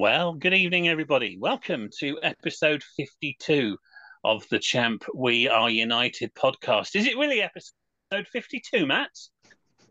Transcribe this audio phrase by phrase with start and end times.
[0.00, 1.36] Well, good evening, everybody.
[1.38, 3.76] Welcome to episode 52
[4.24, 6.96] of the Champ We Are United podcast.
[6.96, 9.10] Is it really episode 52, Matt?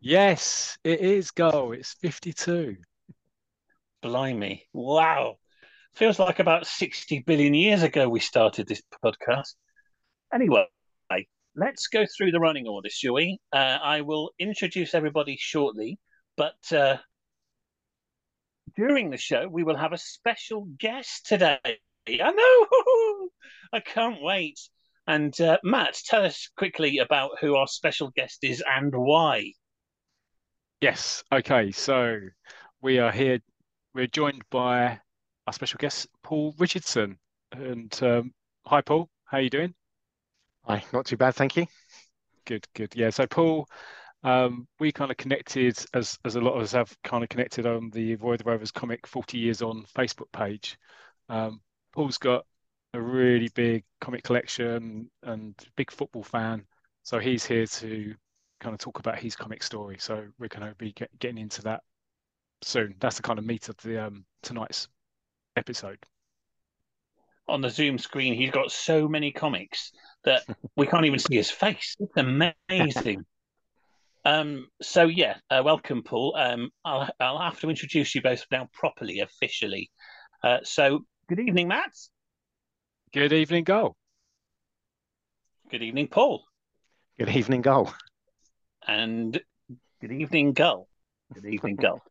[0.02, 1.74] Yes, it is, Go.
[1.74, 2.78] It's 52.
[4.02, 4.64] Blimey.
[4.74, 5.36] Wow.
[5.94, 9.54] Feels like about 60 billion years ago we started this podcast.
[10.34, 10.66] Anyway,
[11.56, 13.38] let's go through the running order, shall we?
[13.54, 16.00] Uh, I will introduce everybody shortly,
[16.36, 16.98] but uh,
[18.76, 21.60] during the show, we will have a special guest today.
[21.64, 23.30] I know.
[23.74, 24.60] I can't wait.
[25.08, 29.54] And uh, Matt, tell us quickly about who our special guest is and why.
[30.82, 31.24] Yes.
[31.32, 31.72] Okay.
[31.72, 32.20] So
[32.82, 33.40] we are here.
[33.94, 35.00] We're joined by
[35.48, 37.18] our special guest, Paul Richardson.
[37.52, 38.34] And um,
[38.66, 39.10] hi, Paul.
[39.26, 39.74] How are you doing?
[40.64, 40.84] Hi.
[40.94, 41.66] Not too bad, thank you.
[42.46, 42.68] Good.
[42.76, 42.96] Good.
[42.96, 43.10] Yeah.
[43.10, 43.68] So Paul
[44.24, 47.66] um, we kind of connected as as a lot of us have kind of connected
[47.66, 50.78] on the Avoid the Rovers comic 40 years on Facebook page.
[51.30, 51.62] Um,
[51.94, 52.46] Paul's got
[52.94, 56.66] a really big comic collection and big football fan,
[57.04, 58.14] so he's here to
[58.60, 59.98] kind of talk about his comic story.
[60.00, 61.82] So we're going to be get, getting into that
[62.62, 62.96] soon.
[63.00, 64.88] That's the kind of meat of the um, tonight's
[65.56, 66.00] episode.
[67.48, 69.92] On the Zoom screen, he's got so many comics
[70.24, 70.44] that
[70.76, 71.96] we can't even see his face.
[72.00, 72.18] It's
[72.70, 73.26] amazing.
[74.26, 76.36] Um, so yeah, uh, welcome, Paul.
[76.38, 79.90] Um, I'll I'll have to introduce you both now properly, officially.
[80.44, 81.94] Uh, so good evening, Matt.
[83.14, 83.96] Good evening, Go.
[85.72, 86.44] Good evening, Paul.
[87.18, 87.94] Good evening, Gull.
[88.88, 89.40] And
[90.02, 90.88] good evening, Gull.
[91.34, 92.02] Good evening, Gull.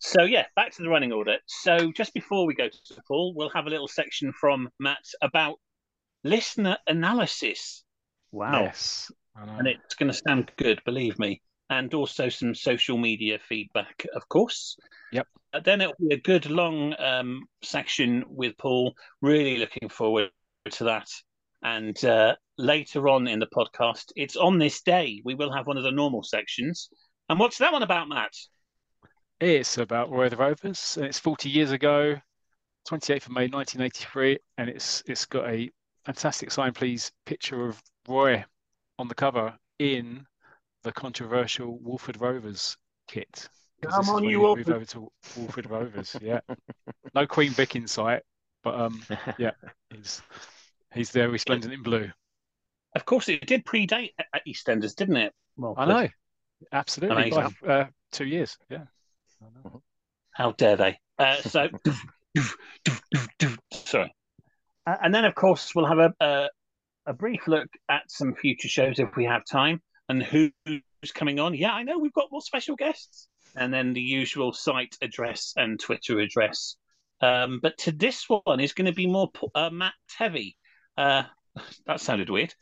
[0.00, 1.38] So yeah, back to the running order.
[1.46, 5.58] So just before we go to Paul, we'll have a little section from Matt about
[6.24, 7.84] listener analysis.
[8.32, 8.62] Wow.
[8.62, 9.10] Yes
[9.46, 11.40] and it's going to sound good, believe me.
[11.70, 14.76] And also some social media feedback, of course.
[15.12, 15.26] Yep.
[15.52, 18.94] Uh, then it'll be a good long um, section with Paul.
[19.20, 20.30] Really looking forward
[20.70, 21.08] to that.
[21.62, 25.20] And uh, later on in the podcast, it's on this day.
[25.24, 26.88] We will have one of the normal sections.
[27.28, 28.32] And what's that one about, Matt?
[29.40, 32.16] It's about Roy the Rovers, and it's 40 years ago,
[32.88, 35.70] 28th of May 1983, and it's it's got a
[36.04, 38.44] fantastic sign, please, picture of Roy
[38.98, 40.26] on the cover in
[40.82, 42.76] the controversial Walford Rovers
[43.06, 43.48] kit.
[43.82, 46.16] Come on, you move over to Walford Rovers.
[46.20, 46.40] Yeah,
[47.14, 48.22] no Queen Vic in sight,
[48.64, 49.02] but um,
[49.38, 49.52] yeah,
[49.94, 50.20] he's
[50.92, 52.10] he's there resplendent in blue.
[52.96, 55.32] Of course, it did predate at EastEnders, didn't it?
[55.56, 56.08] Well, I know,
[56.72, 58.56] absolutely, by uh, two years.
[58.68, 58.84] Yeah.
[60.32, 60.98] How dare they?
[61.18, 61.68] Uh, so,
[63.72, 64.14] sorry.
[64.86, 66.48] Uh, and then, of course, we'll have a, a,
[67.08, 70.52] a brief look at some future shows if we have time and who's
[71.14, 71.54] coming on.
[71.54, 73.28] Yeah, I know we've got more special guests.
[73.56, 76.76] And then the usual site address and Twitter address.
[77.20, 80.56] Um, but to this one is going to be more uh, Matt heavy.
[80.96, 81.22] Uh,
[81.86, 82.54] that sounded weird.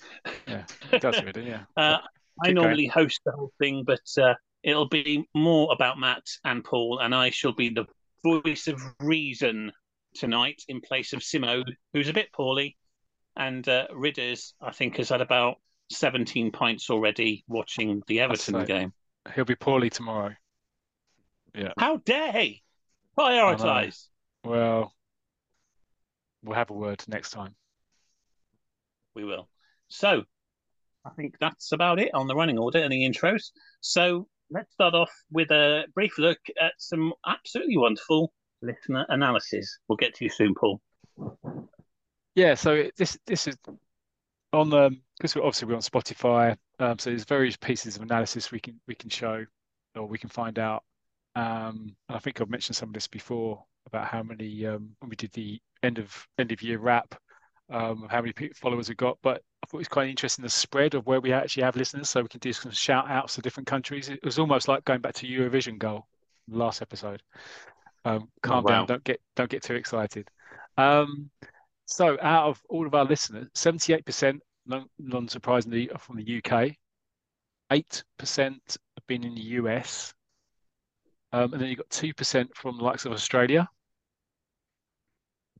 [0.46, 1.64] Yeah, it does really, yeah.
[1.76, 1.98] uh,
[2.42, 3.04] I normally going.
[3.04, 7.30] host the whole thing, but uh, it'll be more about Matt and Paul, and I
[7.30, 7.86] shall be the
[8.24, 9.72] voice of reason
[10.14, 12.76] tonight in place of Simo, who's a bit poorly,
[13.36, 15.56] and uh, Ridders, I think, has had about
[15.90, 18.92] 17 points already watching the Everton game.
[19.34, 20.34] He'll be poorly tomorrow.
[21.54, 21.72] Yeah.
[21.78, 22.62] How dare he
[23.18, 24.06] prioritize?
[24.44, 24.92] Well,
[26.42, 27.54] we'll have a word next time.
[29.14, 29.48] We will.
[29.88, 30.24] So,
[31.04, 33.50] I think that's about it on the running order and the intros.
[33.80, 38.32] So, let's start off with a brief look at some absolutely wonderful
[38.62, 39.78] listener analysis.
[39.88, 40.80] We'll get to you soon, Paul.
[42.36, 43.56] Yeah, so this this is
[44.52, 48.52] on the because we're obviously we're on Spotify, um, so there's various pieces of analysis
[48.52, 49.44] we can we can show
[49.94, 50.84] or we can find out.
[51.34, 55.08] Um, and I think I've mentioned some of this before about how many um, when
[55.08, 57.14] we did the end of end of year wrap,
[57.70, 59.16] um, how many followers we got.
[59.22, 62.10] But I thought it was quite interesting the spread of where we actually have listeners,
[62.10, 64.10] so we can do some shout outs to different countries.
[64.10, 66.06] It was almost like going back to Eurovision goal
[66.48, 67.22] last episode.
[68.04, 68.76] Um, calm oh, wow.
[68.76, 70.28] down, don't get don't get too excited.
[70.76, 71.30] Um,
[71.86, 76.76] so, out of all of our listeners, 78%, non surprisingly, are from the UK,
[77.72, 78.02] 8%
[78.38, 80.12] have been in the US,
[81.32, 83.68] um, and then you've got 2% from the likes of Australia,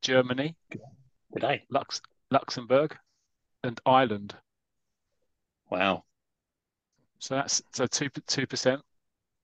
[0.02, 1.64] Germany, Good day.
[1.70, 2.96] Lux- Luxembourg,
[3.62, 4.34] and Ireland.
[5.70, 6.05] Wow.
[7.19, 8.81] So that's so two two percent,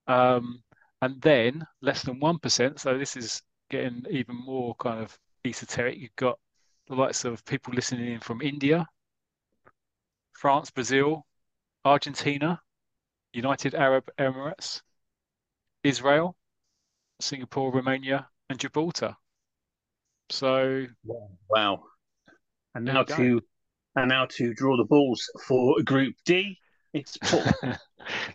[0.06, 0.62] um,
[1.00, 2.80] and then less than one percent.
[2.80, 5.98] So this is getting even more kind of esoteric.
[5.98, 6.38] You've got
[6.88, 8.86] the likes of people listening in from India,
[10.32, 11.26] France, Brazil,
[11.84, 12.60] Argentina,
[13.32, 14.82] United Arab Emirates,
[15.84, 16.36] Israel,
[17.20, 19.16] Singapore, Romania, and Gibraltar.
[20.30, 20.86] So
[21.48, 21.84] Wow.
[22.74, 23.40] And now to
[23.96, 26.58] and now to draw the balls for Group D.
[26.92, 27.42] It's Paul.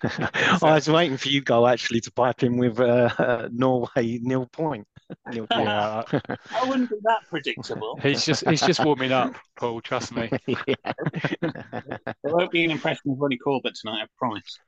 [0.04, 4.48] I was waiting for you, Goal, actually, to pipe in with uh, uh, Norway nil
[4.48, 4.88] point.
[5.31, 5.63] Nil point.
[5.65, 6.04] yeah,
[6.51, 7.98] I wouldn't be that predictable.
[8.01, 9.80] he's just he's just warming up, Paul.
[9.80, 10.30] Trust me.
[10.45, 10.75] Yeah.
[11.42, 14.60] There won't be an impression of Ronnie Corbett tonight, I promise.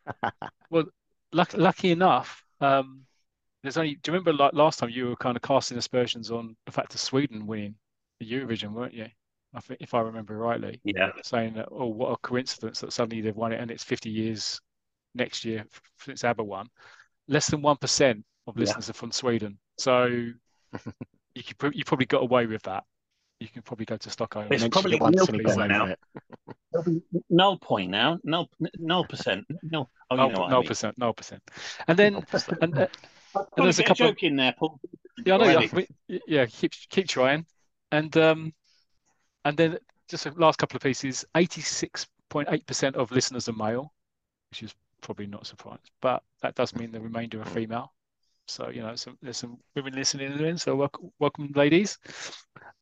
[0.70, 0.86] Well,
[1.34, 3.02] luck, lucky enough, um,
[3.64, 3.96] there's only.
[3.96, 6.94] Do you remember like last time you were kind of casting aspersions on the fact
[6.94, 7.76] of Sweden winning
[8.22, 9.08] the Eurovision, weren't you?
[9.54, 11.10] I think if I remember rightly, Yeah.
[11.24, 14.60] saying that oh, what a coincidence that suddenly they've won it and it's 50 years
[15.16, 16.68] next year f- since ABBA won.
[17.28, 18.62] Less than one percent of Yeah.
[18.62, 20.06] listeners are from Sweden, so
[21.36, 22.84] you could pro- you probably got away with that.
[23.40, 24.46] You can probably go to Stockholm.
[24.52, 25.86] It's Mentioned probably it nil and percent now.
[25.88, 25.98] with.
[26.72, 28.20] There'll be null point now.
[28.24, 29.46] Null null percent.
[29.64, 29.88] No.
[30.12, 30.68] Oh, you know what no I mean.
[30.68, 31.42] percent, no percent.
[31.88, 32.24] And then
[32.62, 32.88] and, uh,
[33.36, 34.80] I'll there's a get a couple of- joke in there, Paul.
[35.26, 35.60] Yeah, I know.
[36.08, 37.46] Yeah, yeah, keep keep trying,
[37.92, 38.54] and um,
[39.50, 41.26] and then just the last couple of pieces.
[41.36, 43.92] Eighty-six point eight percent of listeners are male,
[44.52, 47.92] which is probably not surprising, but that does mean the remainder are female.
[48.48, 51.98] So you know, some there's some women listening in, so welcome, welcome, ladies.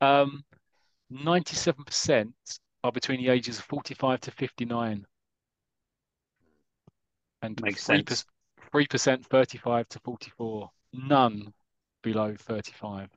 [0.02, 0.44] Um,
[1.10, 2.34] ninety-seven percent
[2.84, 5.06] are between the ages of forty-five to fifty-nine,
[7.42, 8.26] and Makes three sense.
[8.72, 10.70] three percent thirty-five to forty-four.
[10.94, 11.54] None
[12.04, 13.10] below 35.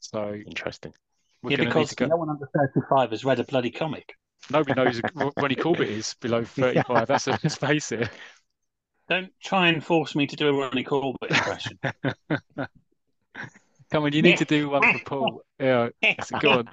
[0.00, 0.94] So Interesting.
[1.42, 2.06] We're Yeah, going to need because go.
[2.06, 4.14] no one under 35 has read a bloody comic.
[4.50, 7.06] Nobody knows who Ronnie Corbett is below 35.
[7.08, 8.08] That's let's face it.
[9.08, 11.78] Don't try and force me to do a Ronnie Corbett impression.
[13.90, 15.42] Come on, you need to do one for Paul.
[15.60, 16.68] Yeah, Yes, go on.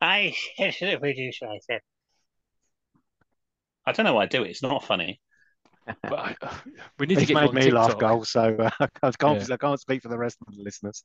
[0.00, 1.80] I should have produced I said.
[3.86, 4.50] I don't know why I do it.
[4.50, 5.20] It's not funny.
[6.02, 6.36] but I,
[6.98, 8.70] we need to get you made on me laugh, Goal, so uh,
[9.02, 9.54] I can't, Yeah.
[9.54, 11.02] I can't speak for the rest of the listeners.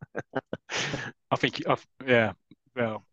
[1.32, 2.34] I think, I, yeah,
[2.75, 3.06] well,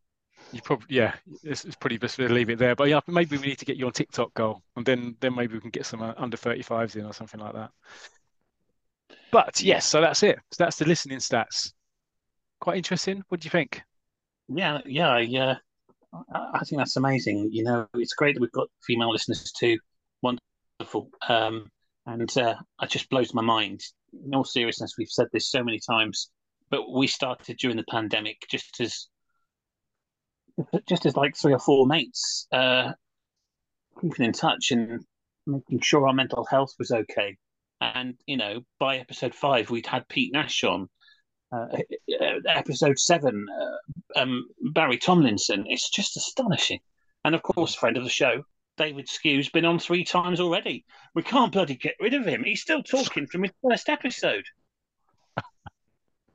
[0.52, 2.74] you probably, yeah, it's, it's pretty best to leave it there.
[2.74, 5.54] But yeah, maybe we need to get you on TikTok goal, and then then maybe
[5.54, 7.70] we can get some uh, under 35s in or something like that.
[9.30, 10.38] But yes, so that's it.
[10.50, 11.72] So that's the listening stats.
[12.60, 13.22] Quite interesting.
[13.28, 13.82] What do you think?
[14.48, 15.54] Yeah, yeah, I, uh,
[16.34, 17.48] I I think that's amazing.
[17.50, 19.78] You know, it's great that we've got female listeners too.
[20.20, 21.10] Wonderful.
[21.28, 21.70] Um,
[22.06, 23.80] and uh, it just blows my mind.
[24.24, 26.30] In all seriousness, we've said this so many times,
[26.68, 29.06] but we started during the pandemic just as
[30.88, 32.92] just as like three or four mates, uh,
[34.00, 35.04] keeping in touch and
[35.46, 37.36] making sure our mental health was okay.
[37.80, 40.88] And you know, by episode five, we'd had Pete Nash on.
[41.50, 41.66] Uh,
[42.48, 45.64] episode seven, uh, um, Barry Tomlinson.
[45.68, 46.80] It's just astonishing.
[47.24, 48.44] And of course, friend of the show,
[48.78, 50.84] David Sque's been on three times already.
[51.14, 52.42] We can't bloody get rid of him.
[52.44, 54.44] He's still talking from his first episode.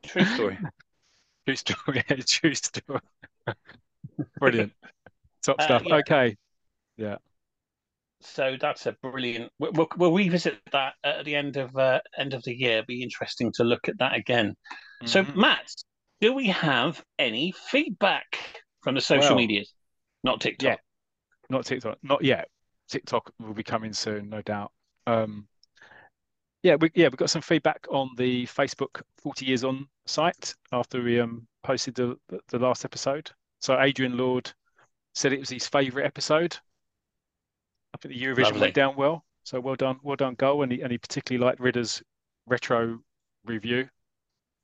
[0.03, 0.57] True story.
[1.45, 2.03] True story.
[2.27, 3.01] True story.
[4.39, 4.73] Brilliant.
[5.43, 5.83] Top Uh, stuff.
[5.85, 5.95] yeah.
[5.95, 6.35] Okay.
[6.97, 7.17] Yeah.
[8.21, 9.51] So that's a brilliant.
[9.59, 12.83] We'll, we'll, revisit that at the end of uh, end of the year.
[12.87, 14.55] Be interesting to look at that again.
[15.05, 15.35] So, Mhm.
[15.35, 15.71] Matt,
[16.19, 19.71] do we have any feedback from the social Well, medias?
[20.23, 20.65] Not TikTok.
[20.65, 20.75] yeah.
[21.49, 22.49] not TikTok, not yet.
[22.89, 24.71] TikTok will be coming soon, no doubt.
[25.05, 25.47] Um,
[26.63, 31.01] yeah, we yeah we got some feedback on the Facebook 40 Years On site after
[31.03, 33.29] we um posted the the last episode.
[33.59, 34.51] So Adrian Lord
[35.13, 36.57] said it was his favourite episode.
[37.93, 38.61] I think the Eurovision Lovely.
[38.61, 39.25] went down well.
[39.43, 42.03] So well done, well done, goal, and he and he particularly liked Ridder's
[42.45, 42.99] retro
[43.45, 43.87] review.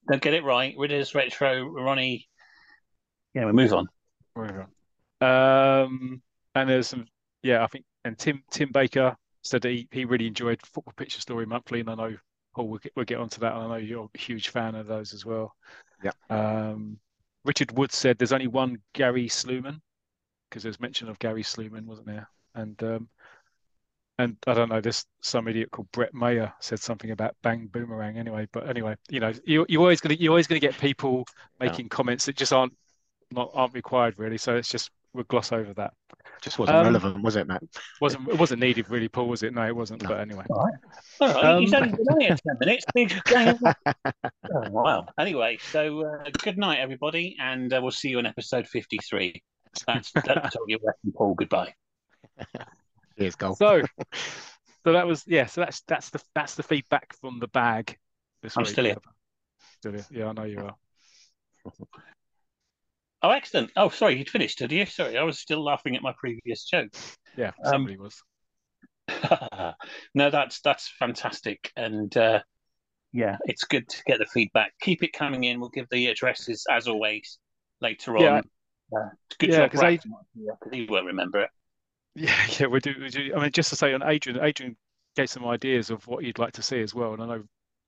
[0.09, 0.75] Don't get it right.
[0.77, 2.27] Ridder's retro, Ronnie.
[3.33, 3.87] Yeah, we move on.
[4.33, 4.67] Wherever.
[5.21, 6.21] Um,
[6.53, 7.07] and there's some,
[7.41, 11.45] yeah, I think, and Tim Tim Baker said he, he really enjoyed Football Picture Story
[11.45, 12.17] Monthly, and I know
[12.53, 13.53] Paul we'll get, we'll get onto that.
[13.53, 15.55] And I know you're a huge fan of those as well.
[16.03, 16.11] Yeah.
[16.29, 16.97] Um,
[17.45, 19.81] Richard Wood said there's only one Gary Sluman
[20.49, 22.29] because there's mention of Gary Sluman, wasn't there?
[22.55, 23.09] And um,
[24.19, 28.17] and I don't know, there's some idiot called Brett Mayer said something about Bang Boomerang
[28.17, 28.47] anyway.
[28.51, 31.25] But anyway, you know, you you're always gonna you're always gonna get people
[31.59, 31.67] Yeah.
[31.67, 32.73] making comments that just aren't
[33.31, 34.37] not aren't required really.
[34.37, 35.93] So it's just we'll gloss over that.
[36.41, 37.63] Just wasn't Um, relevant, was it, Matt?
[38.01, 39.53] wasn't it wasn't needed really, Paul, was it?
[39.53, 40.01] No, it wasn't.
[40.03, 40.09] No.
[40.09, 40.65] But anyway, All
[41.21, 42.85] right, he's Um, only been on here 10 minutes.
[44.55, 45.05] Oh, wow.
[45.17, 49.41] Anyway, so uh, good night, everybody, and uh, we'll see you in episode 53.
[49.87, 51.33] That's, that's all you reckon, Paul.
[51.33, 51.73] Goodbye.
[53.15, 53.55] Here's goal.
[53.55, 53.81] so
[54.85, 55.45] so that was yeah.
[55.45, 57.97] So that's that's the that's the feedback from the bag.
[58.41, 58.71] This I'm week.
[58.73, 58.97] still here.
[59.79, 60.05] Still here.
[60.11, 60.75] Yeah, I know you are.
[63.23, 63.71] Oh, excellent.
[63.77, 64.85] Oh, sorry, you'd finished, did you?
[64.85, 66.89] Sorry, I was still laughing at my previous joke.
[67.35, 68.23] Yeah, Um, somebody was.
[70.15, 72.41] no, that's that's fantastic, and uh,
[73.11, 74.73] yeah, it's good to get the feedback.
[74.81, 75.59] Keep it coming in.
[75.59, 77.39] We'll give the addresses as always
[77.81, 78.29] later Yeah.
[78.29, 78.43] on.
[78.95, 80.03] Uh, good Yeah, job, 'cause Ralph,
[80.35, 81.49] because he won't remember it.
[82.15, 83.33] Yeah, yeah, we do, we do.
[83.35, 84.77] I mean, just to say on Adrian, Adrian
[85.15, 87.43] gave some ideas of what you'd like to see as well, and I know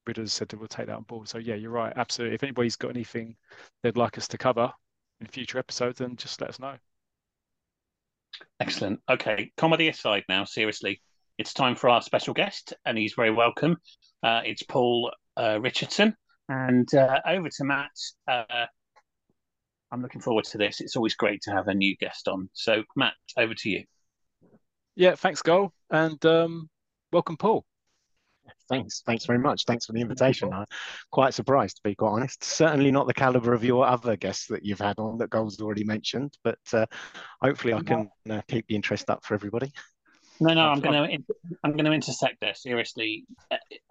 [0.08, 1.28] Ridders said that we'll take that on board.
[1.28, 2.36] So yeah, you're right, absolutely.
[2.36, 3.36] If anybody's got anything
[3.84, 4.72] they'd like us to cover
[5.22, 6.76] in future episodes, then just let us know.
[8.60, 9.00] Excellent.
[9.10, 11.02] Okay, comedy aside now, seriously,
[11.38, 13.78] it's time for our special guest, and he's very welcome.
[14.24, 16.16] Uh, it's Paul uh, Richardson.
[16.48, 17.92] And uh, over to Matt.
[18.28, 18.66] Uh,
[19.92, 20.82] I'm looking forward to this.
[20.82, 22.50] It's always great to have a new guest on.
[22.54, 23.84] So, Matt, over to you.
[24.96, 26.70] Yeah, thanks, Goal, and um,
[27.12, 27.66] welcome, Paul.
[28.68, 29.66] Thanks, thanks very much.
[29.66, 30.52] Thanks for the invitation.
[30.52, 30.66] I'm
[31.12, 32.44] quite surprised, to be quite honest.
[32.44, 35.84] Certainly not the caliber of your other guests that you've had on that Gold's already
[35.84, 36.86] mentioned, but uh,
[37.42, 39.72] hopefully I can uh, keep the interest up for everybody.
[40.40, 41.34] No, no, I'm going to
[41.64, 42.56] I'm going to intersect there.
[42.56, 43.26] Seriously,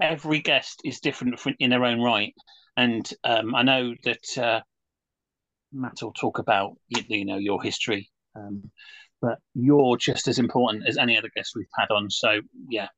[0.01, 2.35] every guest is different in their own right,
[2.77, 4.61] and um, I know that uh,
[5.73, 8.71] Matt will talk about you, you know your history, um,
[9.23, 12.11] but you're just as important as any other guest we've had on.
[12.11, 12.89] So yeah,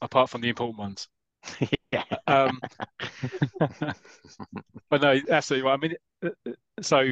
[0.00, 1.08] Apart from the important ones.
[1.92, 2.04] yeah.
[2.26, 2.60] Um,
[4.90, 5.74] but no, absolutely right.
[5.74, 7.10] I mean, uh, uh, so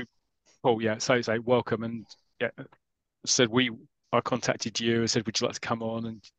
[0.63, 2.07] Paul, yeah, so say welcome, and
[2.41, 2.51] yeah,
[3.25, 3.71] said we,
[4.13, 6.07] I contacted you and said, would you like to come on?
[6.07, 6.31] And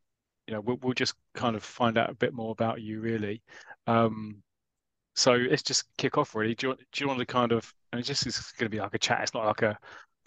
[0.48, 3.42] you know, we'll we'll just kind of find out a bit more about you, really.
[3.88, 4.42] Um,
[5.16, 6.56] so let's just kick off, really.
[6.56, 8.76] Do you want, do you want to kind of, and it's just is going to
[8.76, 9.22] be like a chat.
[9.24, 9.78] It's not like a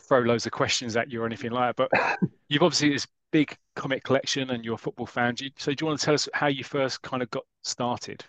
[0.02, 1.88] throw loads of questions at you or anything like that.
[1.90, 5.34] But you've obviously this big comic collection and you're football fan.
[5.56, 8.22] So do you want to tell us how you first kind of got started?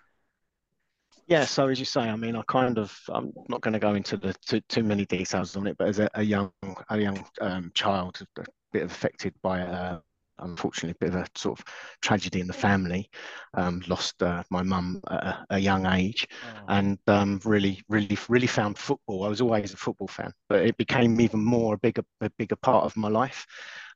[1.28, 3.94] Yeah, so as you say, I mean, I kind of, I'm not going to go
[3.96, 6.52] into the too, too many details on it, but as a, a young,
[6.90, 10.00] a young um, child, a bit affected by, uh,
[10.42, 11.66] unfortunately, a bit of a sort of
[12.02, 13.10] tragedy in the family,
[13.54, 16.28] um, lost uh, my mum at a, a young age,
[16.68, 19.24] and um, really, really, really found football.
[19.24, 22.56] I was always a football fan, but it became even more a bigger, a bigger
[22.58, 23.46] part of my life.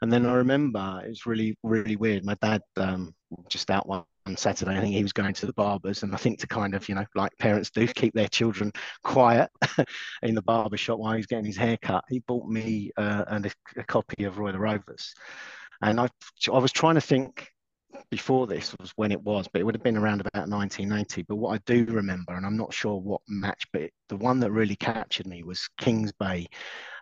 [0.01, 2.25] And then I remember it was really, really weird.
[2.25, 3.13] My dad um,
[3.49, 4.75] just out one on Saturday.
[4.75, 6.95] I think he was going to the barbers, and I think to kind of, you
[6.95, 8.71] know, like parents do, keep their children
[9.03, 9.49] quiet
[10.23, 12.03] in the barber shop while he's getting his hair cut.
[12.09, 15.13] He bought me uh, and a, a copy of Roy the Rovers,
[15.82, 16.08] and I,
[16.51, 17.50] I was trying to think
[18.12, 21.24] before this was when it was, but it would have been around about 1980.
[21.24, 24.39] But what I do remember, and I'm not sure what match, but it, the one
[24.41, 26.48] that really captured me was Kings Bay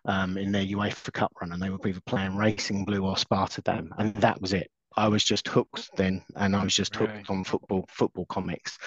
[0.06, 3.90] um, in their UEFA Cup run, and they were either playing Racing Blue or Spartadam,
[3.98, 4.70] and that was it.
[4.96, 7.26] I was just hooked then, and I was just hooked Really?
[7.30, 8.78] on football, football comics,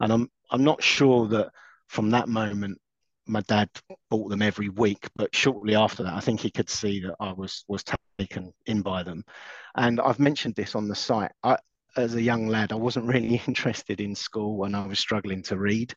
[0.00, 1.50] and I'm I'm not sure that
[1.88, 2.78] from that moment
[3.32, 3.68] my dad
[4.10, 7.32] bought them every week, but shortly after that, I think he could see that I
[7.32, 7.84] was was
[8.18, 9.24] taken in by them,
[9.76, 11.32] and I've mentioned this on the site.
[11.42, 11.58] I,
[11.96, 15.58] as a young lad, I wasn't really interested in school, and I was struggling to
[15.58, 15.94] read.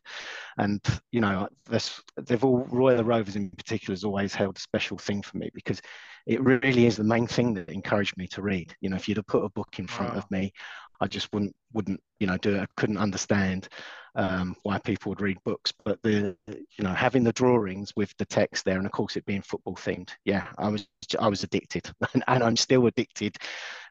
[0.58, 0.80] And
[1.12, 5.22] you know, this, they've all Royal Rovers in particular has always held a special thing
[5.22, 5.80] for me because
[6.26, 8.74] it really is the main thing that encouraged me to read.
[8.80, 10.18] You know, if you'd have put a book in front Wow.
[10.18, 10.52] of me,
[11.00, 12.60] I just wouldn't wouldn't you know do it.
[12.60, 13.68] I couldn't understand
[14.16, 18.24] um, why people would read books, but the you know having the drawings with the
[18.24, 20.88] text there, and of course it being football themed, yeah, I was
[21.20, 23.36] I was addicted, and, and I'm still addicted.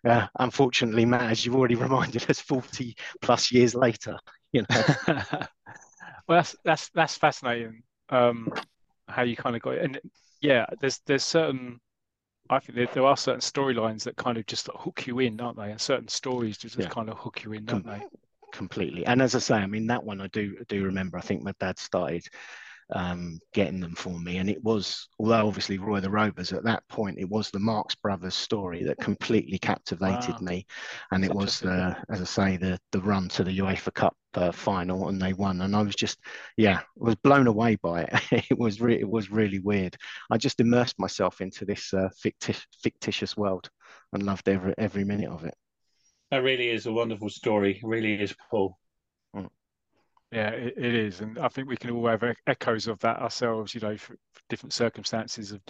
[0.04, 4.18] Uh, unfortunately, Matt, as you've already reminded us, 40 plus years later,
[4.52, 4.84] you know.
[6.28, 7.84] well, that's that's that's fascinating.
[8.10, 8.52] Um,
[9.08, 10.00] how you kind of got it, and
[10.42, 11.80] yeah, there's there's certain.
[12.50, 15.58] I think there, there are certain storylines that kind of just hook you in, aren't
[15.58, 15.72] they?
[15.72, 16.94] And certain stories just, just Yeah.
[16.94, 18.06] kind of hook you in, don't Com- they?
[18.52, 19.06] completely.
[19.06, 21.18] And as I say, I mean that one I do do remember.
[21.18, 22.25] I think my dad started
[22.94, 26.88] um, getting them for me, and it was although obviously Roy the Rovers at that
[26.88, 30.42] point it was the Marx Brothers story that completely captivated Wow.
[30.42, 30.65] me,
[31.12, 34.51] and it was the as I say the the run to the UEFA Cup uh,
[34.51, 36.20] final, and they won, and I was just
[36.58, 38.46] yeah I was blown away by it.
[38.51, 39.96] it was re- it was really weird.
[40.30, 43.70] I just immersed myself into this uh, fictitious fictitious world
[44.13, 45.56] and loved every every minute of it.
[46.30, 47.77] that really is a wonderful story.
[47.77, 48.77] It really is, Paul.
[50.36, 53.74] Yeah, it, it is, and I think we can all have echoes of that ourselves.
[53.74, 55.62] You know, for, for different circumstances of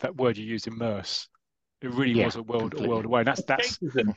[0.00, 1.28] that word you used, immerse.
[1.80, 3.20] It really Yeah, was a world, a world away.
[3.20, 4.16] And that's that's Escapism.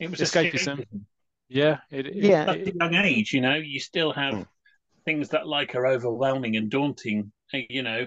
[0.00, 0.78] It was Escapism.
[0.78, 1.00] escapism.
[1.48, 2.50] yeah, it, it- Yeah.
[2.50, 4.46] At a young age, you know, you still have Mm.
[5.04, 7.30] things that like are overwhelming and daunting.
[7.52, 8.06] eh, You know,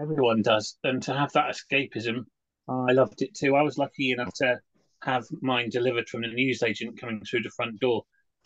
[0.00, 2.24] everyone does, and to have that escapism,
[2.68, 3.54] I loved it too.
[3.56, 4.60] I was lucky enough to
[5.02, 8.04] have mine delivered from the newsagent coming through the front door.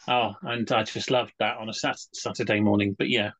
[0.09, 2.95] Oh, and I just loved that on a Saturday morning.
[2.99, 3.31] But yeah,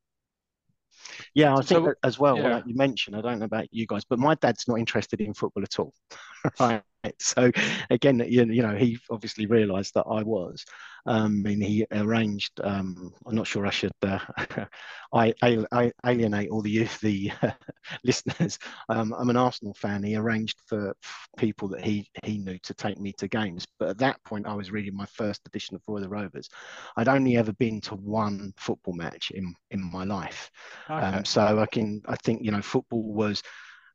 [1.33, 2.55] Yeah, I think that as well, yeah.
[2.55, 5.33] like you mentioned, I don't know about you guys, but my dad's not interested in
[5.33, 5.93] football at all.
[6.59, 6.83] right.
[7.19, 7.51] So
[7.89, 10.65] again, you, you know, he obviously realised that I was,
[11.05, 12.59] um, and he arranged.
[12.63, 14.19] Um, I'm not sure I should uh,
[15.13, 17.51] I, I, alienate all the the uh,
[18.03, 18.59] listeners.
[18.89, 20.03] Um, I'm an Arsenal fan.
[20.03, 20.95] He arranged for
[21.37, 23.65] people that he he knew to take me to games.
[23.79, 26.49] But at that point, I was reading my first edition of Roy the Rovers.
[26.97, 30.49] I'd only ever been to one football match in in my life.
[30.89, 30.99] Okay.
[30.99, 33.41] Um, so I can I think you know football was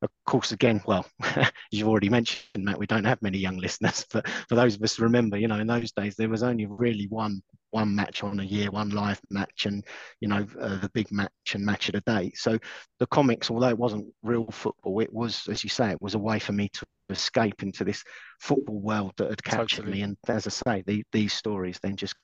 [0.07, 4.07] of course, again, well, as you've already mentioned, Matt, we don't have many young listeners,
[4.13, 6.67] but for those of us to remember, you know, in those days there was only
[6.67, 9.85] really one one match on a year, one live match, and
[10.21, 12.33] you know uh, the big match and match of the day.
[12.35, 12.59] So
[12.99, 16.19] the comics, although it wasn't real football, it was, as you say, it was a
[16.19, 18.03] way for me to escape into this
[18.41, 19.99] football world that had captured totally.
[19.99, 20.03] me.
[20.03, 22.15] And as I say, the, these stories then just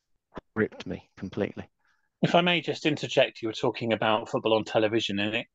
[0.57, 1.69] gripped me completely.
[2.23, 5.47] If I may just interject, you were talking about football on television, and it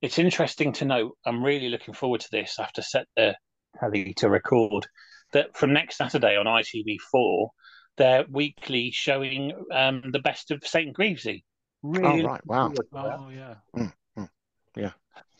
[0.00, 1.16] it's interesting to note.
[1.24, 2.58] I'm really looking forward to this.
[2.58, 3.36] I have to set the
[3.78, 4.86] tally to record
[5.32, 7.48] that from next Saturday on ITV4,
[7.96, 10.96] they're weekly showing um, the best of St.
[10.96, 11.44] Greavsie.
[11.82, 12.46] Really oh, right.
[12.46, 12.72] Wow.
[12.92, 13.54] Oh, yeah.
[13.76, 14.28] Mm, mm,
[14.76, 14.90] yeah.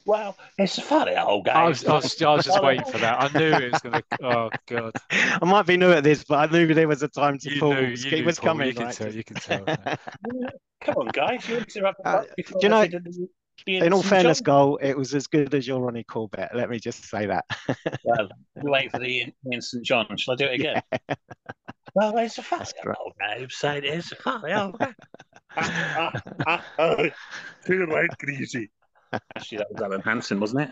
[0.06, 1.56] Well, it's a funny old game.
[1.56, 3.22] I was, I was, I was just waiting for that.
[3.22, 4.04] I knew it was going to.
[4.22, 4.92] Oh God!
[5.10, 7.58] I might be new at this, but I knew there was a time to you
[7.58, 7.72] pull.
[7.72, 8.68] Knew, you it was Paul, coming.
[8.68, 8.94] You can right?
[8.94, 9.14] tell.
[9.14, 9.64] You can tell.
[10.82, 11.48] Come on, guys!
[11.48, 12.86] You interrupted uh, do you know?
[13.66, 14.44] In all fairness, John.
[14.44, 16.50] goal, it was as good as your Ronnie Corbett.
[16.54, 17.44] Let me just say that.
[18.04, 20.06] well, wait for the Ian St John.
[20.16, 20.82] Shall I do it again?
[20.92, 21.14] Yeah.
[21.96, 24.94] Well, it's a funny old name, saying it's a funny old name.
[27.64, 28.68] too late, greasy.
[29.12, 30.70] Actually, that was Alan Hansen, wasn't it?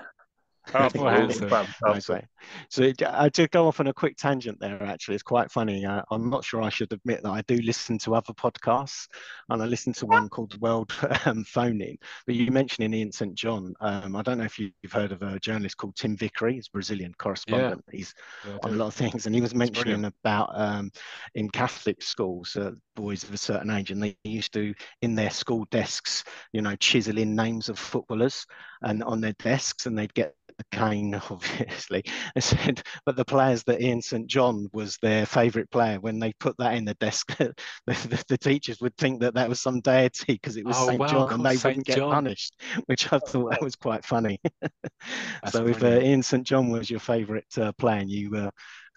[2.03, 2.20] So,
[2.68, 4.83] so I to go off on a quick tangent there.
[4.83, 5.85] Actually, it's quite funny.
[5.85, 9.09] Uh, I'm not sure I should admit that I do listen to other podcasts,
[9.48, 10.92] and I listen to one called World
[11.27, 11.98] um, Phoning.
[12.27, 13.75] But you mentioned Ian St John.
[13.81, 16.55] Um, I don't know if you've heard of a journalist called Tim Vickery.
[16.55, 17.85] He's a Brazilian correspondent.
[17.88, 17.98] Yeah.
[17.98, 18.14] He's
[18.46, 20.90] yeah, on a lot of things, and he was mentioning about um,
[21.35, 25.31] in Catholic schools, uh, boys of a certain age, and they used to in their
[25.31, 28.46] school desks, you know, chisel in names of footballers
[28.83, 30.35] and on their desks, and they'd get
[30.71, 36.01] cane, obviously, and said, but the players that Ian St John was their favourite player.
[36.01, 37.55] When they put that in the desk, the,
[37.87, 41.01] the, the, teachers would think that that was some deity because it was oh, St
[41.01, 42.09] wow, John, and they Saint wouldn't John.
[42.11, 42.55] get punished.
[42.87, 44.40] Which I thought that was quite funny.
[45.51, 48.51] so if uh, Ian St John was your favourite uh, player, and you uh,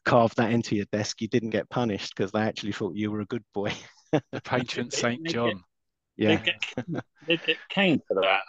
[0.04, 3.22] carved that into your desk, you didn't get punished because they actually thought you were
[3.22, 3.72] a good boy.
[4.12, 5.64] the patron Saint John.
[6.18, 6.42] Yeah,
[7.28, 8.44] they get cane for that.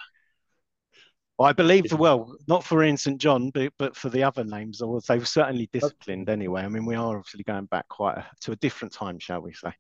[1.39, 4.81] I believe, the well, not for Ian St John, but, but for the other names,
[4.81, 5.79] or they were certainly oh.
[5.79, 6.63] disciplined anyway.
[6.63, 9.53] I mean, we are obviously going back quite a, to a different time, shall we
[9.53, 9.73] say?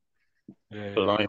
[0.71, 1.27] Yeah, I,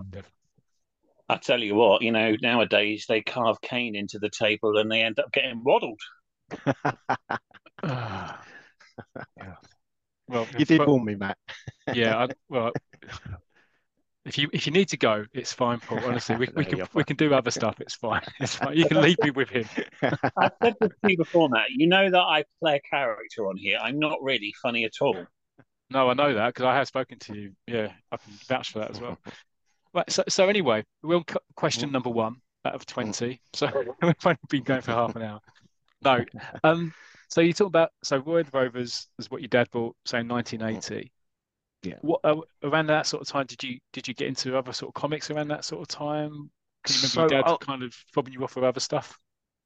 [1.30, 5.02] I tell you what, you know, nowadays they carve Kane into the table and they
[5.02, 6.00] end up getting waddled.
[7.84, 8.36] yeah.
[10.28, 11.38] Well, you did warn me, Matt.
[11.94, 12.72] yeah, I, well,
[14.28, 16.00] if you if you need to go, it's fine, Paul.
[16.04, 17.80] Honestly, we, we can we can do other stuff.
[17.80, 18.22] It's fine.
[18.40, 18.78] It's fine.
[18.78, 19.66] You can leave me with him.
[20.02, 21.70] I've said this to you before, Matt.
[21.70, 23.80] You know that I play a character on here.
[23.82, 25.26] I'm not really funny at all.
[25.90, 27.52] No, I know that because I have spoken to you.
[27.66, 29.18] Yeah, I can vouch for that as well.
[29.94, 30.10] Right.
[30.12, 32.36] So so anyway, we're on question number one
[32.66, 33.42] out of twenty.
[33.54, 35.40] So we've only been going for half an hour.
[36.04, 36.26] No.
[36.63, 36.94] Um.
[37.30, 40.28] So you talk about so Roy the Rovers is what your dad bought, say in
[40.28, 41.12] 1980
[41.88, 41.95] yeah.
[42.02, 44.89] What uh, around that sort of time did you did you get into other sort
[44.89, 46.50] of comics around that sort of time?
[46.84, 49.17] Can you remember so, your dad I'll, kind of fobbing you off with other stuff?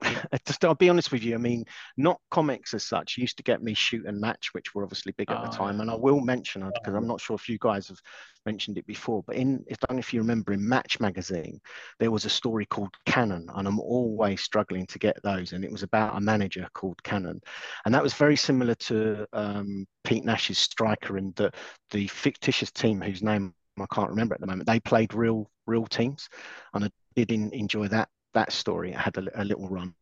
[0.45, 1.35] Just I'll be honest with you.
[1.35, 1.65] I mean,
[1.97, 3.17] not comics as such.
[3.17, 5.75] Used to get me shoot and match, which were obviously big at oh, the time.
[5.75, 5.81] Yeah.
[5.81, 7.99] And I will mention it because I'm not sure if you guys have
[8.45, 11.59] mentioned it before, but in if, I don't know if you remember in Match magazine,
[11.99, 15.53] there was a story called Cannon, and I'm always struggling to get those.
[15.53, 17.41] And it was about a manager called Cannon,
[17.85, 21.51] and that was very similar to um, Pete Nash's striker and the
[21.91, 24.67] the fictitious team whose name I can't remember at the moment.
[24.67, 26.27] They played real real teams,
[26.73, 28.91] and I did in, enjoy that that story.
[28.91, 29.93] Had a, a little run.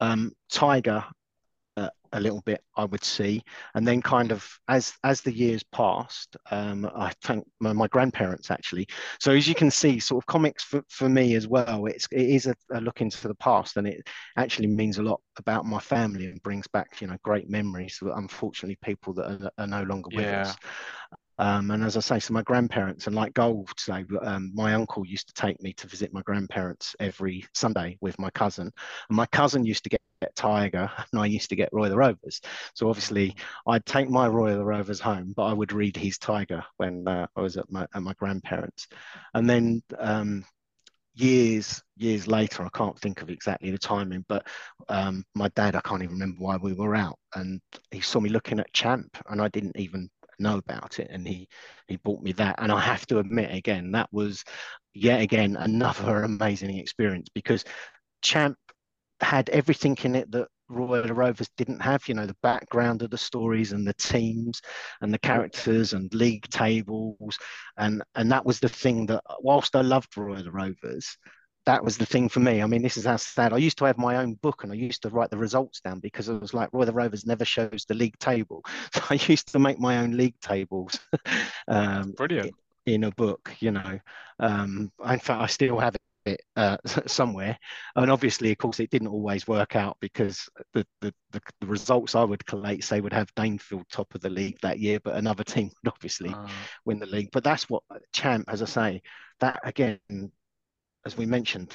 [0.00, 1.04] Um, Tiger,
[1.76, 3.42] uh, a little bit, I would see,
[3.74, 8.50] and then kind of as as the years passed, um, I thank my, my, grandparents
[8.50, 8.86] actually.
[9.18, 11.86] So as you can see, sort of comics for, for me as well.
[11.86, 14.06] It's it is a, a look into the past, and it
[14.36, 17.98] actually means a lot about my family and brings back you know great memories.
[18.02, 20.42] Of unfortunately, people that are, are no longer with yeah.
[20.42, 20.56] us.
[21.42, 25.04] Um, and as I say, so my grandparents, and like Gold say, um, my uncle
[25.04, 28.70] used to take me to visit my grandparents every Sunday with my cousin.
[29.08, 31.96] And my cousin used to get, get Tiger, and I used to get Roy the
[31.96, 32.40] Rovers.
[32.74, 33.34] So obviously,
[33.66, 37.26] I'd take my Roy the Rovers home, but I would read his Tiger when uh,
[37.34, 38.86] I was at my, at my grandparents.
[39.34, 40.44] And then um,
[41.14, 44.46] years years later, I can't think of exactly the timing, but
[44.88, 48.30] um, my dad, I can't even remember why we were out, and he saw me
[48.30, 50.08] looking at Champ, and I didn't even
[50.42, 51.48] know about it, and he
[51.88, 54.44] he bought me that, and I have to admit again that was
[54.94, 57.64] yet again another amazing experience because
[58.22, 58.56] Champ
[59.20, 63.18] had everything in it that Royal Rovers didn't have, you know, the background of the
[63.18, 64.60] stories and the teams
[65.00, 67.38] and the characters and league tables.
[67.76, 71.16] And and that was the thing that whilst I loved Royal Rovers,
[71.66, 72.62] that was the thing for me.
[72.62, 73.52] I mean, this is how sad.
[73.52, 76.00] I used to have my own book and I used to write the results down
[76.00, 78.64] because it was like Roy the Rovers never shows the league table.
[78.94, 80.98] So I used to make my own league tables.
[81.68, 82.54] um, Brilliant.
[82.84, 84.00] In a book, you know.
[84.40, 87.58] Um, in fact, I still have it it uh, somewhere.
[87.96, 92.14] And obviously, of course, it didn't always work out because the, the, the, the, results
[92.14, 95.44] I would collate say would have Danefield top of the league that year, but another
[95.44, 96.46] team would obviously uh.
[96.84, 97.30] win the league.
[97.32, 99.02] But that's what champ, as I say,
[99.40, 99.98] that again,
[101.04, 101.74] as we mentioned,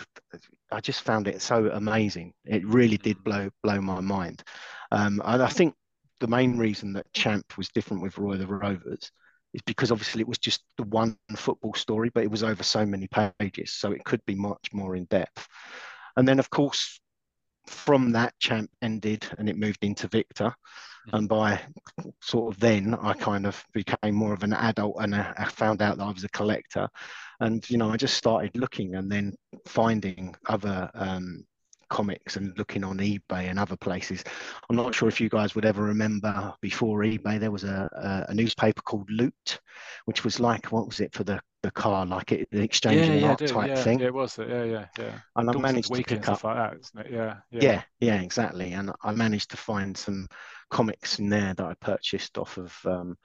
[0.71, 2.33] I just found it so amazing.
[2.45, 3.23] It really did mm.
[3.23, 4.43] blow blow my mind.
[4.91, 5.75] Um, and I think
[6.19, 9.11] the main reason that champ was different with Roy the Rovers
[9.53, 12.85] is because obviously it was just the one football story, but it was over so
[12.85, 13.07] many
[13.39, 15.47] pages, so it could be much more in depth.
[16.15, 16.99] And then, of course,
[17.67, 20.53] from that, Champ ended and it moved into Victor.
[21.13, 21.59] And by
[22.21, 25.97] sort of then, I kind of became more of an adult and I found out
[25.97, 26.87] that I was a collector.
[27.39, 29.33] And, you know, I just started looking and then
[29.65, 31.45] finding other um,
[31.89, 34.23] comics and looking on eBay and other places.
[34.69, 37.89] I'm not sure if you guys would ever remember before eBay, there was a,
[38.27, 39.59] a, a newspaper called Loot,
[40.05, 43.15] which was like, what was it for the, the car, like it, the exchange yeah,
[43.15, 43.99] yeah, art type yeah, thing?
[43.99, 44.37] Yeah, it was.
[44.37, 45.19] Yeah, yeah, yeah.
[45.35, 46.43] And I managed to pick up.
[46.43, 47.11] Like that, isn't it?
[47.11, 48.73] Yeah, yeah, yeah, yeah, exactly.
[48.73, 50.27] And I managed to find some
[50.69, 53.17] comics in there that I purchased off of um,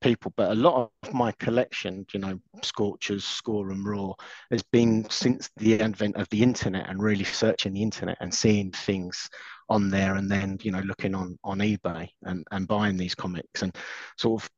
[0.00, 4.16] people, but a lot of my collection, you know, Scorchers, Score and Roar,
[4.50, 8.70] has been since the advent of the internet and really searching the internet and seeing
[8.72, 9.28] things
[9.68, 13.62] on there and then, you know, looking on on eBay and, and buying these comics
[13.62, 13.76] and
[14.16, 14.50] sort of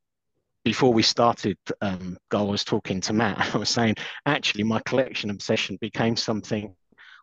[0.65, 3.39] before we started, um, I was talking to Matt.
[3.55, 6.75] I was saying, actually, my collection obsession became something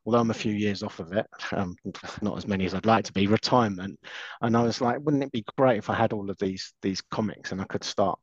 [0.05, 1.75] although I'm a few years off of it, um,
[2.21, 3.99] not as many as I'd like to be, retirement.
[4.41, 7.01] And I was like, wouldn't it be great if I had all of these these
[7.01, 8.19] comics and I could start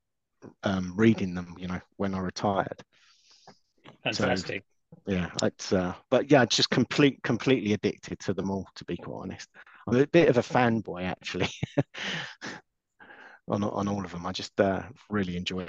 [0.62, 2.83] um, reading them, you know, when I retired.
[4.05, 4.65] Fantastic.
[5.07, 8.67] So, yeah, it's uh, but yeah, just complete completely addicted to them all.
[8.77, 9.49] To be quite honest,
[9.87, 11.51] I'm a bit of a fanboy actually.
[13.49, 15.67] on on all of them, I just uh, really enjoy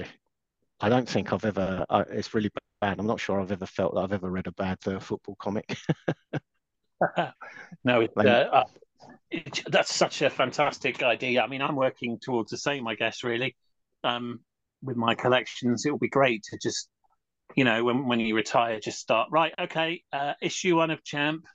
[0.79, 1.85] I don't think I've ever.
[1.89, 2.99] Uh, it's really bad.
[2.99, 5.77] I'm not sure I've ever felt that I've ever read a bad uh, football comic.
[7.83, 8.63] no, it, uh, uh,
[9.29, 11.41] it, that's such a fantastic idea.
[11.41, 13.23] I mean, I'm working towards the same, I guess.
[13.23, 13.55] Really,
[14.03, 14.39] um,
[14.81, 16.89] with my collections, it will be great to just,
[17.55, 19.53] you know, when when you retire, just start right.
[19.59, 21.45] Okay, uh, issue one of Champ,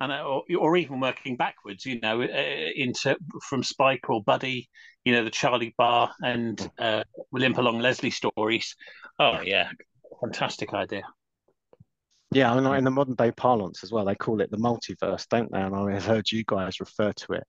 [0.00, 3.16] and uh, or, or even working backwards, you know, into
[3.48, 4.68] from Spike or Buddy,
[5.04, 8.74] you know, the Charlie Barr and uh, Limp-Along Leslie stories.
[9.18, 9.70] Oh yeah,
[10.20, 11.02] fantastic idea.
[12.32, 15.28] Yeah, I mean, in the modern day parlance as well, they call it the multiverse,
[15.28, 15.60] don't they?
[15.60, 17.44] And I've heard you guys refer to it,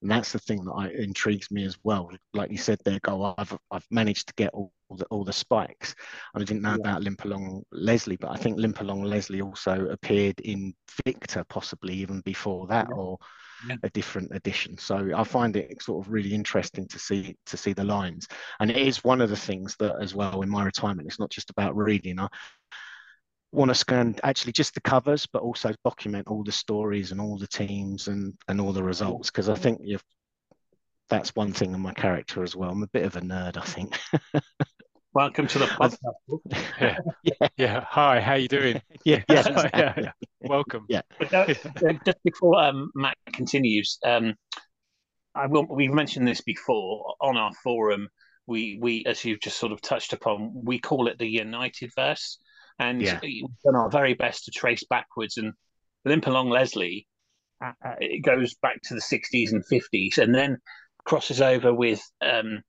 [0.00, 2.10] and that's the thing that I, intrigues me as well.
[2.32, 5.94] Like you said there, go, I've I've managed to get all the all the spikes.
[6.34, 6.76] I didn't know yeah.
[6.76, 12.66] about Limp-Along Leslie, but I think Limp-Along Leslie also appeared in Victor, possibly even before
[12.68, 12.96] that, yeah.
[12.96, 13.18] or.
[13.82, 14.76] A different edition.
[14.78, 18.28] So I find it sort of really interesting to see to see the lines,
[18.60, 21.08] and it is one of the things that as well in my retirement.
[21.08, 22.18] It's not just about reading.
[22.18, 22.28] I,
[23.52, 27.36] want to scan actually just the covers, but also document all the stories and all
[27.36, 30.02] the teams and and all the results because I think you've
[31.08, 32.70] that's one thing in my character as well.
[32.70, 34.00] I'm a bit of a nerd, I think.
[35.14, 35.96] Welcome to the podcast.
[36.80, 36.98] yeah.
[37.22, 37.48] yeah.
[37.56, 37.84] yeah.
[37.88, 38.80] Hi, how you doing?
[39.04, 40.04] yeah, yeah, exactly.
[40.04, 40.86] yeah, Welcome.
[40.88, 41.02] Yeah.
[41.18, 41.54] But, uh,
[42.04, 44.34] just before um, Matt continues, um,
[45.34, 45.66] I will.
[45.66, 48.08] We've mentioned this before on our forum.
[48.46, 52.38] We we, as you've just sort of touched upon, we call it the United Verse
[52.78, 53.18] and yeah.
[53.22, 55.36] we've done our very best to trace backwards.
[55.36, 55.52] And
[56.04, 57.06] limp along Leslie,
[57.64, 60.58] uh, uh, it goes back to the 60s and 50s, and then
[61.04, 62.62] crosses over with um,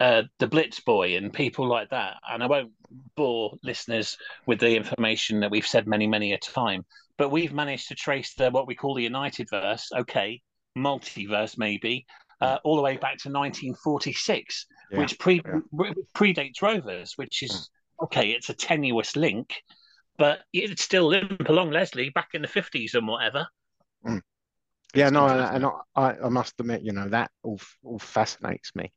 [0.00, 2.16] uh, the Blitz Boy and people like that.
[2.30, 2.72] And I won't
[3.16, 6.84] bore listeners with the information that we've said many, many a time,
[7.18, 10.40] but we've managed to trace the what we call the United verse, okay,
[10.76, 12.06] multiverse maybe,
[12.40, 15.92] uh, all the way back to 1946, yeah, which pre- yeah.
[16.16, 19.62] predates Rovers, which is hmm okay, it's a tenuous link,
[20.18, 23.46] but it's still Limp-Along Leslie back in the 50s and whatever.
[24.06, 24.20] Mm.
[24.94, 28.92] Yeah, no, and I, I, must admit, you know, that all, all fascinates me.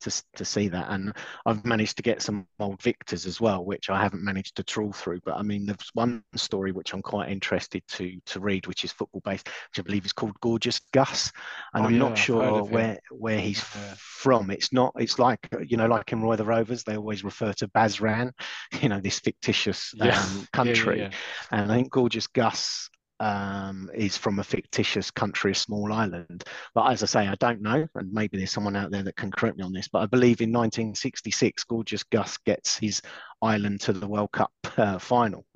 [0.00, 0.86] To to see that.
[0.90, 1.12] And
[1.46, 4.92] I've managed to get some old Victors as well, which I haven't managed to trawl
[4.92, 5.20] through.
[5.24, 8.92] But I mean, there's one story which I'm quite interested to to read, which is
[8.92, 11.32] football based, which I believe is called Gorgeous Gus,
[11.72, 12.70] and Oh, I'm yeah, not sure heard of him.
[12.70, 13.96] where where he's Yeah.
[13.96, 14.50] from.
[14.50, 14.92] It's not.
[14.98, 18.32] It's like you know, like in Roy the Rovers, they always refer to Basran,
[18.82, 20.18] you know, this fictitious Yeah.
[20.18, 21.08] um, country.
[21.50, 22.88] And I think Gorgeous Gus
[23.20, 26.44] um, is from a fictitious country, a small island.
[26.74, 29.30] But as I say, I don't know, and maybe there's someone out there that can
[29.30, 29.88] correct me on this.
[29.88, 33.00] But I believe in 1966, Gorgeous Gus gets his
[33.42, 35.46] island to the World Cup uh, final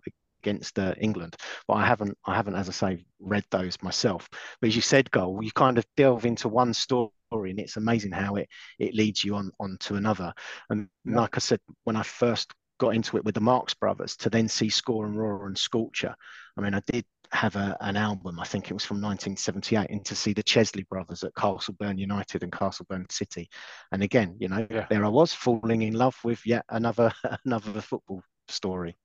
[0.43, 1.37] against uh, England.
[1.67, 4.29] But I haven't, I haven't, as I say, read those myself.
[4.61, 7.11] But as you said, goal, you kind of delve into one story.
[7.33, 10.33] And it's amazing how it it leads you on on to another.
[10.71, 11.17] And Yeah.
[11.17, 14.49] like I said, when I first got into it with the Marx Brothers, to then
[14.49, 16.15] see Score and Roar and Scorcher,
[16.57, 20.05] I mean, I did have a, an album, I think it was from 1978, and
[20.07, 23.49] to see the Chesley brothers at Castleburn United and Castleburn City.
[23.93, 24.89] And again, you know, Yeah.
[24.89, 27.13] there I was falling in love with yet another
[27.45, 28.97] another football story.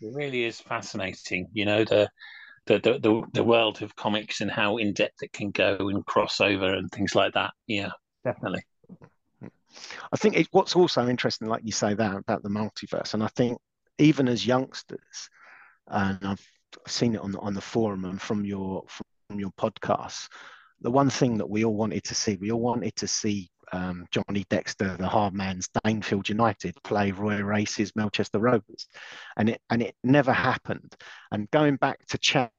[0.00, 2.10] It really is fascinating, you know, the
[2.66, 6.04] the the the, the world of comics and how in depth it can go and
[6.06, 7.52] crossover and things like that.
[7.66, 7.90] Yeah,
[8.24, 8.62] definitely.
[10.12, 13.28] I think it, what's also interesting, like you say that about the multiverse, and I
[13.28, 13.58] think
[13.98, 15.28] even as youngsters,
[15.88, 16.46] and I've
[16.86, 18.84] seen it on the on the forum and from your
[19.28, 20.28] from your podcast,
[20.80, 24.06] the one thing that we all wanted to see, we all wanted to see um,
[24.10, 28.88] Johnny Dexter, the hard man's Danefield United, play Roy Race's Melchester Rovers,
[29.36, 30.94] and it and it never happened.
[31.30, 32.50] And going back to Champ,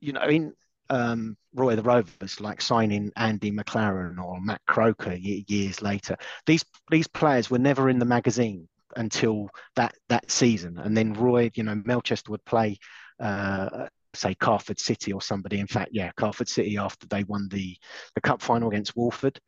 [0.00, 0.54] you know, in
[0.88, 6.16] um, Roy the Rovers, like signing Andy McLaren or Matt Croker ye- years later.
[6.46, 11.50] These these players were never in the magazine until that that season, and then Roy,
[11.54, 12.78] you know, Melchester would play.
[13.18, 15.60] Uh, say Carford City or somebody.
[15.60, 17.76] In fact, yeah, Carford City after they won the
[18.16, 19.38] the cup final against Walford.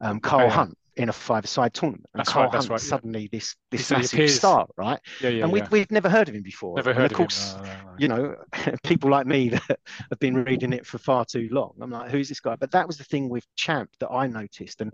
[0.00, 0.50] Um, Carl Oh, yeah.
[0.50, 2.88] Hunt in a five-side tournament, and That's Carl right, that's Hunt right, yeah.
[2.88, 5.00] suddenly this this he massive star, right?
[5.20, 6.76] Yeah, yeah, and we'd we'd never heard of him before.
[6.76, 7.62] Never And heard of of course, him.
[7.62, 7.94] No.
[7.98, 8.36] you know,
[8.84, 11.72] people like me that have been reading it for far too long.
[11.80, 12.56] I'm like, who's this guy?
[12.56, 14.80] But that was the thing with Champ that I noticed.
[14.82, 14.92] And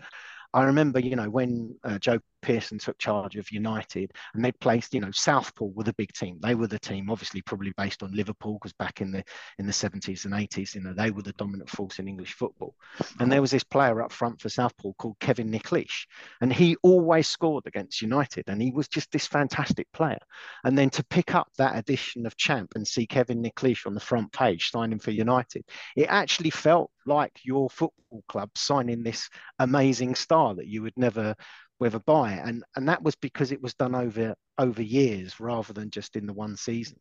[0.55, 4.95] I remember, you know, when uh, Joe Pearson took charge of United and they placed,
[4.95, 6.39] you know, Southpaw were the big team.
[6.41, 9.25] They were the team, obviously, probably based on Liverpool, because back in the
[9.59, 12.75] in the 70s and 80s, you know, they were the dominant force in English football.
[13.21, 16.07] And there was this player up front for Southpaw called Kevin Nicklish,
[16.41, 20.19] and he always scored against United, and he was just this fantastic player.
[20.65, 24.01] And then to pick up that edition of Champ and see Kevin Nicklish on the
[24.01, 25.65] front page signing for United,
[25.97, 31.35] it actually felt like your football club signing this amazing star that you would never
[31.87, 32.33] ever buy.
[32.33, 36.27] And and that was because it was done over over years rather than just in
[36.27, 36.99] the one season.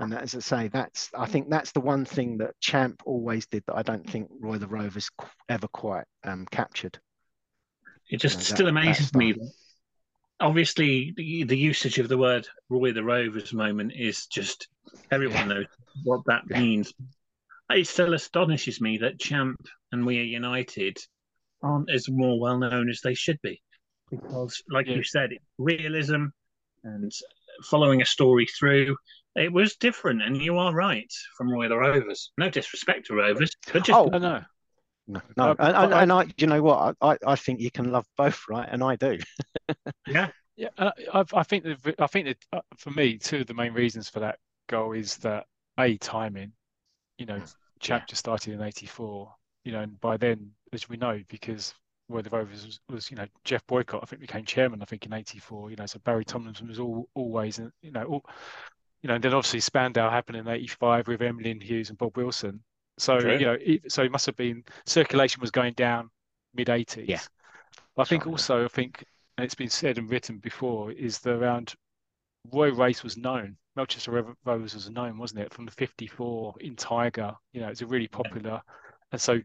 [0.00, 3.62] And as I say, that's I think that's the one thing that Champ always did
[3.66, 5.10] that I don't think Roy the Rovers
[5.48, 6.98] ever quite um, captured.
[8.10, 9.34] It just know, that- still amazes that me.
[10.40, 14.66] Obviously, the, the usage of the word Roy the Rovers moment is just
[15.12, 15.66] everyone knows
[16.02, 16.92] what that means.
[17.70, 20.98] It still astonishes me that Champ and We Are United
[21.62, 23.62] aren't as more well known as they should be.
[24.12, 24.96] Because, like Yeah.
[24.96, 26.26] you said, realism
[26.84, 27.10] and
[27.64, 28.96] following a story through,
[29.34, 30.22] it was different.
[30.22, 32.30] And you are right from Roy the Rovers.
[32.38, 34.42] No disrespect to Rovers, but just Oh, No, no.
[35.08, 35.44] No, no.
[35.44, 36.96] Uh, and, and, I- and I, you know what?
[37.00, 38.68] I, I I think you can love both, right?
[38.70, 39.18] And I do.
[40.06, 43.46] yeah, Yeah, I, I I think that I think that uh, for me, two of
[43.46, 45.46] the main reasons for that goal is that
[45.78, 46.52] a timing.
[47.18, 47.40] You know,
[47.80, 49.34] chapter just started in '84.
[49.64, 51.74] You know, and by then, as we know, because
[52.12, 54.82] where the Rovers was, was, you know, Jeff Boycott, I think became chairman.
[54.82, 55.70] I think in '84.
[55.70, 58.24] You know, so Barry Tomlinson was all, always, uh, you know, all,
[59.02, 62.62] you know, and then obviously Spandau happened in '85 with Emlyn Hughes and Bob Wilson.
[62.98, 63.38] So True.
[63.38, 66.10] you know, it, so it must have been circulation was going down
[66.54, 67.08] mid '80s.
[67.08, 67.20] Yeah.
[67.96, 69.04] But I think also, I think,
[69.36, 71.74] and it's been said and written before, is that around
[72.52, 73.56] Roy Race was known.
[73.76, 77.34] Melchester Ro- Rovers was known, wasn't it, from the '54 in Tiger?
[77.52, 78.60] You know, it's a really popular,
[79.10, 79.40] and so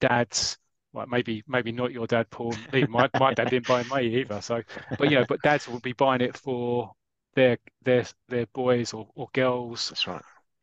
[0.00, 0.58] dads.
[0.92, 2.54] Well, maybe maybe not your dad, Paul.
[2.88, 4.40] My my dad didn't buy me either.
[4.40, 4.62] So,
[4.98, 6.92] but you know, but dads will be buying it for
[7.34, 10.22] their their their boys or, or girls, That's right.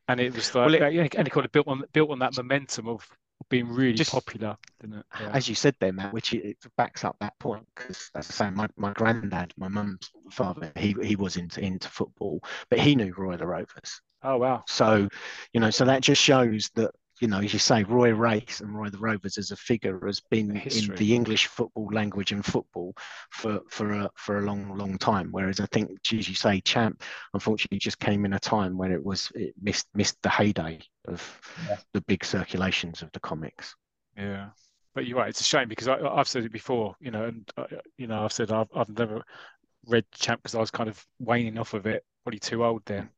[0.09, 2.19] and it was like, Well, it- yeah, and it kind of built on built on
[2.19, 3.07] that momentum of
[3.49, 5.05] being really Just- popular, didn't it?
[5.21, 5.29] Yeah.
[5.31, 8.33] As you said there, Matt, which it it backs up that point because, as I
[8.33, 12.95] say, my, my granddad, my mum's father, he he was into into football, but he
[12.95, 14.01] knew Roy the Rovers.
[14.23, 14.63] Oh wow.
[14.67, 15.07] So,
[15.53, 18.77] you know, so that just shows that, you know, as you say, Roy Race and
[18.77, 22.93] Roy the Rovers as a figure has been in the English football language and football
[23.31, 25.29] for for a for a long, long time.
[25.31, 27.01] Whereas I think, as you say, Champ
[27.33, 31.41] unfortunately just came in a time when it was it missed missed the heyday of
[31.67, 31.77] Yeah.
[31.93, 33.75] the big circulations of the comics.
[34.15, 34.49] Yeah.
[34.95, 35.29] but you're right.
[35.29, 37.65] It's a shame because I, I've said it before, you know, and uh,
[37.97, 39.23] you know, I've said I've, I've never
[39.85, 43.09] read Champ because I was kind of waning off of it, probably too old then.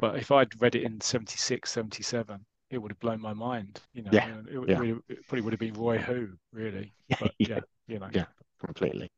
[0.00, 2.44] But if I'd read it in 76, 77,
[2.76, 3.80] it would have blown my mind.
[3.94, 4.78] You know, Yeah, and it, yeah.
[4.78, 6.92] really- it probably would have been Roy Who, really.
[7.20, 8.08] But yeah, you know.
[8.12, 8.26] Yeah.
[8.64, 9.10] completely.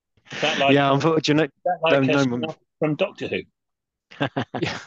[0.42, 3.40] Like, yeah, unfortunately, that like no, a no, from Doctor Who.
[4.60, 4.78] yeah,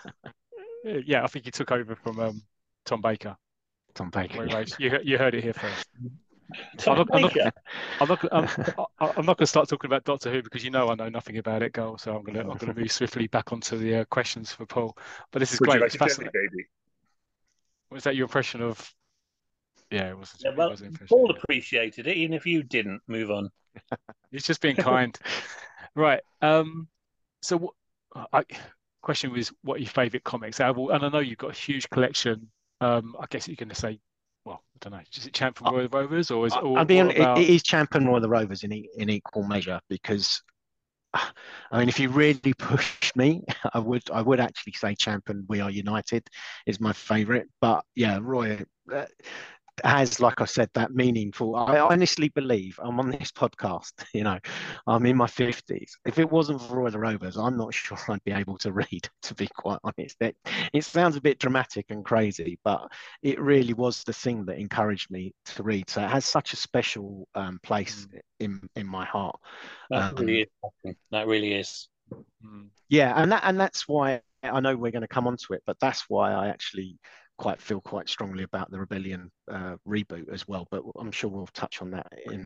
[1.06, 1.24] yeah.
[1.24, 2.42] I think he took over from um,
[2.86, 3.36] Tom Baker.
[3.94, 4.40] Tom Baker.
[4.46, 4.64] Roy yeah.
[4.80, 5.88] You, you heard it here first.
[6.78, 7.52] Tom I'm not- Baker.
[8.00, 8.26] I'm not.
[8.32, 8.46] I'm,
[9.00, 11.10] I- I'm not going to start talking about Doctor Who because you know I know
[11.10, 11.98] nothing about it, Gull.
[11.98, 12.42] So I'm going to.
[12.42, 14.96] I'm going to move swiftly back onto the uh, questions for Paul.
[15.32, 15.82] But this is Would you great.
[15.82, 16.50] like It's a jelly fascinating.
[16.52, 16.68] baby?
[17.92, 18.94] Was that your impression of?
[19.90, 20.42] Yeah, it wasn't.
[20.46, 21.08] Yeah, it well, wasn't impression.
[21.10, 23.02] Paul appreciated it, even if you didn't.
[23.08, 23.50] Move on.
[24.32, 25.18] He's just being kind.
[25.96, 26.22] Right.
[26.42, 26.88] Um.
[27.42, 27.74] So, what?
[28.34, 28.44] I
[29.02, 30.60] question was, what are your favourite comics?
[30.60, 32.50] out of all- And I know you've got a huge collection.
[32.80, 33.16] Um.
[33.20, 34.00] I guess you're going to say,
[34.46, 35.04] well, I don't know.
[35.16, 37.38] Is it Champ from Royal Rovers or is it all I mean, what about?
[37.40, 40.42] it, it is champion Roy the Rovers in, e- in equal measure because,
[41.14, 43.44] I mean, if you really push me,
[43.74, 46.28] I would I would actually say champion We Are United
[46.66, 47.48] is my favourite.
[47.60, 49.06] But yeah, Roy uh,
[49.84, 51.56] has, like I said, that meaningful.
[51.56, 53.92] I honestly believe I'm on this podcast.
[54.14, 54.40] You know,
[54.88, 55.98] I'm in my fifties.
[56.06, 59.10] If it wasn't for Roy the Rovers, I'm not sure I'd be able to read.
[59.24, 60.36] To be quite honest, it,
[60.74, 62.92] it sounds a bit dramatic and crazy, but
[63.24, 65.90] it really was the thing that encouraged me to read.
[65.90, 68.08] So it has such a special um, place
[68.40, 69.40] in in my heart.
[69.90, 70.42] That Um, really
[70.84, 70.96] is.
[71.12, 71.88] That really is.
[72.46, 75.64] Mm, Yeah, and that and that's why I know we're going to come onto it,
[75.66, 76.98] but that's why I actually
[77.42, 80.68] quite feel quite strongly about the Rebellion uh, reboot as well.
[80.70, 82.46] But I'm sure we'll touch on that in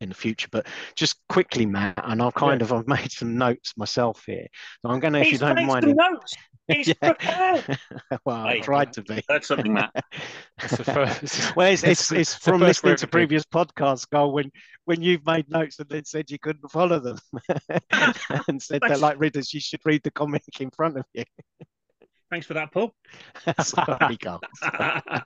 [0.00, 0.48] in the future.
[0.50, 4.46] But just quickly, Matt, and I've kind of I've made some notes myself here.
[4.80, 6.34] So I'm going to, if you don't mind, some notes.
[6.68, 7.12] He's Yeah.
[7.12, 7.78] prepared.
[8.24, 9.24] well, I tried to be.
[9.28, 9.92] That's something, Matt.
[10.62, 11.56] It's the first.
[11.56, 14.52] Well, it's, it's, it's from first for listening to previous podcasts, Gull, when
[14.84, 17.18] when you've made notes and then said you couldn't follow them
[18.46, 21.24] and said that like readers, you should read the comic in front of you.
[22.32, 22.94] Thanks for that, Paul.
[23.60, 24.40] Sorry, Gull.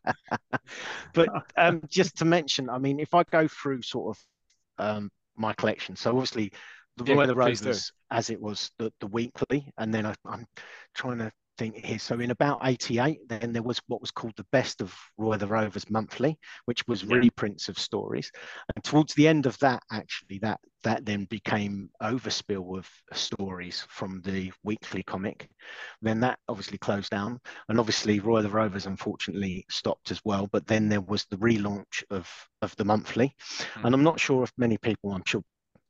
[1.15, 5.53] But um, just to mention, I mean, if I go through sort of um, my
[5.55, 6.53] collection, so obviously
[6.97, 7.35] the Yeah, Roy of the.
[7.35, 10.47] Rovers, as it was the, the weekly, and then I, I'm
[10.95, 12.01] trying to think here.
[12.01, 15.47] So in about '88, then there was what was called the Best of Roy the
[15.47, 17.19] Rovers monthly, which was Yeah.
[17.21, 18.33] reprints of stories.
[18.75, 24.23] And towards the end of that, actually, that that then became overspill of stories from
[24.23, 25.51] the weekly comic.
[26.01, 30.49] Then that obviously closed down, and obviously Roy the Rovers unfortunately stopped as well.
[30.53, 32.31] But then there was the relaunch of
[32.63, 33.35] of the monthly,
[33.83, 35.43] and I'm not sure if many people, I'm sure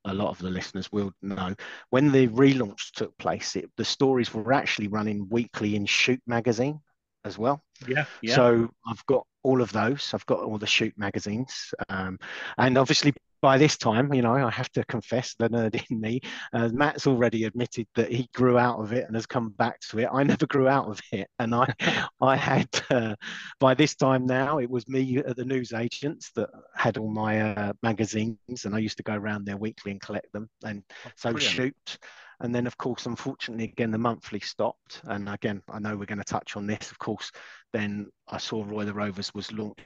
[0.06, 1.54] a lot of the listeners will know
[1.90, 3.54] when the relaunch took place.
[3.54, 6.80] It, the stories were actually running weekly in Shoot magazine
[7.26, 7.62] as well.
[7.86, 8.34] Yeah, yeah.
[8.34, 10.14] So I've got all of those.
[10.14, 12.18] I've got all the shoot magazines, um,
[12.56, 16.20] and obviously by this time, you know, I have to confess the nerd in me.
[16.52, 20.00] Uh, Matt's already admitted that he grew out of it and has come back to
[20.00, 20.08] it.
[20.12, 21.72] I never grew out of it, and I,
[22.20, 23.14] I had uh,
[23.60, 27.40] by this time now it was me at the news agents that had all my
[27.40, 30.48] uh, magazines, and I used to go around there weekly and collect them.
[30.64, 30.82] And
[31.16, 31.54] so brilliant.
[31.54, 31.98] shoot.
[32.40, 35.00] And then, of course, unfortunately, again, the monthly stopped.
[35.04, 36.90] And again, I know we're going to touch on this.
[36.90, 37.32] Of course,
[37.72, 39.80] then I saw Roy the Rovers was launched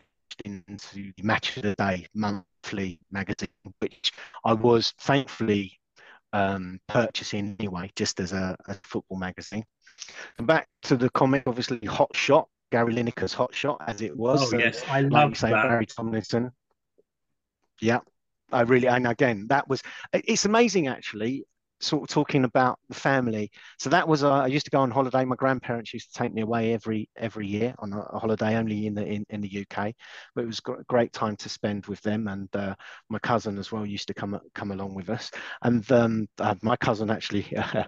[0.44, 2.06] into the Match of the Day
[2.62, 4.12] monthly magazine, which
[4.44, 5.78] I was thankfully
[6.32, 9.64] um, purchasing anyway, just as a, a football magazine.
[10.38, 14.52] And back to the comic, obviously, Hot Shot, Gary Lineker's Hot Shot, as it was.
[14.52, 15.68] oh yes, I like love say, that.
[15.68, 16.50] Barry Tomlinson.
[17.80, 18.00] Yeah,
[18.52, 21.44] I really, and again, that was, it's amazing actually,
[21.80, 23.50] sort of talking about the family.
[23.78, 25.24] So that was, uh, I used to go on holiday.
[25.24, 28.94] My grandparents used to take me away every every year on a, holiday, only in
[28.94, 29.94] the in, in the UK,
[30.34, 32.28] but it was a great time to spend with them.
[32.28, 32.74] And uh,
[33.08, 35.30] my cousin as well used to come come along with us.
[35.62, 37.52] And um, uh, my cousin actually.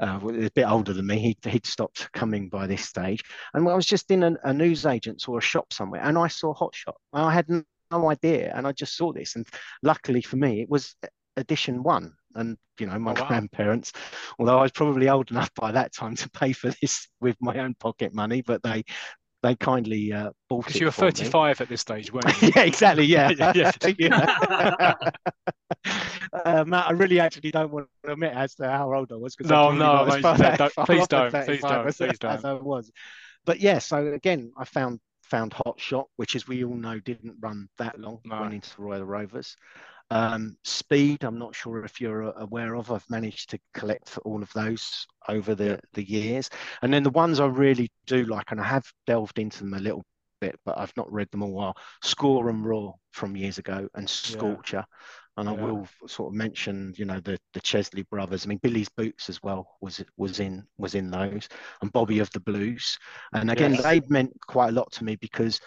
[0.00, 1.20] Uh, was a bit older than me.
[1.20, 3.22] He'd, he'd stopped coming by this stage.
[3.54, 6.52] And I was just in a, a newsagent's or a shop somewhere, and I saw
[6.52, 6.96] Hot Shot.
[7.12, 9.36] I had no idea, and I just saw this.
[9.36, 9.46] And
[9.84, 10.96] luckily for me, it was
[11.36, 12.12] edition one.
[12.34, 13.28] And you know, my Oh, wow.
[13.28, 13.92] grandparents,
[14.38, 17.58] although I was probably old enough by that time to pay for this with my
[17.58, 18.84] own pocket money, but they
[19.42, 21.10] they kindly uh, bought Because you were for me.
[21.10, 22.50] 35 at this stage, weren't you?
[22.56, 23.04] yeah, exactly.
[23.04, 23.30] Yeah.
[23.54, 24.94] Yeah, Yeah.
[26.44, 29.36] uh, Matt, I really actually don't want to admit as to how old I was.
[29.36, 31.96] 'cause No, no, probably mate, not as no, far- don't- please don't, please don't, as-
[31.96, 32.44] please don't.
[32.44, 32.90] I was.
[33.44, 37.36] But yeah, so again, I found found Hot Shot, which as we all know didn't
[37.40, 38.40] run that long, No.
[38.40, 39.56] went into the Royal Rovers.
[40.10, 42.92] Um, Speed, I'm not sure if you're aware of.
[42.92, 46.50] I've managed to collect all of those over the, the years.
[46.82, 49.80] And then the ones I really do like, and I have delved into them a
[49.80, 50.04] little
[50.40, 51.58] bit, but I've not read them all.
[51.58, 54.84] Are Score and Roar from years ago, and Scorcher.
[55.36, 58.46] And I will sort of mention, you know, the the Chesley brothers.
[58.46, 61.48] I mean, Billy's Boots as well was was in was in those,
[61.82, 62.96] and Bobby of the Blues.
[63.32, 63.82] And again, Yes.
[63.82, 65.58] they meant quite a lot to me because,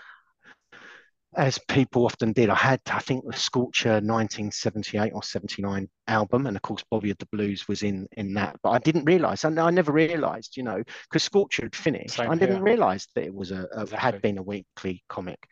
[1.35, 6.55] as people often did, I had I think the Scorcher 1978 or 79 album, and
[6.55, 8.57] of course Bobby of the Blues was in in that.
[8.63, 12.15] But I didn't realise, and I never realised, you know, because Scorcher had finished.
[12.15, 13.97] Same I didn't realise that it was a, a Exactly.
[13.97, 15.47] had been a weekly comic.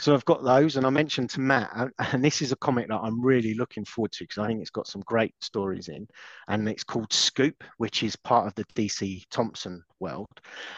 [0.00, 1.70] So I've got those, and I mentioned to Matt,
[2.12, 4.70] and this is a comic that I'm really looking forward to because I think it's
[4.70, 6.06] got some great stories in,
[6.48, 10.28] and it's called Scoop, which is part of the DC Thomson world.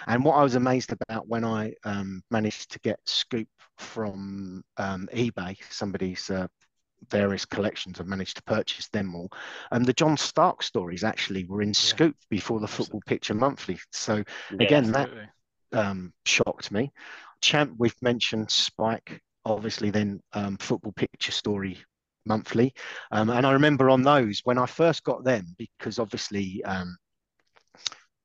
[0.07, 3.49] And what I was amazed about when I um, managed to get Scoop
[3.79, 6.47] from um, eBay, somebody's uh,
[7.11, 9.31] various collections, I've managed to purchase them all.
[9.71, 12.85] And the John Stark stories actually were in Scoop before the Absolutely.
[12.85, 13.79] Football Picture Monthly.
[13.93, 14.61] So Yeah.
[14.61, 15.09] again, that
[15.73, 16.93] um, shocked me.
[17.41, 21.79] Champ, we've mentioned Spike, obviously, then um, Football Picture Story
[22.25, 22.75] monthly.
[23.13, 26.97] Um, and I remember on those when I first got them, because obviously, um,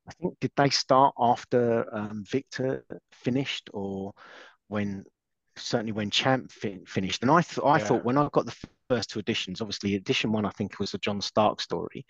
[0.07, 4.14] I think, did they start after um, Victor finished or
[4.68, 5.05] when,
[5.55, 7.22] certainly when Champ fin- finished?
[7.22, 7.86] And I, th- I Yeah.
[7.86, 8.55] thought when I got the
[8.91, 12.05] first two editions, obviously, edition one, I think, was the John Stark story.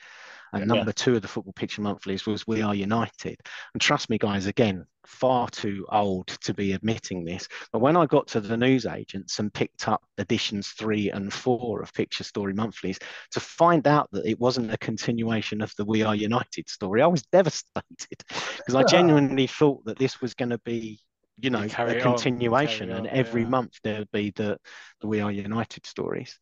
[0.51, 0.73] And Yeah.
[0.73, 3.39] number two of the Football Picture Monthlies was We Are United.
[3.73, 7.47] And trust me, guys, again, far too old to be admitting this.
[7.71, 11.93] But when I got to the newsagents and picked up editions three and four of
[11.93, 12.97] Picture Story Monthlies,
[13.31, 17.07] to find out that it wasn't a continuation of the We Are United story, I
[17.07, 18.23] was devastated
[18.57, 20.99] because I genuinely thought that this was going to be.
[21.37, 23.47] You know, carry a it on, continuation, and every yeah.
[23.47, 24.59] month there would be the,
[24.99, 26.37] the We Are United stories.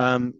[0.00, 0.32] Um,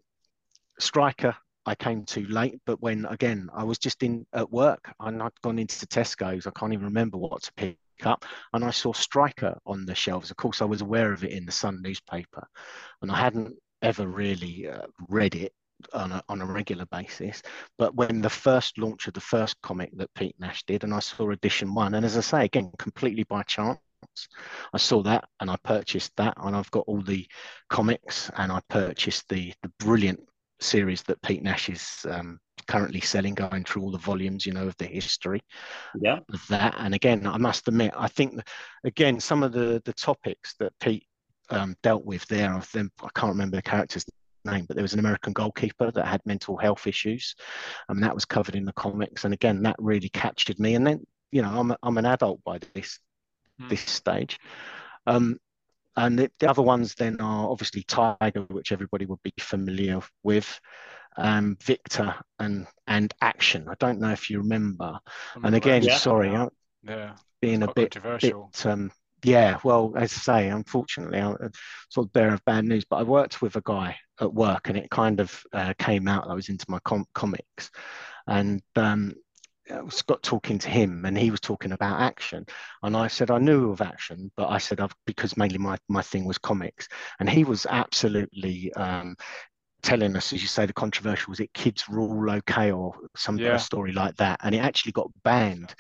[0.79, 1.37] Striker,
[1.67, 5.43] I came too late, but when again I was just in at work and I'd
[5.43, 9.59] gone into Tesco's, I can't even remember what to pick up, and I saw Striker
[9.67, 10.31] on the shelves.
[10.31, 12.47] Of course, I was aware of it in the Sun newspaper,
[13.03, 15.53] and I hadn't ever really uh, read it
[15.93, 17.43] on a, on a regular basis.
[17.77, 21.01] But when the first launch of the first comic that Pete Nash did, and I
[21.01, 23.79] saw edition one, and as I say again, completely by chance.
[24.72, 27.26] I saw that and I purchased that, and I've got all the
[27.68, 30.20] comics, and I purchased the the brilliant
[30.61, 34.66] series that Pete Nash is um, currently selling, going through all the volumes, you know,
[34.66, 35.40] of the history
[36.01, 36.20] Yeah.
[36.32, 36.74] of that.
[36.78, 38.40] And again, I must admit, I think
[38.84, 41.07] again some of the the topics that Pete
[41.51, 44.05] um, dealt with there, of them, I can't remember the character's
[44.44, 47.34] name, but there was an American goalkeeper that had mental health issues,
[47.88, 49.24] and that was covered in the comics.
[49.24, 50.74] And again, that really captured me.
[50.74, 52.98] And then, you know, I'm I'm an adult by this
[53.61, 53.69] Hmm.
[53.69, 54.39] this stage.
[55.07, 55.39] Um,
[55.97, 60.61] and the, the other ones then are obviously Tiger, which everybody would be familiar with,
[61.17, 63.67] um, Victor and and Action.
[63.69, 64.99] I don't know if you remember.
[65.37, 65.97] I And again, Yeah.
[65.99, 66.33] sorry,
[66.83, 67.17] Yeah.
[67.43, 68.51] being a bit, bit controversial.
[68.65, 68.93] um,
[69.23, 69.59] yeah.
[69.65, 71.37] Well, as I say, unfortunately, I'm
[71.91, 72.85] sort of bearer of bad news.
[72.89, 76.29] But I worked with a guy at work, and it kind of uh, came out.
[76.31, 77.71] I was into my com- comics,
[78.27, 79.15] and um,
[79.73, 82.47] I was got talking to him, and he was talking about action,
[82.83, 86.03] and I said I knew of action, but I said I've because mainly my my
[86.03, 86.89] thing was comics,
[87.21, 88.73] and he was absolutely.
[88.75, 89.16] Um,
[89.83, 93.57] telling us as you say the controversial was it kids rule okay or some Yeah.
[93.57, 95.75] story like that and it actually got banned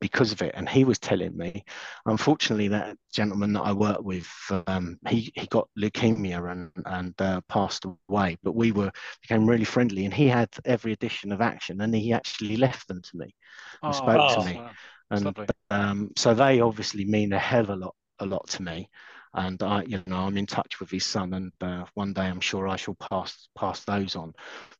[0.00, 0.54] because of it.
[0.54, 1.64] And he was telling me
[2.06, 4.28] unfortunately that gentleman that i worked with
[4.66, 8.90] um, he he got leukemia and and uh, passed away but we were
[9.22, 13.00] became really friendly and he had every edition of action and he actually left them
[13.02, 13.34] to me
[13.82, 14.62] Oh, spoke to me.
[14.62, 14.76] wow,
[15.10, 15.38] and
[15.70, 18.88] um, so they obviously mean a hell of a lot a lot to me.
[19.34, 22.40] And I you know I'm in touch with his son and uh, one day I'm
[22.40, 24.32] sure I shall pass pass those on.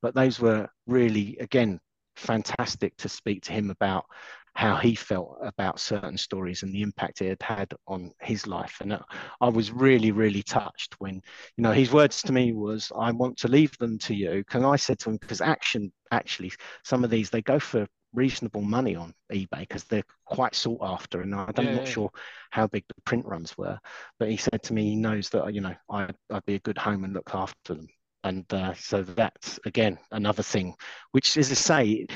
[0.02, 1.80] But those were really again
[2.16, 4.06] fantastic to speak to him about
[4.54, 8.78] how he felt about certain stories and the impact it had had on his life.
[8.80, 9.00] And uh,
[9.40, 11.14] I was really really touched when
[11.56, 14.38] you know his words to me was I want to leave them to you.
[14.38, 16.52] Because I said to him because action actually
[16.84, 21.20] some of these they go for reasonable money on eBay because they're quite sought after
[21.20, 21.86] and I'm Yeah, not yeah.
[21.86, 22.10] sure
[22.50, 23.78] how big the print runs were
[24.18, 26.78] but he said to me he knows that you know I, I'd be a good
[26.78, 27.88] home and look after them.
[28.24, 30.74] And uh, so that's again another thing
[31.12, 32.06] which is to say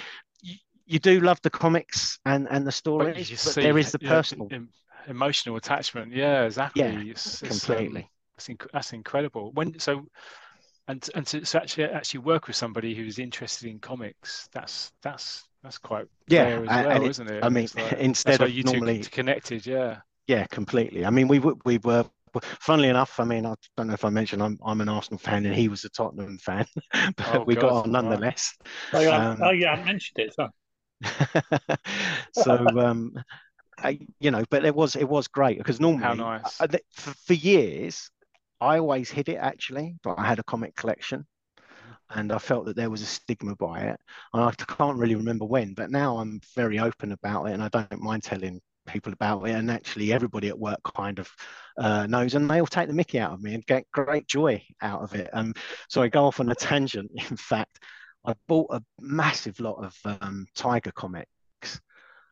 [0.92, 3.78] you, you do love the comics and and the But stories you but see, there
[3.78, 4.70] is the yeah, personal em-
[5.08, 6.12] emotional attachment.
[6.12, 6.82] Yeah, exactly.
[6.82, 8.02] Yeah, It's, it's, completely.
[8.02, 9.50] um, that's, inc- that's incredible.
[9.52, 10.06] When so,
[10.88, 15.44] and and to, to actually actually work with somebody who's interested in comics, that's that's
[15.62, 17.44] that's quite Yeah, rare as and well, it- isn't it?
[17.44, 20.00] I mean, like- instead that's why of you two normally- connected, yeah.
[20.28, 21.04] Yeah, completely.
[21.04, 22.04] I mean, we were we were
[22.60, 23.18] funnily enough.
[23.20, 25.68] I mean, I don't know if I mentioned I'm I'm an Arsenal fan and he
[25.68, 26.64] was a Tottenham fan,
[27.16, 28.40] but Oh, we got God, on right.
[28.94, 30.34] Oh, yeah, Um, oh, yeah I mentioned it.
[30.34, 30.48] So.
[32.32, 33.12] so um,
[33.78, 36.60] I, you know, but it was it was great because normally How nice.
[36.60, 38.10] uh, th- for, for years
[38.60, 41.26] I always hid it actually, but I had a comic collection,
[42.10, 44.00] and I felt that there was a stigma by it,
[44.32, 47.68] and I can't really remember when, but now I'm very open about it, and I
[47.68, 51.30] don't mind telling people about it, and actually everybody at work kind of
[51.78, 54.62] uh, knows, and they all take the Mickey out of me and get great joy
[54.80, 55.30] out of it.
[55.32, 55.54] Um,
[55.88, 57.10] so I go off on a tangent.
[57.30, 57.82] In fact,
[58.24, 61.30] I bought a massive lot of um, Tiger comics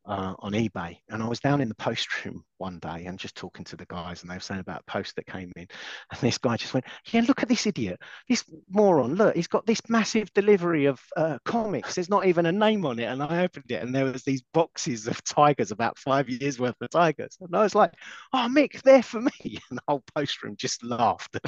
[0.07, 0.98] uh, on eBay.
[1.09, 3.86] And I was down in the post room one day and just talking to the
[3.86, 5.66] guys, and they were saying about a post that came in.
[6.11, 9.14] And this guy just went, Yeah, look at this idiot, this moron.
[9.14, 11.94] Look, he's got this massive delivery of uh, comics.
[11.94, 13.05] There's not even a name on it.
[13.05, 16.76] And I opened it, and there was these boxes of tigers, about five years worth
[16.80, 17.36] of tigers.
[17.40, 17.92] And I was like,
[18.32, 19.30] Oh, Mick, they're for me.
[19.70, 21.38] And the whole post room just laughed,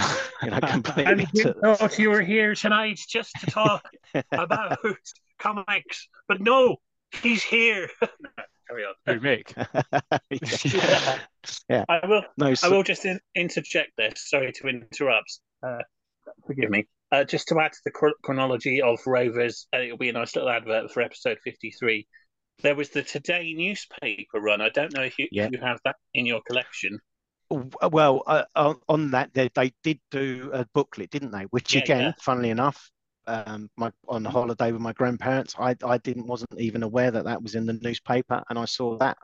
[0.42, 1.04] you know, completely.
[1.04, 3.82] And you thought you were here tonight just to talk
[4.32, 4.78] about
[5.38, 6.76] comics, but no,
[7.22, 7.88] he's here.
[8.68, 8.94] Carry on.
[9.06, 9.52] Who, Mick?
[10.74, 11.18] yeah.
[11.68, 11.84] Yeah.
[11.88, 12.22] I will.
[12.38, 14.28] No, I will just in, interject this.
[14.30, 15.40] Sorry to interrupt.
[15.62, 15.78] Uh,
[16.46, 16.86] forgive me.
[17.10, 20.48] Uh, just to add to the chronology of Rovers, uh, it'll be a nice little
[20.50, 22.06] advert for episode 53.
[22.62, 24.60] There was the Today newspaper run.
[24.60, 25.46] I don't know if you, Yeah.
[25.46, 26.98] if you have that in your collection.
[27.50, 31.42] well, uh, on, on that, they, they did do a booklet, didn't they?
[31.50, 32.12] Which Yeah, again, yeah.
[32.22, 32.90] funnily enough,
[33.26, 37.42] um, my on holiday with my grandparents, I I didn't wasn't even aware that that
[37.42, 39.18] was in the newspaper, and I saw that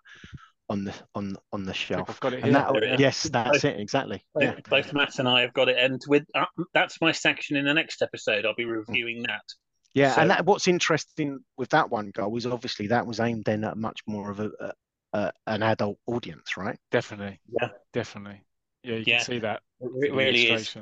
[0.70, 2.03] on the on on the shelf.
[2.09, 2.20] I've shelf.
[2.20, 2.53] got it And here.
[2.55, 2.96] that, Yeah.
[2.99, 4.24] yes, that's it exactly.
[4.34, 6.44] Both, Yeah, both Matt and I have got it, and with uh,
[6.74, 8.44] that's my section in the next episode.
[8.46, 9.42] I'll be reviewing that.
[9.94, 10.14] yeah.
[10.14, 13.64] So- And that, what's interesting with that one Gull is obviously that was aimed then
[13.64, 14.72] at much more of a, a,
[15.14, 16.78] a an adult audience, right?
[16.90, 17.40] Definitely.
[17.61, 17.68] Yeah.
[17.94, 18.42] Definitely.
[18.84, 19.16] Yeah, you Yeah.
[19.18, 19.62] can see that.
[19.80, 20.74] It really is.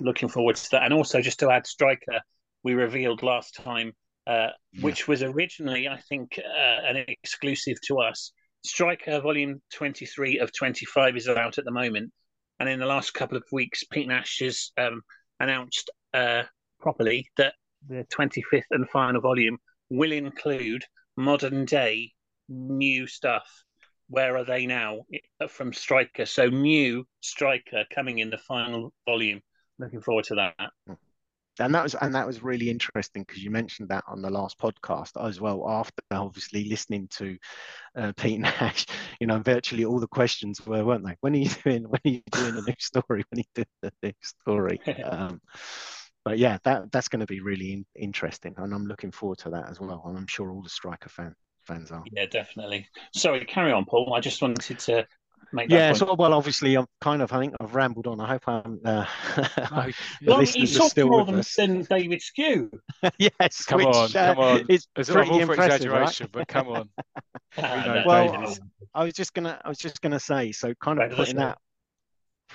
[0.00, 0.82] looking forward to that.
[0.84, 2.20] And also, just to add, Striker,
[2.62, 3.92] we revealed last time,
[4.26, 4.82] uh, Yeah.
[4.82, 8.32] which was originally, I think, uh, an exclusive to us.
[8.64, 12.12] Striker Volume 23 of 25 is out at the moment.
[12.60, 15.02] And in the last couple of weeks, Pete Nash has um,
[15.40, 16.44] announced uh,
[16.78, 17.54] properly that
[17.88, 19.58] the 25th and final volume
[19.90, 20.84] will include
[21.16, 22.12] modern day
[22.48, 23.48] new stuff.
[24.08, 25.00] Where are they now
[25.40, 26.26] uh, from Striker?
[26.26, 29.40] So, new Striker coming in the final volume.
[29.78, 30.70] Looking forward to that.
[31.58, 34.58] And that was and that was really interesting because you mentioned that on the last
[34.58, 37.36] podcast as well after obviously listening to
[37.96, 38.86] uh, Pete Nash
[39.20, 42.10] you know virtually all the questions were weren't they when are you doing when are
[42.10, 45.40] you doing the new story when are you doing the new story um,
[46.24, 49.50] but yeah that that's going to be really in, interesting and I'm looking forward to
[49.50, 51.34] that as well and I'm sure all the striker fan
[51.66, 52.88] fans are Yeah, definitely.
[53.14, 54.14] Sorry, carry on, Paul.
[54.14, 55.06] I just wanted to
[55.52, 55.98] make that yeah point.
[55.98, 59.04] so well obviously I'm kind of I think I've rambled on I hope I'm uh,
[59.70, 59.92] No, the
[60.26, 62.70] Well, listeners he's are talked more than, than David Sque.
[63.18, 64.64] yes Come which, on, uh, come on.
[64.68, 66.08] is It's I'm pretty all for impressive, right?
[66.08, 66.88] exaggeration, but come on.
[67.58, 68.02] Ah, no.
[68.06, 68.58] Well, David
[68.94, 71.40] I was just gonna I was just gonna say, so kind of Right, putting go.
[71.42, 71.58] that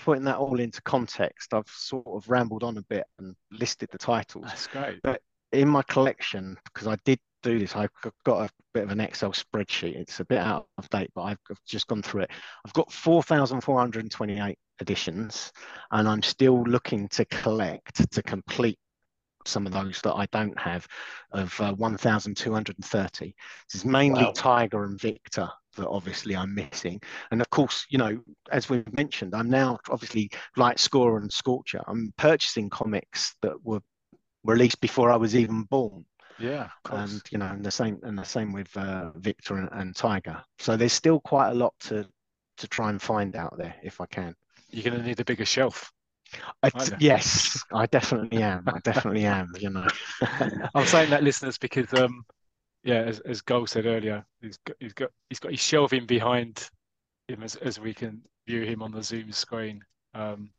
[0.05, 3.97] putting that all into context, I've sort of rambled on a bit and listed the
[3.97, 4.45] titles.
[4.45, 4.99] That's great.
[5.03, 5.21] But
[5.51, 7.91] in my collection, because I did do this, I've
[8.25, 9.95] got a bit of an Excel spreadsheet.
[9.95, 12.31] It's a bit out of date, but I've just gone through it.
[12.65, 15.51] I've got 4,428 editions,
[15.91, 18.79] and I'm still looking to collect to complete
[19.45, 20.85] some of those that I don't have
[21.31, 23.25] of uh, 1,230.
[23.25, 24.33] This is mainly Wow.
[24.35, 26.99] Tiger and Victor that obviously I'm missing.
[27.31, 28.19] And of course, you know,
[28.51, 31.81] as we've mentioned, I'm now obviously like Score and Scorcher.
[31.87, 33.81] I'm purchasing comics that were
[34.43, 36.05] released before I was even born.
[36.39, 36.69] Yeah.
[36.91, 40.41] And you know, and the same and the same with uh, Victor and, and Tiger.
[40.59, 42.07] So there's still quite a lot to
[42.57, 44.35] to try and find out there if I can.
[44.69, 45.91] You're going to need a bigger shelf.
[46.61, 46.69] I,
[46.99, 48.63] yes, I definitely am.
[48.67, 49.53] I definitely am.
[49.59, 49.87] You know.
[50.75, 52.25] I'm saying that, listeners, because um,
[52.83, 56.69] yeah, as as Gull said earlier, he's got he's got he's got his shelving behind
[57.27, 59.81] him as as we can view him on the Zoom screen.
[60.13, 60.49] Um,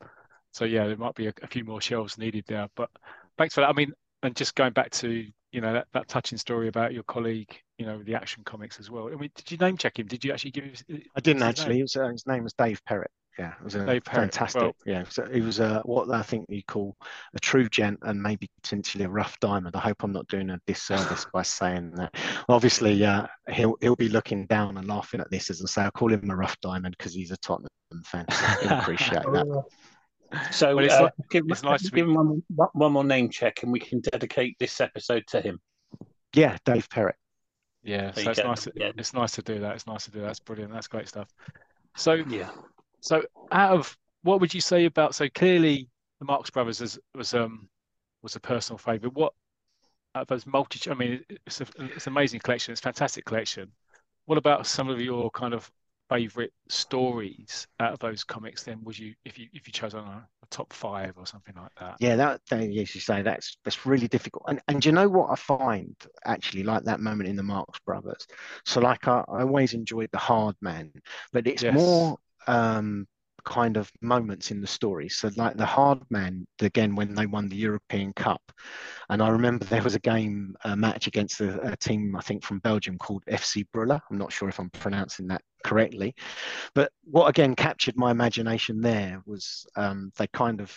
[0.53, 2.69] so yeah, there might be a, a few more shelves needed there.
[2.75, 2.91] But
[3.37, 3.69] thanks for that.
[3.69, 7.03] I mean, and just going back to you know that, that touching story about your
[7.05, 9.09] colleague, you know, the Action Comics as well.
[9.09, 10.07] I mean, did you name check him?
[10.07, 10.73] Did you actually give him?
[11.17, 11.43] I didn't his name?
[11.43, 11.79] actually.
[11.79, 13.11] It was, uh, his name was Dave Perrett.
[13.39, 14.61] Yeah, it was a Dave fantastic.
[14.61, 16.97] Well- yeah, so he was a what I think you call
[17.35, 19.77] a true gent and maybe potentially a rough diamond.
[19.77, 22.17] I hope I'm not doing a disservice by saying that.
[22.49, 25.83] Obviously, uh, he'll he'll be looking down and laughing at this as I say.
[25.87, 27.69] I call him a rough diamond because he's a Tottenham
[28.05, 28.27] fan.
[28.61, 29.65] He'll appreciate that.
[30.51, 33.05] So Well, it's uh, like- give, it's nice to give be- him one, one more
[33.05, 35.61] name check, and we can dedicate this episode to him.
[36.35, 37.15] Yeah, Dave Perrett.
[37.83, 38.65] Yeah, There so it's nice.
[38.65, 38.93] To, Yeah.
[38.99, 39.75] It's nice to do that.
[39.77, 40.27] It's nice to do that.
[40.27, 40.73] That's brilliant.
[40.73, 41.29] That's great stuff.
[41.97, 42.51] So, Yeah.
[43.01, 43.23] so
[43.53, 45.15] out of what would you say about?
[45.15, 47.69] So clearly, the Marx Brothers is, was um
[48.23, 49.15] was a personal favourite.
[49.15, 49.33] What
[50.15, 50.91] out of those multi?
[50.91, 52.73] I mean, it's a, it's an amazing collection.
[52.73, 53.71] It's a fantastic collection.
[54.27, 55.71] What about some of your kind of
[56.09, 60.07] favorite stories out of those comics, then would you, if you if you chose on
[60.07, 62.01] a, a top five or something like that?
[62.01, 64.45] Yeah, that, as you say, that's that's really difficult.
[64.49, 68.25] And and you know what I find actually like that moment in the Marx Brothers.
[68.65, 70.93] So like I, I always enjoyed the Hard Man,
[71.33, 71.69] but it's Yes.
[71.69, 73.07] more um
[73.45, 75.09] kind of moments in the story.
[75.09, 78.43] So like the Hard Man again when they won the European Cup,
[79.09, 82.45] and I remember there was a game a match against a, a team I think
[82.45, 84.01] from Belgium called FC Brüller.
[84.11, 86.15] I'm not sure if I'm pronouncing that correctly,
[86.75, 90.77] but what again captured my imagination there was um, they kind of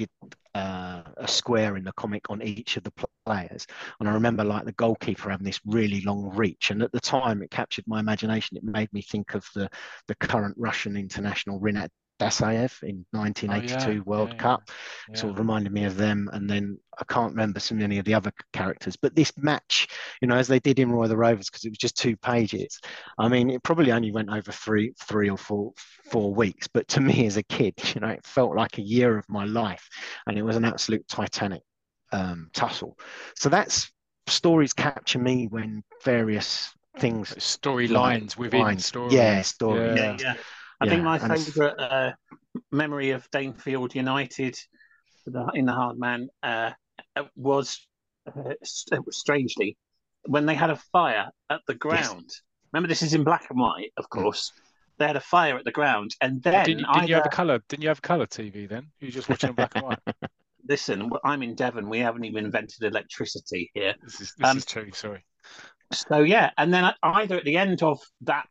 [0.00, 2.92] did uh, a square in the comic on each of the
[3.24, 3.66] players.
[3.98, 6.70] And I remember like the goalkeeper having this really long reach.
[6.70, 8.56] And at the time, it captured my imagination.
[8.56, 9.68] It made me think of the
[10.08, 11.88] the current Russian international Rinat
[12.20, 14.70] Dasayev in 1982 World Oh, yeah, Cup.
[15.08, 15.14] yeah.
[15.16, 16.28] Sort of reminded me of them.
[16.32, 18.96] And then I can't remember so many of the other characters.
[18.96, 19.88] But this match,
[20.20, 22.78] you know, as they did in Roy the Rovers, because it was just two pages.
[23.18, 25.72] I mean, it probably only went over three, three or four,
[26.10, 26.68] four weeks.
[26.68, 29.44] But to me as a kid, you know, it felt like a year of my
[29.44, 29.88] life,
[30.26, 31.62] and it was an absolute titanic
[32.12, 32.98] um, tussle.
[33.36, 33.90] So that's
[34.26, 37.34] stories capture me when various things.
[37.34, 39.14] storylines within stories.
[39.14, 39.96] Yeah, stories.
[39.96, 40.34] Yeah, yeah.
[40.80, 42.12] I think my favourite uh,
[42.72, 44.56] memory of Danefield United
[45.54, 46.72] in the Hard Man uh,
[47.36, 47.86] was
[48.26, 49.76] uh, strangely
[50.24, 52.30] when they had a fire at the ground.
[52.72, 54.52] Remember, this is in black and white, of course.
[54.98, 57.30] They had a fire at the ground, and then Didn't, you- didn't you have a
[57.30, 57.60] color?
[57.68, 58.86] Didn't you have color TV then?
[59.00, 59.98] You were just watching black and white.
[60.68, 61.88] listen, I'm in Devon.
[61.88, 63.94] We haven't even invented electricity here.
[64.02, 64.90] This is this Um, is true.
[64.92, 65.24] Sorry.
[65.92, 68.46] So yeah, and then either at the end of that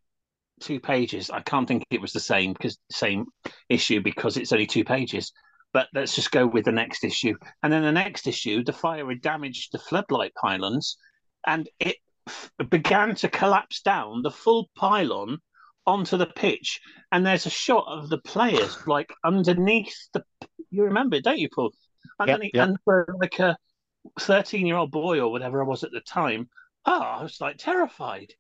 [0.60, 3.26] two pages, I can't think it was the same because same
[3.70, 5.32] issue because it's only two pages.
[5.72, 9.08] But let's just go with the next issue, and then the next issue, the fire
[9.08, 10.98] had damaged the floodlight pylons,
[11.46, 11.98] and it
[12.28, 15.38] f- began to collapse down the full pylon
[15.86, 16.82] onto the pitch.
[17.12, 20.24] And there's a shot of the players like underneath the.
[20.72, 21.72] You remember, don't you, Paul?
[22.20, 22.70] Underneath, yep.
[22.70, 23.56] and for like a
[24.20, 26.50] thirteen-year-old boy or whatever I was at the time,
[26.86, 28.34] oh, I was like terrified.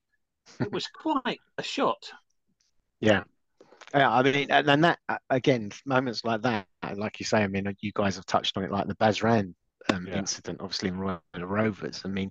[0.59, 2.11] It was quite a shot.
[2.99, 3.23] Yeah.
[3.93, 7.47] Yeah, I mean, and then that uh, again, moments like that, like you say, I
[7.47, 9.53] mean, you guys have touched on it, like the Basran
[9.89, 10.17] um, Yeah.
[10.19, 12.01] incident, obviously in Royal Rovers.
[12.05, 12.29] I mean,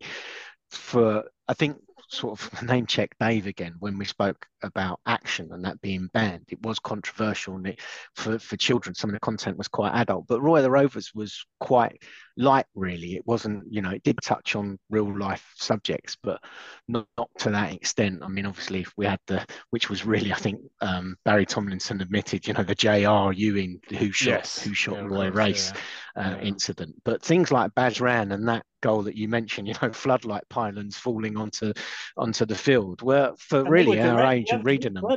[0.71, 5.64] for I think sort of name check Dave again when we spoke about action and
[5.64, 6.44] that being banned.
[6.48, 7.80] It was controversial and it,
[8.16, 8.94] for for children.
[8.94, 12.02] Some of the content was quite adult, but Royal the Rovers was quite
[12.36, 12.66] light.
[12.74, 13.64] Really, it wasn't.
[13.70, 16.40] You know, it did touch on real life subjects, but
[16.88, 18.22] not, not to that extent.
[18.22, 22.00] I mean, obviously, if we had the which was really, I think, um, Barry Tomlinson
[22.00, 22.46] admitted.
[22.46, 23.32] You know, the J.R.
[23.32, 24.59] Ewing who shot Yes.
[24.62, 25.72] who shot Yeah, Roy Race
[26.16, 26.22] yeah.
[26.22, 26.40] uh, Yeah.
[26.42, 26.94] incident.
[27.04, 31.37] But things like Bazran and that Gull that you mentioned, you know, floodlight pylons falling
[31.37, 31.72] onto
[32.16, 35.14] onto the field were for And really were our age and reading them.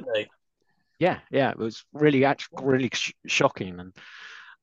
[1.00, 3.96] Yeah, yeah, it was really actually really sh- shocking and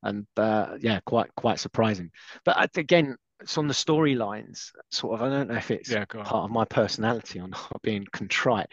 [0.03, 2.11] and uh, yeah, quite quite surprising.
[2.45, 4.71] But again, it's on the storylines.
[4.91, 8.05] Sort of, I don't know if it's Yeah, part of my personality or not being
[8.13, 8.67] contrite,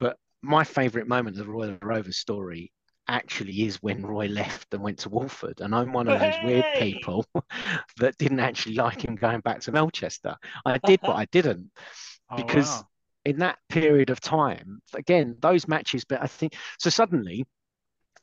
[0.00, 2.72] but my favourite moment of the Royal Rovers story
[3.08, 5.60] actually is when Roy left and went to Walford.
[5.60, 7.26] And I'm one of those weird people
[7.98, 10.36] that didn't actually like him going back to Melchester.
[10.64, 11.70] I did, but I didn't
[12.30, 12.88] Oh, because wow.
[13.24, 17.46] in that period of time, again, those matches, but I think so suddenly,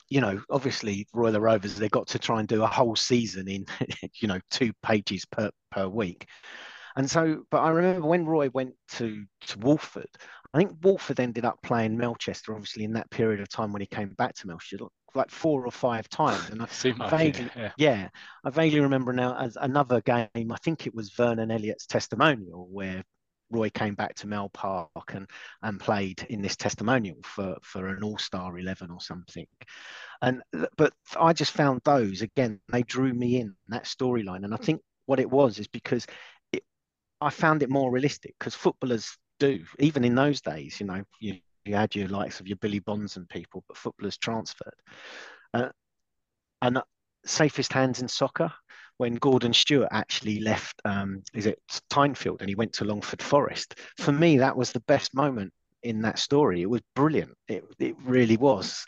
[0.10, 3.48] you know, obviously Royal the Rovers, they got to try and do a whole season
[3.48, 3.66] in,
[4.22, 6.28] you know, two pages per, per week.
[6.96, 10.10] And so, but I remember when Roy went to, to Walford,
[10.56, 13.88] I think Walford ended up playing Melchester, obviously, in that period of time when he
[13.88, 16.49] came back to Melchester, like four or five times.
[16.49, 17.72] And I, like vaguely- it, yeah.
[17.76, 18.10] yeah,
[18.45, 20.30] I vaguely remember now as another game.
[20.34, 23.03] I think it was Vernon Elliott's testimonial where
[23.49, 25.30] Roy came back to Mel Park and
[25.62, 29.47] and played in this testimonial for for an All Star eleven or something.
[30.22, 30.41] And
[30.78, 32.62] but I just found those again.
[32.72, 36.08] They drew me in that storyline, and I think what it was is because
[36.53, 36.64] it,
[37.20, 40.80] I found it more realistic because footballers do even in those days.
[40.80, 44.18] You know, you you had your likes of your Billy Bonds and people, but footballers
[44.18, 44.76] transferred.
[45.54, 45.70] Uh,
[46.62, 46.82] and
[47.26, 48.52] safest hands in soccer
[48.98, 51.60] when Gordon Stewart actually left um, is it
[51.92, 53.76] Tynefield and he went to Longford Forest.
[53.98, 55.52] For me, that was the best moment
[55.86, 56.62] in that story.
[56.62, 57.34] It was brilliant.
[57.48, 58.86] It it really was.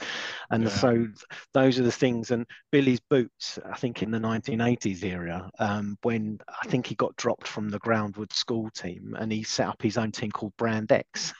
[0.52, 0.72] And Yeah.
[0.72, 1.08] so
[1.54, 2.32] those are the things.
[2.32, 7.16] And Billy's boots, I think in the 1980s era, um, when I think he got
[7.18, 10.92] dropped from the Groundwood school team and he set up his own team called Brand
[10.92, 11.34] X.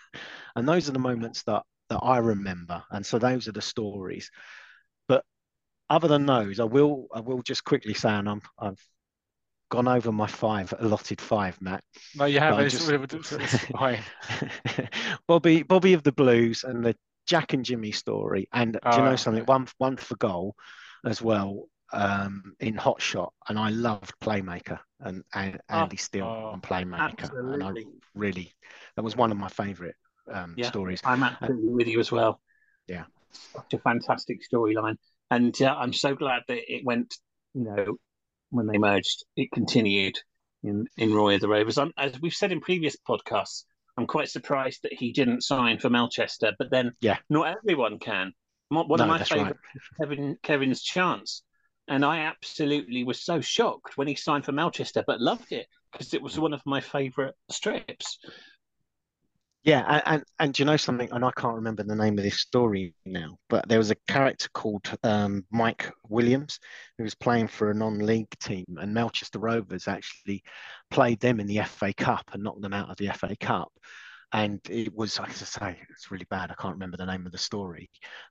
[0.56, 2.84] And those are the moments that that I remember.
[2.92, 4.30] And so those are the stories.
[5.08, 5.26] But
[5.90, 8.82] other than those, I will I will just quickly say, and I'm I've
[9.70, 11.84] gone over my five allotted five, Matt.
[12.16, 12.56] No, you have.
[12.56, 12.92] But I It's, just-
[13.34, 14.04] it's fine.
[15.28, 16.96] Bobby Bobby of the Blues and the
[17.26, 19.46] Jack and Jimmy story, and do you Oh, know something?
[19.46, 20.56] One one for Gull
[21.06, 26.26] as well um, in Hot Shot, and I loved Playmaker and, and Oh, Andy Steele
[26.26, 27.74] oh, on Playmaker, and I
[28.16, 28.54] really
[28.96, 29.96] that was one of my favourite
[30.32, 30.68] um, Yeah.
[30.68, 31.02] stories.
[31.04, 32.42] I'm absolutely with you as well.
[32.88, 33.06] Yeah.
[33.32, 34.98] Such a fantastic storyline.
[35.30, 37.16] And uh, I'm so glad that it went,
[37.54, 37.98] you know,
[38.50, 40.16] when they merged, it continued
[40.64, 41.78] in, in Roy of the Rovers.
[41.78, 43.64] I'm, as we've said in previous podcasts,
[43.98, 47.18] I'm quite surprised that he didn't sign for Melchester, but then Yeah.
[47.30, 48.34] not everyone can.
[48.70, 49.56] One No, of my favourite
[50.00, 51.44] Kevin Kevin's chance.
[51.88, 56.14] And I absolutely was so shocked when he signed for Melchester, but loved it because
[56.14, 58.20] it was one of my favourite strips.
[59.68, 61.10] Yeah, and, and you know something?
[61.12, 64.48] And I can't remember the name of this story now, but there was a character
[64.54, 66.62] called um, Mike Williams
[66.98, 70.42] who was playing for a non-league team, and Melchester Rovers actually
[70.90, 73.68] played them in the FA Cup and knocked them out of the FA Cup.
[74.32, 76.50] And it was, like I say, it's really bad.
[76.50, 77.90] I can't remember the name of the story,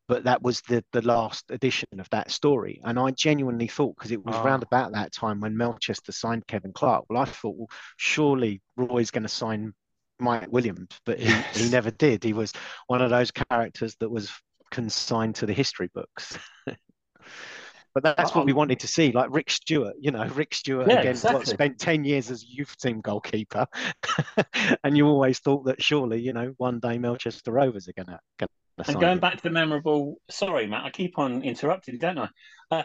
[0.09, 2.81] but that was the the last edition of that story.
[2.83, 4.43] And I genuinely thought, because it was Ah.
[4.43, 7.05] around about that time when Melchester signed Kevin Clark.
[7.11, 7.69] Well, I thought, well,
[7.99, 9.75] surely Roy's going to sign
[10.19, 12.25] Mike Williams, but he, he never did.
[12.25, 12.53] He was
[12.87, 14.31] one of those characters that was
[14.71, 16.39] consigned to the history books.
[16.67, 19.95] but that's what we wanted to see, like Rick Stewart.
[19.99, 21.55] You know, Rick Stewart Yeah, again what, exactly.
[21.55, 23.67] spent ten years as youth team goalkeeper,
[24.85, 28.21] and you always thought that surely, you know, one day Melchester Rovers are gonna.
[28.39, 28.51] gonna
[28.89, 29.19] And going him.
[29.21, 32.29] back to the memorable, sorry, Matt, I keep on interrupting, don't I?
[32.71, 32.83] Uh,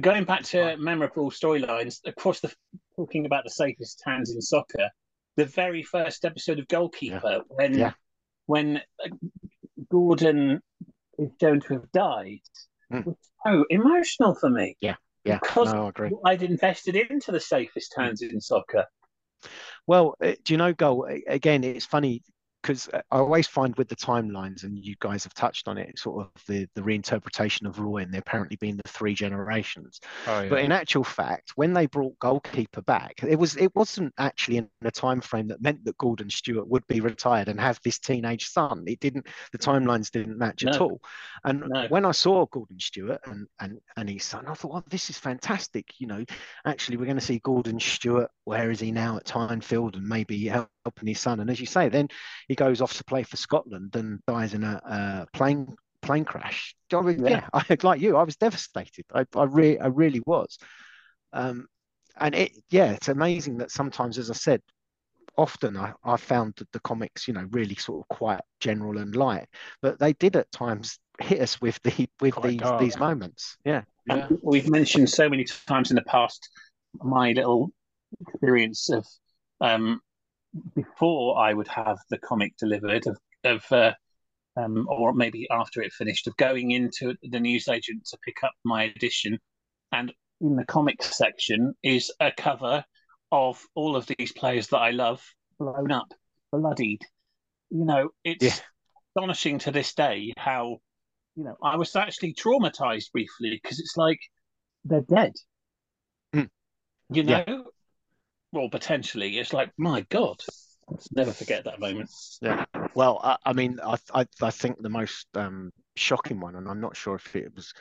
[0.00, 2.52] going back to memorable storylines, across the
[2.96, 4.90] talking about the safest hands in soccer,
[5.38, 7.92] the very first episode of Goalkeeper, when Yeah.
[8.46, 9.08] when uh,
[9.88, 10.60] Gordon
[11.18, 12.40] is shown to have died,
[12.92, 13.04] Mm.
[13.06, 13.16] was
[13.46, 16.10] so emotional for me yeah, yeah, because no, I agree.
[16.24, 18.84] I'd invested into the safest hands in soccer.
[19.86, 21.06] Well, uh, do you know, Gull?
[21.28, 22.22] Again, it's funny
[22.62, 25.98] because uh, I always find with the timelines, and you guys have touched on it,
[25.98, 30.00] sort of the, the reinterpretation of Roy and there apparently being the three generations.
[30.26, 30.48] Oh, yeah.
[30.48, 34.68] But in actual fact, when they brought goalkeeper back, it was it wasn't actually in
[34.82, 38.48] a time frame that meant that Gordon Stewart would be retired and have this teenage
[38.48, 38.84] son.
[38.86, 39.26] It didn't.
[39.52, 41.00] The timelines didn't match at all.
[41.44, 41.86] And No.
[41.88, 45.18] when I saw Gordon Stewart and and and his son, I thought, well, this is
[45.18, 45.92] fantastic.
[45.98, 46.24] You know,
[46.64, 48.30] actually, we're going to see Gordon Stewart.
[48.44, 50.50] Where is he now at Tynefield and maybe
[50.88, 51.40] helping his son?
[51.40, 52.08] And as you say, then
[52.48, 56.74] he goes off to play for Scotland and dies in a, a plane plane crash.
[56.92, 57.30] I mean, Yeah.
[57.30, 59.04] yeah, I, like you, I was devastated.
[59.12, 60.58] I, I really, I really was.
[61.32, 61.66] Um,
[62.18, 64.62] and it, yeah, it's amazing that sometimes, as I said,
[65.36, 69.14] often I, I found that the comics, you know, really sort of quite general and
[69.14, 69.46] light,
[69.82, 72.80] but they did at times hit us with the with Quite these dark.
[72.80, 73.56] these moments.
[73.64, 74.28] Yeah, yeah.
[74.28, 76.48] And we've mentioned so many times in the past
[76.94, 77.70] my little
[78.20, 79.06] experience of
[79.60, 80.00] um,
[80.74, 83.92] before I would have the comic delivered of, of uh,
[84.56, 88.84] um, or maybe after it finished, of going into the newsagent to pick up my
[88.84, 89.38] edition,
[89.92, 92.84] and in the comics section is a cover
[93.30, 95.22] of all of these players that I love
[95.58, 96.12] blown up,
[96.50, 97.02] bloodied.
[97.70, 98.54] You know, it's Yeah.
[99.16, 100.78] astonishing to this day how
[101.36, 104.20] you know I was actually traumatized briefly because it's like
[104.84, 105.32] they're dead.
[106.34, 106.48] Mm.
[107.10, 107.44] You Yeah.
[108.52, 110.40] Know, well, potentially, it's like my God,
[111.12, 112.10] never forget that moment.
[112.40, 112.64] yeah.
[112.94, 116.80] Well, I, I mean, I, I I think the most um, shocking one, and I'm
[116.80, 117.72] not sure if it was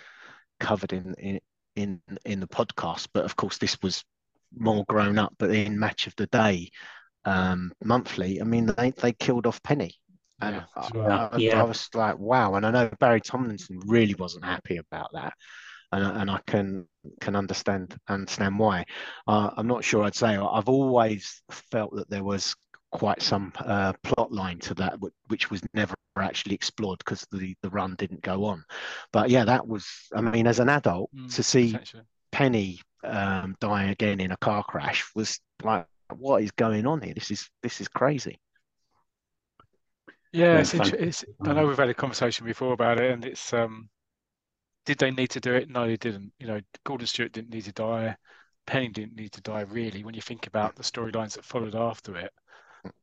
[0.60, 1.40] covered in in
[1.76, 4.04] in in the podcast, but of course this was
[4.58, 5.34] more grown up.
[5.38, 6.70] But in Match of the Day,
[7.26, 9.96] um, monthly, I mean, they they killed off Penny.
[10.40, 11.30] And Yeah, I.
[11.34, 11.62] I- Yeah.
[11.62, 12.54] I was like, wow.
[12.56, 15.34] And I know Barry Tomlinson really wasn't happy about that.
[15.92, 16.88] And, I- and I can
[17.22, 18.84] can understand understand why.
[19.28, 22.56] Uh, I'm not sure I'd say I've always felt that there was
[22.92, 27.56] quite some uh, plot line to that, which, which was never actually explored because the,
[27.62, 28.64] the run didn't go on.
[29.12, 29.86] But yeah, that was,
[30.16, 32.04] I mean, as an adult, Mm, to see potentially.
[32.32, 35.86] Penny um, die again in a car crash was like,
[36.16, 37.14] what is going on here?
[37.14, 38.40] This is this is crazy.
[40.32, 43.54] Yeah, Yeah, it's, it's I know we've had a conversation before about it, and it's
[43.54, 43.90] um,
[44.88, 45.70] did they need to do it?
[45.70, 46.32] No, they didn't.
[46.40, 48.16] You know, Gordon Stewart didn't need to die.
[48.66, 52.16] Penny didn't need to die, really, when you think about the storylines that followed after
[52.16, 52.32] it.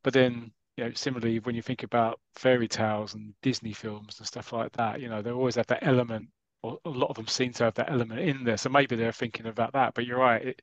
[0.03, 4.27] But then, you know, similarly, when you think about fairy tales and Disney films and
[4.27, 6.31] stuff like that, you know, they always have that element,
[6.63, 8.57] or a lot of them seem to have that element in there.
[8.57, 9.93] So maybe they're thinking about that.
[9.93, 10.63] But you're right, it,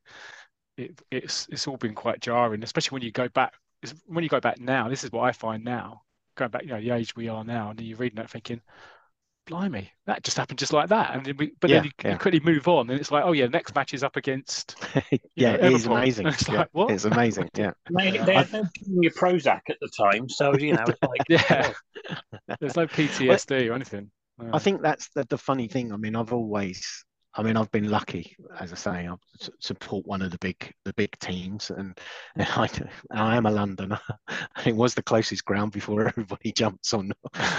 [0.77, 3.53] it it's it's all been quite jarring, especially when you go back.
[4.07, 6.01] When you go back now, this is what I find now
[6.35, 8.61] going back, you know, the age we are now, and you're reading that thinking,
[9.51, 11.15] blimey, that just happened just like that.
[11.15, 12.11] And then we, but Yeah, then you, yeah.
[12.13, 14.75] you quickly move on, and it's like, oh yeah, next match is up against.
[15.35, 15.91] yeah, know, it is Everton.
[15.91, 16.27] amazing.
[16.33, 16.91] It's Yeah, like, what?
[16.91, 17.49] It's amazing.
[17.55, 17.71] Yeah.
[17.97, 18.25] They, Yeah.
[18.25, 21.73] they had no giving you Prozac at the time, so you know, it's like Yeah.
[22.09, 22.17] Oh.
[22.59, 24.11] There's no PTSD or anything.
[24.51, 25.93] I think that's the, the funny thing.
[25.93, 29.15] I mean, I've always, I mean, I've been lucky, as I say, I
[29.59, 31.97] support one of the big, the big teams, and,
[32.35, 32.69] and I,
[33.11, 33.99] I am a Londoner.
[34.65, 37.11] it was the closest ground before everybody jumps on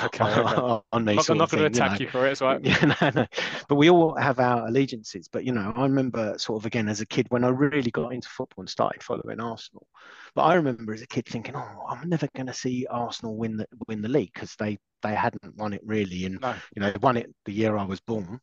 [0.04, 0.40] Okay, okay.
[0.60, 1.12] on, on me.
[1.12, 2.04] I'm not, sort I'm not of going to thing, you attack know.
[2.04, 2.32] you for it.
[2.32, 3.26] It's like, Yeah, no, no.
[3.68, 5.28] But we all have our allegiances.
[5.28, 8.12] But you know, I remember sort of again as a kid when I really got
[8.12, 9.86] into football and started following Arsenal.
[10.34, 13.56] But I remember as a kid thinking, "Oh, I'm never going to see Arsenal win
[13.56, 16.90] the win the league because they they hadn't won it really, and no, you know,
[16.90, 18.40] they won it the year I was born,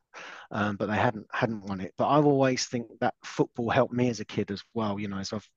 [0.51, 1.93] um, but they hadn't hadn't won it.
[1.97, 4.99] But I've always think that football helped me as a kid as well.
[4.99, 5.47] You know, as I've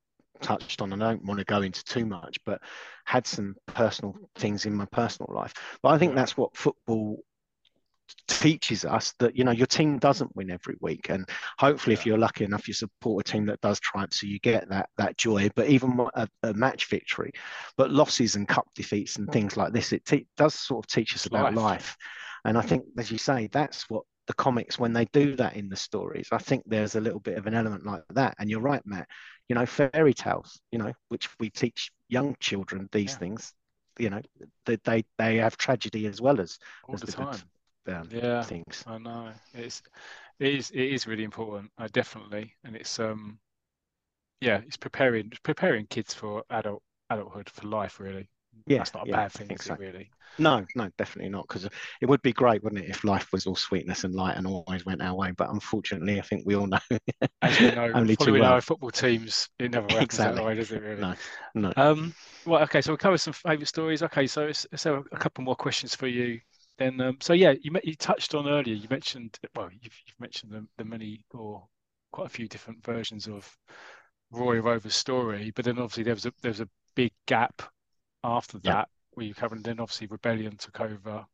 [0.40, 2.60] touched on, and I don't want to go into too much, but
[3.04, 5.54] had some personal things in my personal life.
[5.82, 7.22] But I think that's what football
[8.28, 12.18] teaches us that you know your team doesn't win every week and hopefully if you're
[12.18, 15.48] lucky enough you support a team that does triumph so you get that that joy
[15.54, 17.32] but even a, a match victory
[17.76, 21.14] but losses and cup defeats and things like this it te- does sort of teach
[21.14, 21.54] us about life.
[21.54, 21.96] life
[22.44, 25.68] and i think as you say that's what the comics when they do that in
[25.68, 28.60] the stories i think there's a little bit of an element like that and you're
[28.60, 29.08] right matt
[29.48, 33.18] you know fairy tales you know which we teach young children these Yeah.
[33.18, 33.52] things
[33.98, 34.20] you know
[34.66, 37.42] that they they have tragedy as well as all as the good, time.
[37.88, 38.48] Um, Yeah.
[38.48, 39.82] things I know it's
[40.40, 43.40] it is it is really important, uh, definitely, and it's um
[44.40, 48.00] yeah, it's preparing preparing kids for adult adulthood for life.
[48.00, 48.28] Really,
[48.66, 49.76] Yeah, that's not a yeah, bad thing, so.
[49.76, 51.46] Really, No, no, definitely not.
[51.48, 51.68] Because
[52.00, 54.84] it would be great, wouldn't it, if life was all sweetness and light and always
[54.86, 55.32] went our way.
[55.32, 56.78] But unfortunately, I think we all know
[57.42, 58.54] as we know, only too following well.
[58.54, 60.22] our football teams, it never happens Exactly.
[60.22, 60.78] that way, does it?
[60.80, 61.06] Really?
[61.06, 61.14] No,
[61.54, 61.72] no.
[61.76, 62.14] Um,
[62.46, 64.02] well, okay, so we'll cover some favourite stories.
[64.04, 66.40] Okay, so let's a couple more questions for you.
[66.78, 68.74] Then, um, so yeah, you you touched on earlier.
[68.74, 71.66] You mentioned well, you've, you've mentioned the, the many or
[72.12, 73.56] quite a few different versions of
[74.30, 77.62] Roy Rover's story, but then obviously there was a there was a big gap
[78.24, 78.72] after Yeah.
[78.74, 79.56] that where you covered.
[79.56, 81.26] And then obviously Rebellion took over,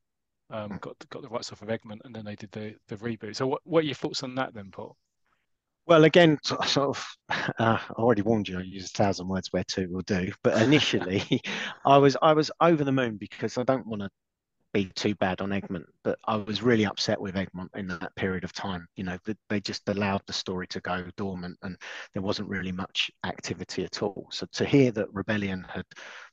[0.51, 0.81] um, Mm.
[0.81, 3.37] got got the rights off of Egmont, and then they did the the reboot.
[3.37, 4.97] So what what are your thoughts on that then, Paul?
[5.87, 7.07] Well, again, so- sort of,
[7.59, 8.59] uh, I already warned you.
[8.59, 10.33] I use a thousand words where two will do.
[10.43, 11.23] But initially,
[11.85, 14.11] I was I was over the moon because I don't want to
[14.85, 18.45] be too bad on Egmont, but I was really upset with Egmont in that period
[18.45, 18.87] of time.
[18.97, 19.19] You know,
[19.49, 21.77] they just allowed the story to go dormant, and
[22.13, 24.29] there wasn't really much activity at all.
[24.31, 25.85] So to hear that Rebellion had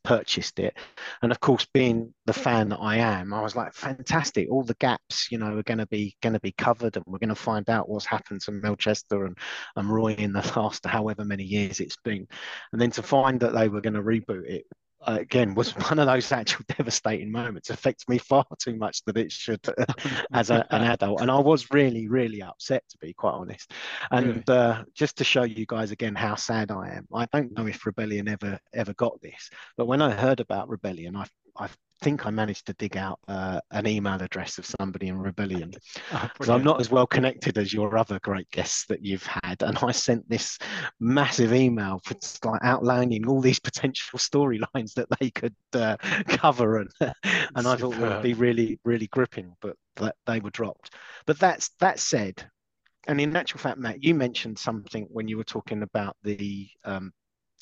[0.04, 0.78] purchased it,
[1.24, 4.48] and of course, being the fan that I am, I was like, fantastic!
[4.52, 7.20] All the gaps, you know, are going to be going to be covered, and we're
[7.20, 9.38] going to find out what's happened to Melchester and
[9.76, 12.28] and Roy in the last however many years it's been,
[12.72, 14.66] and then to find that they were going to reboot it
[15.08, 17.70] uh, again was one of those actual devastating moments.
[17.70, 19.62] Affects me far too much that it should
[20.34, 21.22] as a, an adult.
[21.22, 23.72] And i was really really upset to be quite honest.
[24.12, 24.44] And Really?
[24.48, 27.86] uh, just to show you guys again how sad i am i don't know if
[27.86, 31.26] rebellion ever ever got this but when i heard about rebellion i
[31.58, 31.68] i
[32.02, 35.72] think i managed to dig out uh, an email address of somebody in rebellion
[36.12, 39.62] Oh, because I'm not as well connected as your other great guests that you've had.
[39.62, 40.58] And I sent this
[41.00, 42.16] massive email for
[42.50, 47.98] like outlining all these potential storylines that they could uh, cover, and and I thought
[47.98, 50.94] would be really really gripping, but that they were dropped.
[51.26, 52.48] But that's that said,
[53.08, 57.12] and in actual fact, Matt, you mentioned something when you were talking about the um,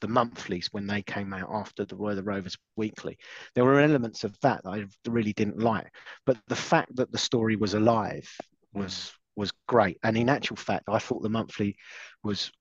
[0.04, 3.18] the monthlies when they came out after the Roy the Rovers Weekly.
[3.56, 5.88] There were elements of that that I really didn't like,
[6.26, 8.30] but the fact that the story was alive
[8.74, 9.12] was mm.
[9.38, 9.98] was great.
[10.04, 11.78] And in actual fact, I thought the monthly
[12.22, 12.52] was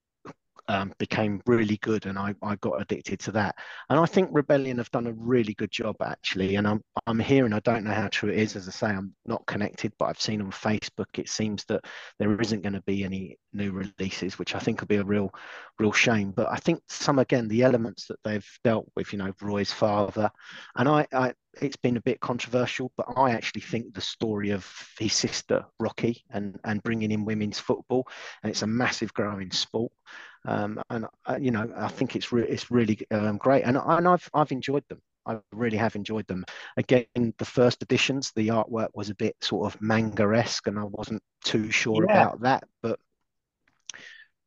[0.72, 3.56] um, became really good, and I, I got addicted to that.
[3.90, 6.56] And I think Rebellion have done a really good job actually.
[6.56, 8.56] And I'm I'm hearing I don't know how true it is.
[8.56, 11.84] As I say, I'm not connected, but I've seen on Facebook it seems that
[12.18, 15.30] there isn't going to be any new releases, which I think will be a real
[15.78, 16.30] real shame.
[16.30, 20.30] But I think some again the elements that they've dealt with, you know, Roy's father,
[20.76, 24.66] and I, I it's been a bit controversial, but I actually think the story of
[24.98, 28.08] his sister Rocky and and bringing in women's football,
[28.42, 29.92] and it's a massive growing sport.
[30.44, 34.08] Um, and uh, you know, I think it's re- it's really um, great, and and
[34.08, 35.00] I've I've enjoyed them.
[35.24, 36.44] I really have enjoyed them.
[36.76, 37.06] Again,
[37.38, 41.70] the first editions, the artwork was a bit sort of manga-esque, and I wasn't too
[41.70, 42.04] sure Yeah.
[42.04, 42.64] about that.
[42.82, 42.98] But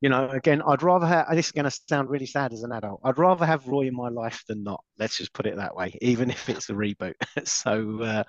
[0.02, 1.28] you know, again, I'd rather have.
[1.32, 3.02] This is going to sound really sad as an adult.
[3.04, 4.84] I'd rather have Roy in my life than not.
[5.00, 7.16] Let's just put it that way, even if it's a reboot.
[7.46, 8.24] so, uh,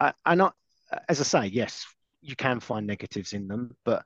[0.00, 0.54] I, I not
[1.08, 1.86] as I say, yes,
[2.20, 4.04] you can find negatives in them, but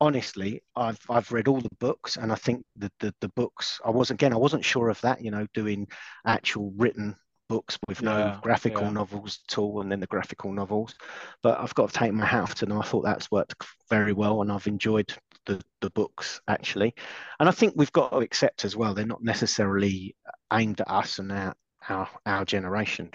[0.00, 3.80] honestly, I've I've read all the books, and I think the the, the books.
[3.84, 5.22] I was again, I wasn't sure of that.
[5.22, 5.88] You know, doing
[6.26, 7.16] actual written
[7.48, 8.90] books with Yeah, no graphical yeah.
[8.90, 10.94] novels at all, and then the graphical novels.
[11.42, 12.78] But I've got to take my hat off to them.
[12.78, 13.54] I thought that's worked
[13.90, 15.12] very well, and I've enjoyed
[15.46, 16.94] the the books actually.
[17.40, 20.16] And I think we've got to accept as well they're not necessarily
[20.52, 21.54] aimed at us and our
[21.88, 23.10] our, our generation,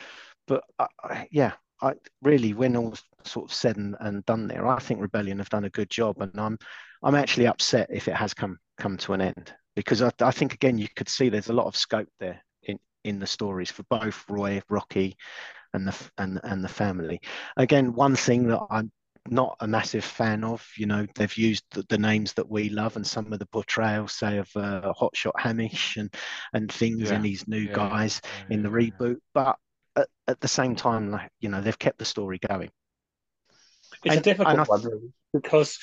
[0.48, 1.54] but I, I- yeah.
[1.82, 5.50] I really, when all's sort of said and, and done there, I think Rebellion have
[5.50, 6.58] done a good job, and I'm
[7.04, 10.54] I'm actually upset if it has come come to an end because I, I think
[10.54, 13.84] again you could see there's a lot of scope there in in the stories for
[13.84, 15.18] both Roy, Rocky,
[15.74, 17.22] and the and and the family.
[17.58, 18.92] Again, one thing that I'm
[19.30, 22.96] not a massive fan of, you know, they've used the, the names that we love
[22.98, 26.14] and some of the portrayals, say of uh, Hotshot Hamish and
[26.54, 29.58] and things Yeah, in these new yeah, guys yeah, in the reboot, but
[29.96, 32.70] at, at the same time, like you know, they've kept the story going.
[34.04, 35.78] It's a difficult I- one really, because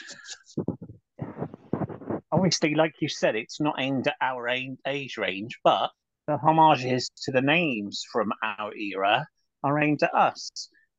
[2.33, 4.49] obviously, like you said, it's not aimed at our
[4.87, 5.91] age range, but
[6.27, 9.27] the homages to the names from our era
[9.65, 10.51] are aimed at us.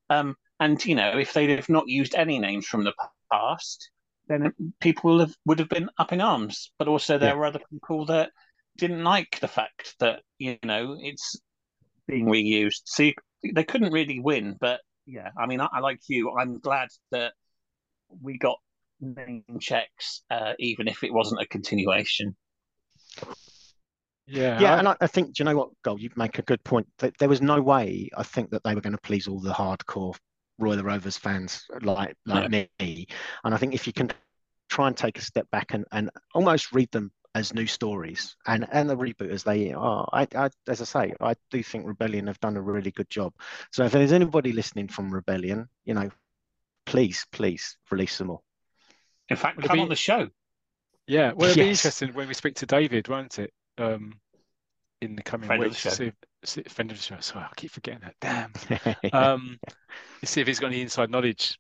[0.10, 2.94] Um, and you know, if they'd have not used any names from the
[3.32, 3.90] past,
[4.28, 6.72] then people have, would have been up in arms.
[6.78, 7.36] But also, there Yeah.
[7.36, 8.32] were other people that
[8.78, 11.36] didn't like the fact that you know it's
[12.08, 12.82] being reused.
[12.86, 13.14] So you,
[13.54, 14.58] they couldn't really win.
[14.60, 16.32] But yeah, I mean, I, I like you.
[16.38, 17.34] I'm glad that
[18.22, 18.58] we got
[19.00, 22.36] name checks, uh, even if it wasn't a continuation.
[24.28, 26.00] Yeah, Yeah, I- and I, I think, do you know what, Gull?
[26.00, 26.88] You make a good point.
[27.00, 29.52] That there was no way I think that they were going to please all the
[29.54, 30.16] hardcore
[30.60, 33.08] Roy the Rovers fans like like me.
[33.44, 34.12] And I think if you can
[34.70, 38.68] try and take a step back and, and almost read them as new stories and
[38.72, 42.28] and the reboot as they are, I, I as I say, I do think Rebellion
[42.28, 43.34] have done a really good job.
[43.72, 46.10] So if there's anybody listening from Rebellion, you know,
[46.86, 48.44] please, please release them all.
[49.30, 50.28] In fact, Would it come be- on the show.
[51.08, 53.52] Yeah, well, it'll be interesting when we speak to David, won't it?
[53.78, 54.20] Um,
[55.02, 55.96] in the coming Friend of the weeks, to show.
[55.96, 56.14] see if,
[56.46, 57.20] see, friend of the show.
[57.20, 58.16] Sorry, I keep forgetting that.
[58.22, 58.54] Damn.
[59.14, 59.60] Um,
[60.20, 61.58] to see if he's got any inside knowledge.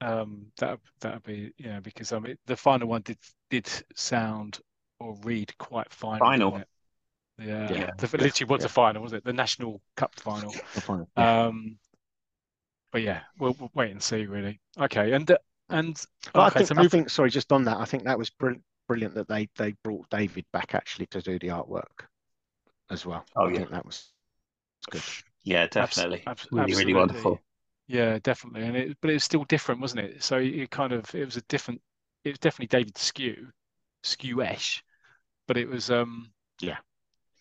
[0.00, 3.18] Um, that that would be you know because I mean the final one did
[3.50, 4.58] did sound
[5.00, 6.30] or read quite final.
[6.30, 6.32] Final.
[6.32, 6.68] didn't?
[7.68, 7.92] Yeah, Yeah.
[7.98, 8.66] The, literally was Yeah.
[8.66, 9.24] a final, was it?
[9.24, 10.60] The National Cup final.
[11.16, 11.26] Yeah.
[11.48, 11.78] Um,
[12.92, 14.60] but yeah, we'll, we'll wait and see really.
[14.78, 15.38] Okay, and uh,
[15.68, 18.18] and But okay, I think, so I think, sorry, just on that, I think that
[18.18, 22.06] was brilliant, brilliant that they they brought David back actually to do the artwork
[22.90, 23.24] as well.
[23.36, 23.58] Oh, I yeah.
[23.58, 24.12] think that was
[24.90, 25.02] good.
[25.44, 26.22] Yeah, definitely.
[26.26, 26.94] abs- really, really absolutely.
[26.94, 27.40] wonderful.
[27.88, 28.62] Yeah, definitely.
[28.66, 30.22] And it, but it was still different, wasn't it?
[30.22, 31.80] So it kind of, it was a different,
[32.24, 33.36] it was definitely David Sque,
[34.04, 34.82] Sque-esh,
[35.46, 36.30] but it was, um,
[36.60, 36.78] Yeah.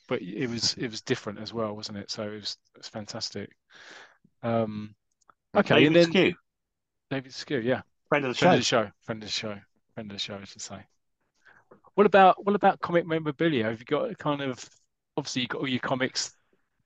[0.07, 2.09] but it was, it was different as well, wasn't it?
[2.11, 3.49] So it was, it was fantastic.
[4.43, 4.95] Um,
[5.55, 5.75] okay.
[5.79, 6.35] David and then Sque,
[7.09, 7.81] David Sque, yeah.
[8.09, 8.79] friend of the Friend show.
[8.81, 9.57] of the show, friend of the show,
[9.93, 10.79] friend of the show, I should say.
[11.95, 13.63] What about what about comic memorabilia?
[13.65, 14.69] Have you got a kind of
[15.17, 16.35] obviously you got all your comics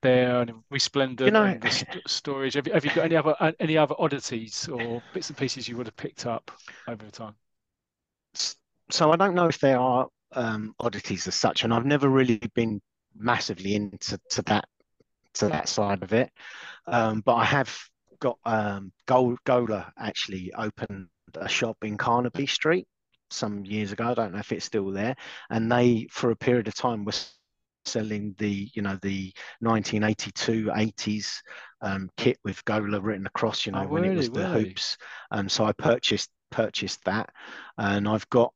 [0.02, 2.54] there and Resplendent You know- and the st storage.
[2.54, 5.68] Have you have you got any other uh, any other oddities or bits and pieces
[5.68, 6.52] you would have picked up
[6.88, 7.34] over the time?
[8.92, 12.40] So I don't know if there are um, oddities as such, and I've never really
[12.56, 12.82] been
[13.16, 14.66] massively into to that
[15.36, 16.32] to that side of it.
[16.88, 17.78] Um, but I have
[18.20, 22.88] got um, Gold Gola actually opened a shop in Carnaby Street
[23.30, 24.06] some years ago.
[24.10, 25.16] I don't know if it's still there,
[25.50, 27.14] and they for a period of time were
[27.86, 31.42] selling the you know the 1982 80s
[31.82, 34.70] um, kit with Gola written across you know Oh, when it was the Really?
[34.70, 34.98] hoops
[35.32, 37.30] um, so I purchased purchased that
[37.78, 38.54] and I've got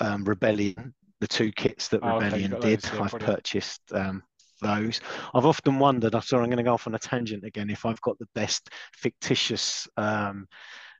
[0.00, 0.94] um, Rebellion
[1.24, 3.36] the two kits that Oh, okay, Rebellion got did those, yeah, I've brilliant.
[3.36, 4.22] purchased um,
[4.60, 5.00] those
[5.34, 7.86] I've often wondered I'm sorry I'm going to go off on a tangent again if
[7.86, 10.46] I've got the best fictitious um,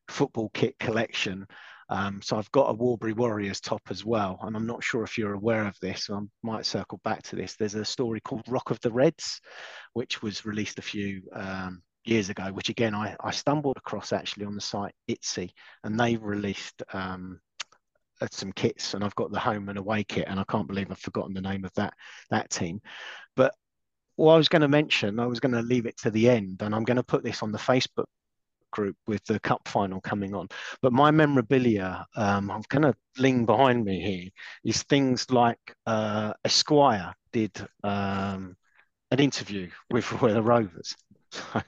[0.08, 1.46] football kit collection
[1.90, 5.18] um, so I've got a Warbury Warriors top as well, and I'm not sure if
[5.18, 6.08] you're aware of this.
[6.10, 7.56] I might circle back to this.
[7.56, 9.38] There's a story called Rock of the Reds,
[9.92, 12.44] which was released a few um, years ago.
[12.52, 15.50] Which again, I, I stumbled across actually on the site Etsy,
[15.82, 17.38] and they released um,
[18.32, 20.98] some kits, and I've got the home and away kit, and I can't believe I've
[20.98, 21.94] forgotten the name of that
[22.30, 22.80] that team.
[23.36, 23.54] But
[24.16, 26.62] what I was going to mention, I was going to leave it to the end,
[26.62, 28.06] and I'm going to put this on the Facebook
[28.70, 30.48] group with the cup final coming on.
[30.82, 34.30] But my memorabilia, um, I'm going to lean behind me here,
[34.64, 37.52] is things like uh, Esquire did
[37.82, 38.56] um,
[39.10, 40.94] an interview with the Rovers.
[41.30, 41.62] So Oh,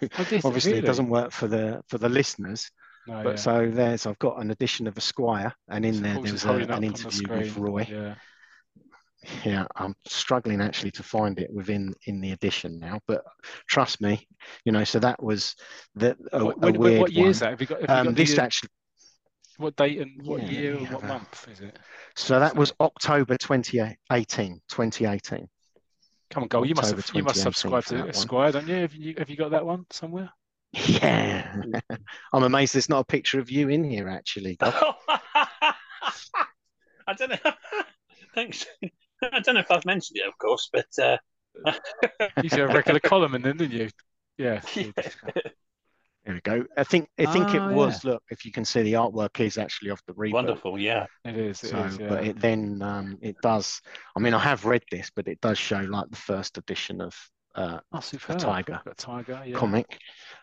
[0.45, 0.79] obviously really?
[0.79, 2.71] it doesn't work for the for the listeners,
[3.07, 3.37] No, but yeah.
[3.37, 6.55] so there's I've got an edition of Esquire, and in So there there was a,
[6.73, 7.57] an interview with.
[7.57, 7.87] Roy.
[7.89, 8.15] Yeah.
[9.45, 13.25] Yeah, I'm struggling actually to find it within in the edition now, but
[13.69, 14.29] trust me,
[14.65, 14.85] you know.
[14.85, 15.57] So that was
[15.95, 17.31] the a, What, a when- weird what year one.
[17.31, 17.51] is that?
[17.51, 18.69] Have you got, have you Um, got this the, uh, actually,
[19.57, 21.77] what date and what Yeah, year and what month is it?
[22.15, 25.49] so that was October 2018, 2018.
[26.31, 26.67] Come on, Gull.
[26.67, 28.11] You must have, you must subscribe to that one.
[28.11, 28.75] Esquire, don't you?
[28.77, 30.31] Have you have you got that one somewhere?
[30.85, 31.63] Yeah,
[32.33, 34.57] I'm amazed there's not a picture of you in here actually.
[34.63, 35.75] I
[37.17, 37.53] don't know.
[38.35, 38.67] Thanks.
[39.23, 41.17] I don't know if I've mentioned it, of course, but uh,
[42.37, 43.89] You used to have a regular column in then, didn't you?
[44.37, 44.61] Yeah.
[44.75, 44.91] yeah.
[46.25, 46.65] There we go.
[46.77, 48.05] I think I think Ah, it was.
[48.05, 50.33] Look, if you can see the artwork is actually off the reboot.
[50.33, 50.79] wonderful.
[50.79, 51.63] Yeah, It is.
[51.63, 51.99] It So, is.
[51.99, 52.09] Yeah.
[52.09, 53.81] but it then um, it does.
[54.17, 57.15] I mean, I have read this, but it does show like the first edition of
[57.57, 58.39] uh, oh, superb.
[58.39, 58.81] Tiger.
[58.85, 59.43] Got Tiger.
[59.47, 59.57] Yeah.
[59.57, 59.99] comic.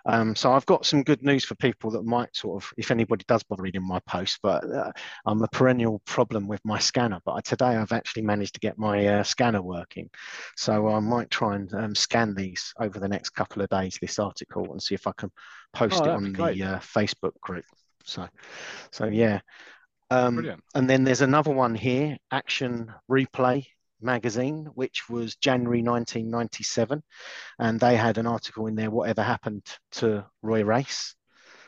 [0.05, 3.24] Um, so I've got some good news for people that might sort of, if anybody
[3.28, 4.91] does bother reading my post, but uh,
[5.26, 7.20] I'm a perennial problem with my scanner.
[7.24, 10.09] But today I've actually managed to get my uh, scanner working,
[10.57, 13.97] so I might try and um, scan these over the next couple of days.
[14.01, 15.32] This article and see if I can
[15.74, 17.66] post Oh, it on the uh, Facebook group.
[18.03, 18.28] So,
[18.91, 19.39] so yeah.
[20.09, 23.66] Um, and then there's another one here, Action Replay
[24.03, 27.01] magazine, which was January 1997.
[27.59, 31.15] And they had an article in there, Whatever Happened to Roy Race.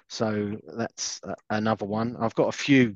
[0.07, 2.15] So that's another one.
[2.19, 2.93] I've got a few.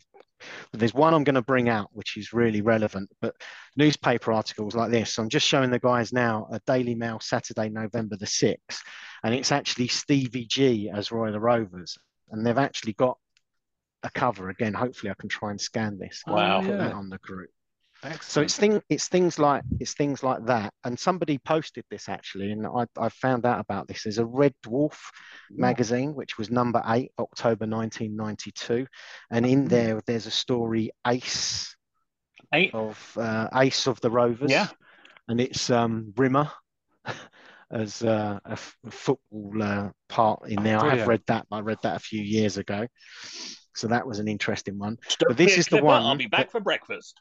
[0.71, 3.35] There's one I'm going to bring out, which is really relevant, but
[3.75, 5.17] newspaper articles like this.
[5.17, 8.81] I'm just showing the guys now a Daily Mail Saturday, November the 6th,
[9.23, 11.97] and it's actually Stevie G as Roy the Rovers.
[12.29, 13.17] And they've actually got
[14.03, 14.73] a cover again.
[14.73, 16.23] Hopefully, I can try and scan this.
[16.25, 16.61] Wow.
[16.61, 17.49] Put that on the group.
[18.01, 18.23] Excellent.
[18.23, 20.73] So it's thing it's things like it's things like that.
[20.85, 24.03] And somebody posted this actually, and I, I found out about this.
[24.03, 24.97] There's a Red Dwarf
[25.49, 28.87] magazine, which was number eight, October 1992,
[29.31, 31.75] and in there there's a story Ace
[32.53, 32.73] eight.
[32.73, 34.51] of uh, Ace of the Rovers.
[34.51, 34.67] Yeah.
[35.27, 36.49] and it's um, Rimmer
[37.71, 40.79] as uh, a, f- football uh, part in there.
[40.79, 41.47] I have read that.
[41.51, 42.87] I read that a few years ago.
[43.75, 44.97] So that was an interesting one.
[45.07, 47.19] Stir this is the one I'll be back that- for breakfast.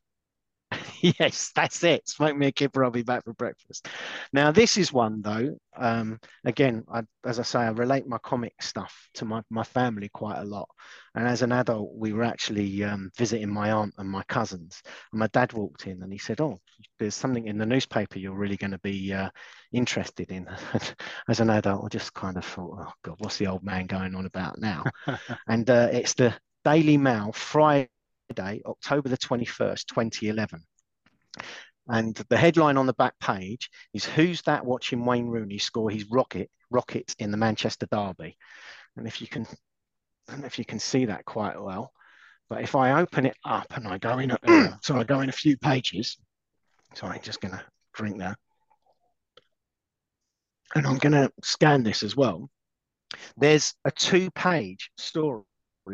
[1.00, 2.08] yes, that's it.
[2.08, 3.88] Smoke me a kipper, I'll be back for breakfast.
[4.32, 5.56] Now, this is one though.
[5.76, 10.08] Um, again, I, as I say, I relate my comic stuff to my, my family
[10.08, 10.68] quite a lot.
[11.14, 14.82] And as an adult, we were actually um, visiting my aunt and my cousins.
[15.12, 16.60] And my dad walked in and he said, "Oh,
[16.98, 19.30] there's something in the newspaper you're really going to be uh,
[19.72, 20.48] interested in."
[21.28, 24.14] as an adult, I just kind of thought, "Oh God, what's the old man going
[24.14, 24.84] on about now?"
[25.48, 27.88] and uh, it's the Daily Mail Friday,
[28.38, 30.60] October the 21st, 2011.
[31.88, 36.04] And the headline on the back page is Who's that watching Wayne Rooney score his
[36.10, 38.36] rocket rocket in the Manchester Derby?
[38.96, 39.46] And if you can
[40.28, 41.90] I don't know if you can see that quite well,
[42.50, 45.20] but if I open it up and I go in a, uh, so I go
[45.20, 46.18] in a few pages.
[46.94, 47.64] Sorry, I'm just gonna
[47.94, 48.36] drink that.
[50.74, 52.50] And I'm gonna scan this as well.
[53.38, 55.44] There's a two-page story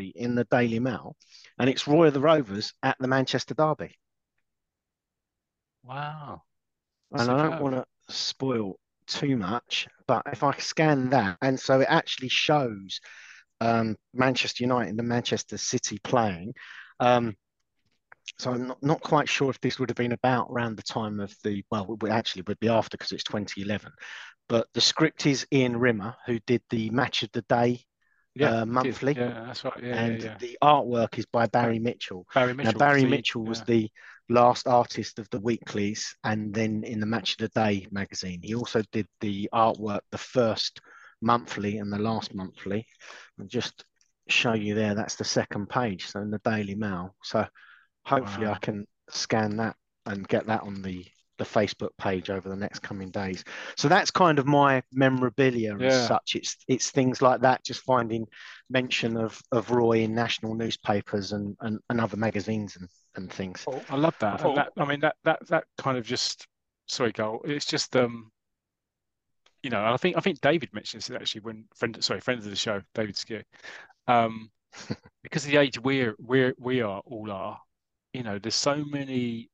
[0.00, 1.16] in the Daily Mail,
[1.58, 3.96] and it's Roy of the Rovers at the Manchester Derby.
[5.82, 6.42] Wow.
[7.12, 11.80] And I don't want to spoil too much, but if I scan that, and so
[11.80, 13.00] it actually shows
[13.60, 16.54] um, Manchester United and Manchester City playing.
[17.00, 17.36] Um,
[18.38, 21.20] so I'm not, not quite sure if this would have been about around the time
[21.20, 23.92] of the, well, it actually would be after because it's 2011.
[24.48, 27.84] But the script is Ian Rimmer, who did the Match of the Day,
[28.34, 28.62] Yeah.
[28.62, 29.82] uh, monthly, Yeah, that's right.
[29.82, 30.36] Yeah, and yeah.
[30.38, 32.26] the artwork is by Barry Mitchell.
[32.34, 32.72] Barry Mitchell.
[32.72, 32.78] Now.
[32.78, 33.88] Barry the- Mitchell was the
[34.28, 38.40] last artist of the weeklies and then in the Match of the Day magazine.
[38.42, 40.80] He also did the artwork, the first
[41.20, 42.86] monthly and the last monthly.
[43.38, 43.84] I'll just
[44.28, 47.14] show you there, that's the second page, so in the Daily Mail.
[47.22, 47.46] So
[48.04, 51.04] hopefully I can scan that and get that on the
[51.38, 53.44] the Facebook page over the next coming days.
[53.76, 55.86] So that's kind of my memorabilia Yeah.
[55.86, 56.36] as such.
[56.36, 58.26] It's it's things like that, just finding
[58.70, 63.64] mention of, of Roy in national newspapers and, and, and other magazines and, and things.
[63.90, 64.44] I love that.
[64.44, 64.48] Oh.
[64.50, 66.46] And that I mean that that that kind of just
[66.88, 67.40] sorry, Carl.
[67.44, 68.30] It's just um
[69.62, 72.44] you know, I think I think David mentioned this actually when friend sorry, friend of
[72.44, 73.42] the show, David Sque.
[74.06, 74.50] Um
[75.22, 77.58] because of the age we're we're we are all are,
[78.12, 79.48] you know, there's so many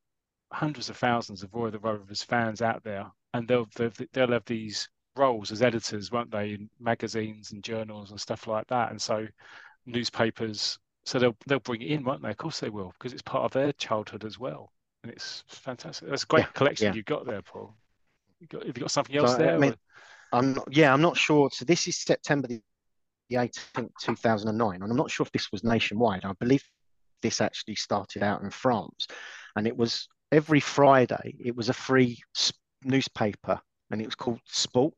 [0.52, 4.44] hundreds of thousands of Roy the Rovers fans out there and they'll they'll, they'll have
[4.46, 8.90] these roles as editors, won't they, in magazines and journals and stuff like that.
[8.90, 9.26] And so
[9.86, 12.30] newspapers so they'll they'll bring it in, won't they?
[12.30, 14.72] Of course they will, because it's part of their childhood as well.
[15.02, 16.08] And it's fantastic.
[16.08, 16.94] That's a great Yeah, collection yeah.
[16.94, 17.74] you've got there, Paul.
[18.40, 19.58] You got, have you got something So, else I there?
[19.58, 19.74] mean,
[20.32, 21.50] I'm not, yeah, I'm not sure.
[21.52, 22.62] So this is September the
[23.36, 26.24] 18th, 2009, and I'm not sure if this was nationwide.
[26.24, 26.64] I believe
[27.22, 29.06] this actually started out in France,
[29.56, 31.36] and it was every Friday.
[31.38, 32.18] It was a free
[32.84, 34.94] newspaper, and it was called Sport.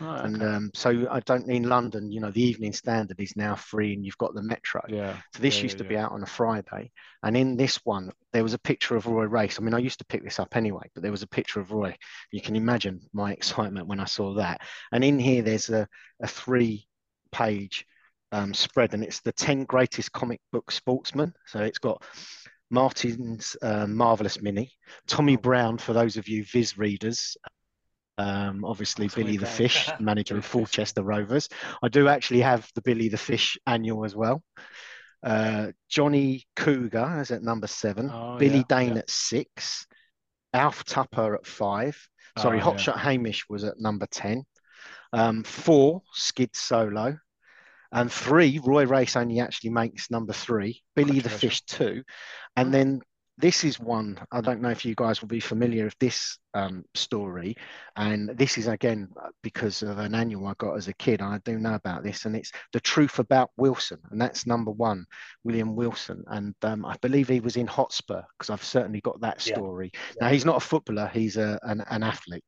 [0.00, 3.54] Right, And um, so I don't mean London, you know, the Evening Standard is now
[3.54, 4.82] free, and you've got the Metro.
[4.86, 5.16] yeah.
[5.32, 6.90] So this yeah, used yeah, to be out on a Friday,
[7.22, 9.58] and in this one there was a picture of Roy Race.
[9.58, 11.70] I mean, I used to pick this up anyway, but there was a picture of
[11.72, 11.96] Roy.
[12.32, 14.60] You can imagine my excitement when I saw that.
[14.92, 15.86] And in here there's a,
[16.20, 17.86] a three-page
[18.32, 21.32] um, spread, and it's the ten greatest comic book sportsmen.
[21.46, 22.02] So it's got
[22.70, 24.72] Martin's uh, marvelous mini,
[25.06, 25.40] Tommy Oh.
[25.40, 27.36] Brown for those of you Viz readers.
[28.18, 29.46] Um, obviously, Billy the.
[29.46, 30.44] Fish, manager of.
[30.44, 31.48] Fulchester Rovers.
[31.82, 34.42] I do actually have the Billy the Fish annual as well.
[35.22, 38.10] Uh, Johnny Cougar is at number seven.
[38.12, 38.98] Oh, Billy yeah, Dane yeah.
[38.98, 39.86] at six.
[40.52, 41.96] Alf Tupper at five.
[42.38, 42.76] Sorry, Oh, yeah.
[42.76, 44.44] Hotshot Hamish was at number 10.
[45.12, 47.18] Um, four, Skid Solo.
[47.92, 50.82] And three, Roy Race only actually makes number three.
[50.94, 52.02] Billy the Fish, two.
[52.56, 53.00] And then
[53.38, 56.84] this is one, I don't know if you guys will be familiar with this um,
[56.94, 57.56] story.
[57.94, 59.08] And this is again
[59.42, 61.22] because of an annual I got as a kid.
[61.22, 64.00] I do know about this, and it's The Truth About Wilson.
[64.10, 65.06] And that's number one,
[65.44, 66.24] William Wilson.
[66.26, 69.54] And um, I believe he was in Hotspur because I've certainly got that Yeah.
[69.54, 69.92] story.
[70.20, 72.44] Now, he's not a footballer, he's a, an, an athlete.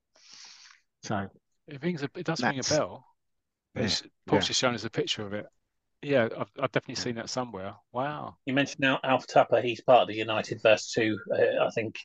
[1.04, 1.28] So,
[1.68, 3.06] It rings a, it does ring a bell.
[3.74, 4.48] Yeah, It's, Paul's yeah.
[4.48, 5.46] just shown us a picture of it.
[6.02, 7.74] Yeah, I've, I've definitely seen that somewhere.
[7.92, 8.36] Wow.
[8.46, 9.60] You mentioned now Alf Tupper.
[9.60, 11.96] He's part of the United verse two, uh, I think.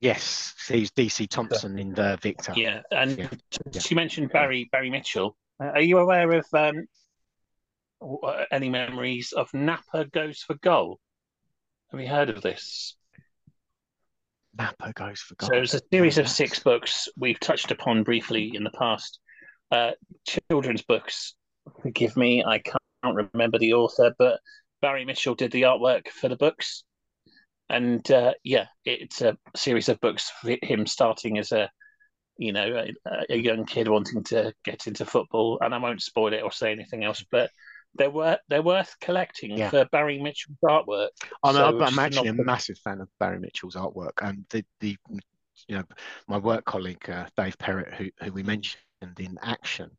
[0.00, 2.52] yes, he's DC Thomson in the Victor.
[2.54, 3.28] Yeah, and Yeah,
[3.72, 3.80] yeah.
[3.88, 5.36] you mentioned Barry Barry Mitchell.
[5.58, 6.86] Uh, are you aware of um,
[8.02, 11.00] uh, any memories of Napper Goes for Goal?
[11.92, 12.94] Have you heard of this?
[14.56, 15.48] Napper goes for goal.
[15.48, 19.18] So it was a series of six books we've touched upon briefly in the past.
[19.70, 19.92] Uh,
[20.26, 21.34] children's books.
[21.82, 24.40] Forgive me, I can't remember the author, but
[24.82, 26.84] Barry Mitchell did the artwork for the books.
[27.68, 31.70] And uh, yeah, it's a series of books for him starting as a,
[32.36, 35.58] you know, a, a young kid wanting to get into football.
[35.60, 37.50] And I won't spoil it or say anything else, but
[37.94, 39.70] they're worth they're worth collecting Yeah.
[39.70, 41.10] for Barry Mitchell's artwork.
[41.44, 44.96] I'm, So I'm, actually a massive fan of Barry Mitchell's artwork, and the the
[45.68, 45.84] you know
[46.28, 49.90] my work colleague uh, Dave Perrett, who who we mentioned in action,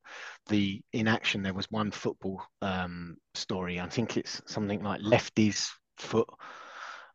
[0.49, 3.80] the in action there was one football um, story.
[3.80, 6.28] I think it's something like Lefty's foot.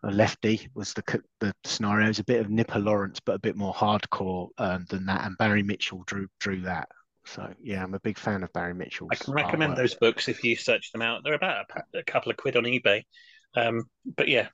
[0.02, 2.04] A lefty was the the scenario.
[2.04, 5.24] It was a bit of Nipper Lawrence, but a bit more hardcore um, than that.
[5.24, 6.88] And Barry Mitchell drew drew that.
[7.24, 9.08] So yeah, I'm a big fan of Barry Mitchell.
[9.10, 9.76] I can recommend artwork.
[9.76, 11.22] those books if you search them out.
[11.24, 13.02] They're about a, a couple of quid on eBay.
[13.56, 13.84] Um,
[14.16, 14.48] but yeah,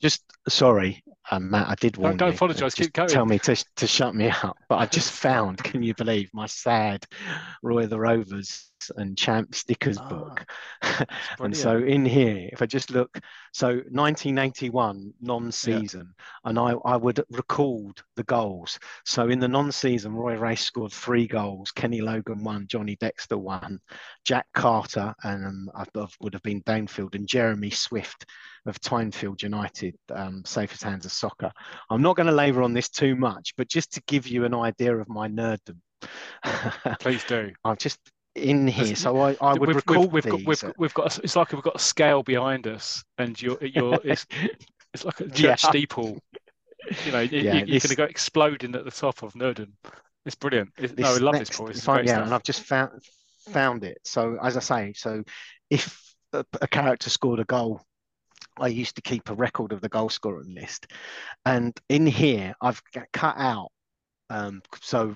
[0.00, 1.68] Just sorry, um, Matt.
[1.68, 2.34] I did warn don't you.
[2.34, 3.08] apologise, keep going.
[3.08, 4.56] Tell me to to shut me up.
[4.68, 7.04] But I just found, can you believe, my sad
[7.62, 10.46] Roy the Rovers and Champ stickers Ah, book.
[11.40, 13.18] And so in here, if I just look,
[13.52, 16.14] so 1981 non-season,
[16.44, 18.78] and I I would record the goals.
[19.04, 21.72] So in the non-season, Roy Race scored three goals.
[21.72, 23.80] Kenny Logan one, Johnny Dexter one,
[24.24, 25.84] Jack Carter, and um, I
[26.20, 28.26] would have been Downfield and Jeremy Swift
[28.68, 31.50] of Tynefield United, um, safest hands of soccer.
[31.90, 34.54] I'm not going to labour on this too much, but just to give you an
[34.54, 35.78] idea of my nerddom,
[37.00, 37.52] Please do.
[37.64, 37.98] I'm just
[38.34, 38.94] in here.
[38.94, 40.46] So I, I would we've, record we've, these.
[40.46, 43.58] we've, got- we've got a, it's like we've got a scale behind us, and you're
[43.60, 44.26] you're it's
[44.94, 45.54] it's like a church Yeah.
[45.56, 46.18] steeple.
[47.04, 49.72] You know, Yeah, you, are going to go exploding at the top of Nerdon.
[50.24, 50.70] It's brilliant.
[50.78, 51.66] It, no, I love next, this, Paul.
[51.66, 52.24] This is great yeah, stuff.
[52.26, 53.02] and I've just found
[53.50, 53.98] found it.
[54.04, 55.24] So as I say, so
[55.70, 57.82] if a, a character scored a goal,
[58.60, 60.86] I used to keep a record of the goal scoring list,
[61.44, 62.82] and in here I've
[63.12, 63.70] cut out.
[64.30, 65.14] Um, so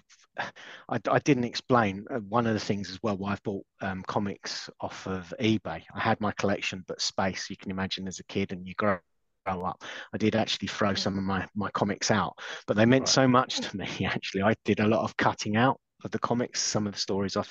[0.89, 4.03] I, I didn't explain uh, one of the things as well why I've bought um,
[4.07, 5.83] comics off of eBay.
[5.95, 8.99] I had my collection, but space you can imagine as a kid and you grow
[9.45, 9.83] grow up.
[10.15, 13.09] I did actually throw some of my my comics out, but they meant Right.
[13.09, 13.87] so much to me.
[14.07, 17.37] Actually, I did a lot of cutting out of the comics, some of the stories
[17.37, 17.45] I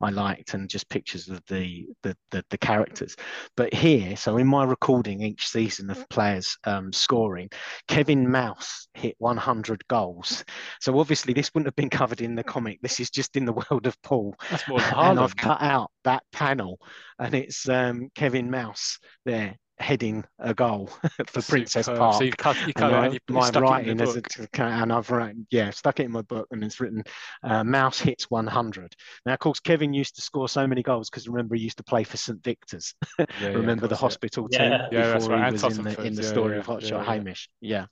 [0.00, 3.16] I liked, and just pictures of the the the, the characters.
[3.56, 7.50] But here, so in my recording each season of players um, scoring,
[7.88, 10.44] Kevin Mouse hit 100 goals.
[10.80, 12.80] So obviously this wouldn't have been covered in the comic.
[12.82, 15.90] This is just in the world of Paul That's more than and I've cut out
[16.04, 16.78] that panel,
[17.18, 20.86] and it's um, Kevin Mouse there heading a goal
[21.26, 21.98] for Princess Superb.
[21.98, 22.16] Park.
[22.18, 23.96] So you've cut, you cut and it I- and you, you my stuck it in
[23.96, 24.22] writing as a,
[24.62, 27.02] and I've written, yeah, stuck it in my book, and it's written
[27.42, 28.94] uh, Mouse hits 100.
[29.26, 31.84] Now, of course, Kevin used to score so many goals because remember he used to
[31.84, 32.94] play for St Victor's.
[33.36, 34.18] Yeah, yeah, remember the course, yeah.
[34.18, 34.58] hospital Yeah.
[34.58, 36.54] team Yeah, that's before right, he and was in the in the fans, yeah, story
[36.54, 37.04] yeah, of Hotshot yeah, yeah.
[37.04, 37.48] Hamish.
[37.60, 37.86] Yeah.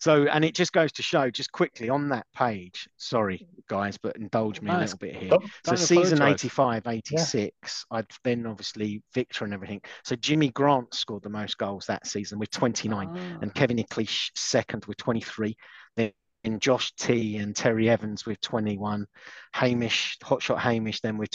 [0.00, 2.88] So, and it just goes to show, just quickly on that page.
[2.96, 5.30] Sorry, guys, but indulge me No, a little bit here.
[5.30, 6.44] Don't- So Don't season apologise.
[6.44, 9.80] 85, 86, I'd then obviously Victor and everything.
[10.04, 13.38] So Jimmy Grant scored the most goals that season with 29, Ah.
[13.42, 15.56] and Kevin Ickley second with 23.
[15.96, 16.12] Then
[16.58, 19.06] Josh T and Terry Evans with 21,
[19.52, 21.30] Hamish, Hotshot Hamish then with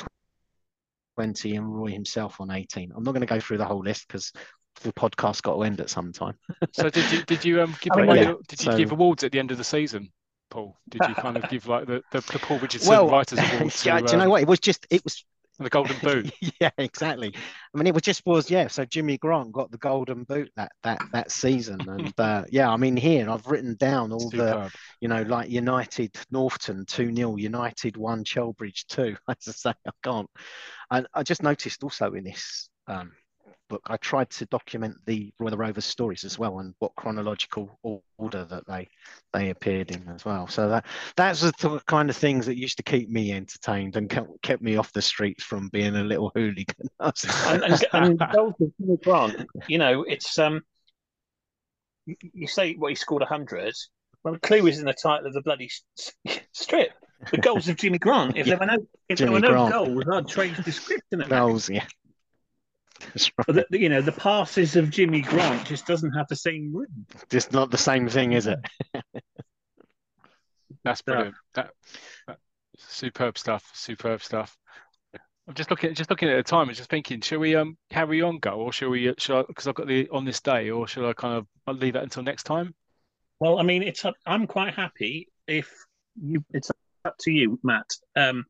[1.16, 2.92] 20, and Roy himself on 18.
[2.96, 4.32] I'm not going to go through the whole list because
[4.81, 6.35] the podcast got to end at some time.
[6.72, 8.91] so did you did you um give I mean, away yeah, did you so- give
[8.91, 10.11] awards at the end of the season,
[10.49, 10.77] Paul?
[10.89, 13.88] Did you kind of give like the the, the Paul Richardson well, Writers Award to
[13.88, 14.41] yeah, do you know um, what?
[14.41, 15.23] It was just it was
[15.60, 16.31] the Golden Boot?
[16.60, 17.34] yeah, exactly.
[17.35, 18.68] I mean, it was just was yeah.
[18.68, 22.77] So Jimmy Grant got the golden boot that that that season, and uh, yeah, I
[22.77, 24.72] mean here I've written down all the Superb.
[24.99, 29.15] you know like United Northton two 0 United one Chelbridge two.
[29.27, 30.30] As I say, I can't.
[30.89, 33.11] And I just noticed also in this um,
[33.72, 37.80] book, I tried to document the Royal Rovers stories as well and what chronological
[38.18, 38.88] order that they
[39.34, 40.48] they appeared in as well.
[40.48, 40.85] So that
[41.15, 44.61] that's the th- kind of things that used to keep me entertained and kept, kept
[44.61, 46.89] me off the streets from being a little hooligan.
[46.99, 50.61] and, and, and goals of Jimmy Grant, you know, it's um,
[52.06, 53.73] you, say what he scored hundred.
[54.23, 55.69] Well, the clue is in the title of the bloody
[56.52, 56.91] strip.
[57.31, 58.35] The goals of Jimmy Grant.
[58.35, 59.73] If there were no, if Jimmy there were no Grant.
[59.73, 61.30] goals, I'd change the script in it.
[61.30, 61.85] Goals, yeah.
[63.07, 63.48] That's right.
[63.48, 67.06] The, the- you know, the passes of Jimmy Grant just doesn't have the same rhythm.
[67.30, 68.60] Just not the same thing, is it?
[70.84, 71.14] That's Yeah.
[71.14, 71.36] brilliant.
[71.56, 71.72] That,
[72.28, 72.40] that-
[72.78, 73.69] superb stuff.
[73.73, 74.57] Superb stuff.
[75.48, 78.22] I'm just looking, just looking at the time and just thinking, shall we um carry
[78.22, 79.10] on, go, or shall we?
[79.10, 79.44] uh, Shall I?
[79.48, 82.03] Because I've got the on this day, or shall I kind of I'll leave that
[82.03, 82.73] until next time?
[83.40, 85.68] Well, I mean, it's up, I'm quite happy if
[86.22, 86.45] you.
[86.52, 86.69] It's
[87.06, 87.88] up to you, Matt.
[88.15, 88.45] Um,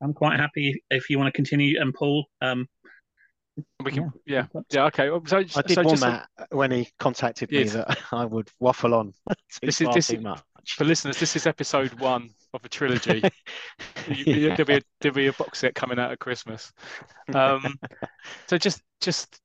[0.00, 1.80] I'm quite happy if you want to continue.
[1.80, 2.68] And Paul, um,
[3.82, 5.08] We can, yeah, yeah, okay.
[5.26, 8.94] So, I did so warn just Matt when he contacted me that I would waffle
[8.94, 10.42] on too This is- far this too is- much.
[10.76, 13.22] for listeners, this is episode one of a trilogy.
[14.08, 14.56] You- you- Yeah.
[14.56, 16.72] There'll be a, there'll be a box set coming out at Christmas.
[17.34, 17.78] Um,
[18.46, 19.40] so just just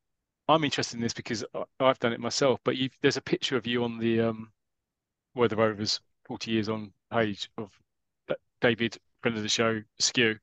[0.48, 2.60] I'm interested in this because I- I've done it myself.
[2.66, 4.52] But you there's a picture of you on the um,
[5.36, 7.72] Weather Rovers 40 years on page of
[8.62, 10.38] David, friend of the show, Sque.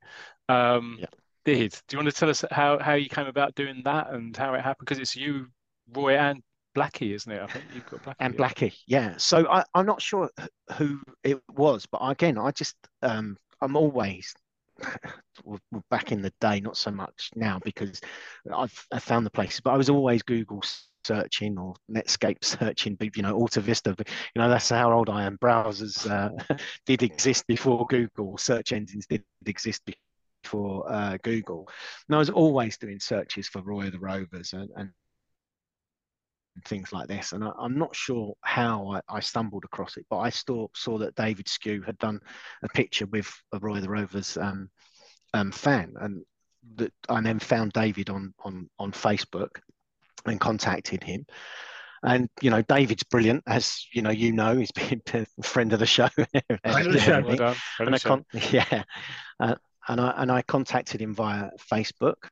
[0.49, 1.07] Um, Yeah.
[1.45, 4.37] Did do you want to tell us how how you came about doing that and
[4.37, 4.87] how it happened?
[4.87, 5.47] Because it's you,
[5.93, 6.43] Roy, and
[6.77, 7.43] Blackie, isn't it?
[7.43, 8.17] I think you've got Blackie.
[8.21, 8.41] and yeah.
[8.41, 9.15] Blackie, yeah.
[9.17, 10.31] So I, I'm not sure
[10.77, 14.35] who it was, but again, I just um, I'm always
[15.91, 18.01] back in the day, not so much now because
[18.53, 20.63] I've I found the places, but I was always Google
[21.05, 23.95] searching or Netscape searching, but, you know, Alta Vista.
[23.97, 25.39] but, You know, that's how old I am.
[25.39, 26.57] Browsers uh,
[26.87, 28.37] did exist before Google.
[28.39, 29.83] Search engines did exist
[30.49, 31.69] before uh, Google.
[32.09, 34.91] And I was always doing searches for Roy of the Rovers and, and
[36.65, 37.33] things like this.
[37.33, 40.99] And I, I'm not sure how I, I stumbled across it, but I saw, saw
[40.99, 42.21] that David Sque had done
[42.63, 44.71] a picture with a Roy of the Rovers um,
[45.35, 46.25] um, fan, and
[46.77, 49.51] that I then found David on on on Facebook
[50.27, 51.27] and contacted him.
[52.03, 54.11] And you know, David's brilliant, as you know.
[54.11, 56.09] You know, he's been a friend of the show.
[56.09, 57.21] Friend of the show.
[57.21, 57.57] Well done.
[57.77, 58.51] Friend and I the show.
[58.73, 58.83] yeah,
[59.41, 59.55] uh,
[59.89, 62.29] and I and I contacted him via Facebook,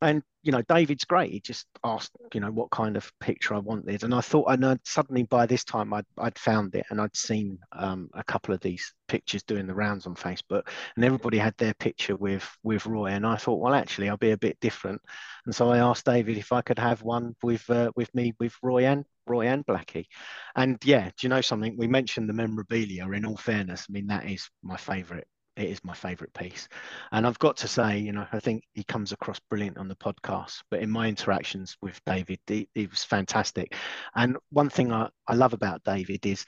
[0.00, 1.32] and you know David's great.
[1.32, 4.64] He just asked, you know, what kind of picture I wanted, and I thought, and
[4.64, 8.54] I'd, suddenly by this time I'd I'd found it, and I'd seen um, a couple
[8.54, 12.86] of these pictures doing the rounds on Facebook, and everybody had their picture with with
[12.86, 15.00] Roy, and I thought, well, actually, I'll be a bit different,
[15.46, 18.54] and so I asked David if I could have one with uh, with me with
[18.62, 20.06] Roy and Roy and Blackie,
[20.54, 21.76] and yeah, do you know something?
[21.76, 23.08] We mentioned the memorabilia.
[23.10, 25.26] In all fairness, I mean that is my favourite
[25.56, 26.68] it is my favorite piece.
[27.12, 29.96] And I've got to say, you know, I think he comes across brilliant on the
[29.96, 33.74] podcast, but in my interactions with David, he, he was fantastic.
[34.14, 36.44] And one thing I, I love about David is,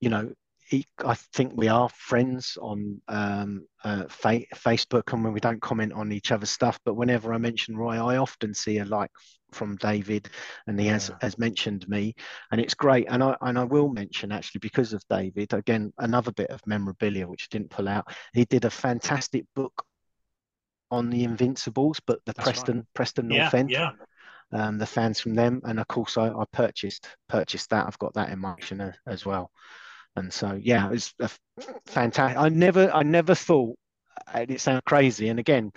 [0.00, 0.32] you know,
[0.72, 5.92] I think we are friends on um, uh, fa- Facebook, and when we don't comment
[5.92, 9.10] on each other's stuff, but whenever I mention Roy, I often see a like
[9.52, 10.28] from David,
[10.66, 11.16] and he has Yeah.
[11.20, 12.14] has mentioned me,
[12.50, 13.06] and it's great.
[13.08, 17.26] And I and I will mention actually because of David again another bit of memorabilia
[17.28, 18.08] which I didn't pull out.
[18.32, 19.84] He did a fantastic book
[20.90, 22.54] on the Invincibles, but the That's right.
[22.54, 23.92] Preston Preston yeah, North End yeah.
[24.52, 27.86] um, the fans from them, and of course I, I purchased purchased that.
[27.86, 29.50] I've got that in my collection as well,
[30.16, 31.30] and so yeah, it was a
[31.86, 32.38] fantastic.
[32.38, 33.76] I never I never thought
[34.32, 35.72] and it sounds crazy, and again,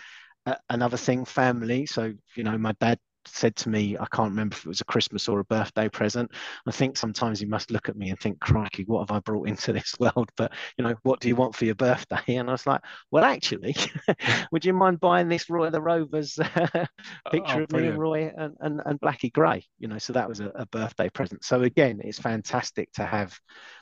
[0.45, 1.85] uh, another thing, family.
[1.85, 4.85] So you know, my dad said to me, I can't remember if it was a
[4.85, 6.31] Christmas or a birthday present.
[6.65, 9.47] I think sometimes he must look at me and think, crikey, what have I brought
[9.47, 10.29] into this world?
[10.37, 12.35] But, you know, what do you want for your birthday?
[12.35, 12.81] And I was like,
[13.11, 13.75] well, actually,
[14.51, 16.45] would you mind buying this Roy the Rovers uh,
[16.75, 16.85] oh,
[17.25, 17.97] oh, picture Oh, of me and.
[17.97, 19.65] Roy and, and, and Blackie Gray?
[19.79, 21.43] You know, so that was a, a birthday present.
[21.43, 23.37] So again, it's fantastic to have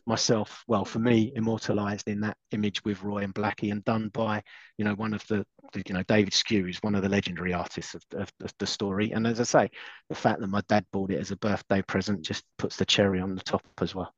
[0.05, 4.43] myself, well, for me, immortalized in that image with Roy and Blackie and done by,
[4.77, 7.95] you know, one of the you know, David Sque is one of the legendary artists
[7.95, 9.11] of, of, of the story.
[9.11, 9.69] And as I say,
[10.09, 13.19] the fact that my dad bought it as a birthday present just puts the cherry
[13.19, 14.13] on the top as well.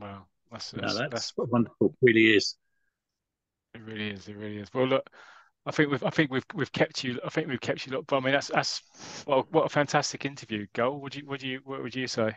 [0.00, 0.26] Wow.
[0.50, 1.88] That's, No, that's, that's, that's wonderful.
[1.88, 2.56] It really is.
[3.74, 3.80] it.
[3.82, 4.28] Really is.
[4.28, 4.68] It really is.
[4.72, 5.08] Well, look,
[5.66, 7.18] I think we've I think we've we've kept you.
[7.24, 7.92] I think we've kept you.
[7.92, 8.82] Look, but I mean, that's that's
[9.26, 11.00] well, what a fantastic interview, Gull.
[11.00, 12.36] Would you would you what would you say?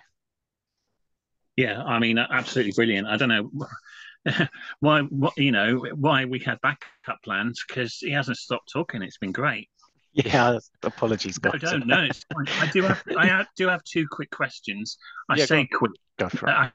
[1.56, 3.08] Yeah, I mean, absolutely brilliant.
[3.08, 3.52] I don't know
[4.80, 9.02] why, what you know, why we had backup plans because he hasn't stopped talking.
[9.02, 9.70] It's been great.
[10.14, 11.62] Yeah, apologies, guys.
[11.62, 12.02] don't know.
[12.02, 12.48] it's fine.
[12.68, 14.98] I do have, I have, do have two quick questions.
[15.30, 15.92] I Yeah, say quick.
[16.18, 16.52] Go for it.
[16.52, 16.72] I,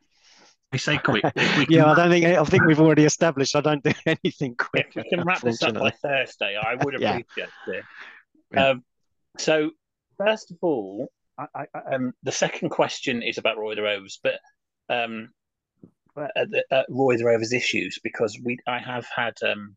[0.73, 1.25] I say quick.
[1.37, 4.57] If Yeah, I don't think I think we've already established I don't do anything if
[4.59, 4.93] quick.
[4.95, 5.91] we can wrap this up by.
[5.91, 7.17] Thursday, I would Yeah.
[7.19, 7.85] appreciate it.
[8.53, 8.69] Yeah.
[8.71, 8.85] Um,
[9.39, 9.71] so,
[10.17, 14.39] first of all, I, I, um, the second question is about Roy the Rovers, but
[14.89, 15.31] um,
[16.17, 19.77] uh, the- uh, Roy the Rovers issues because we I have had um,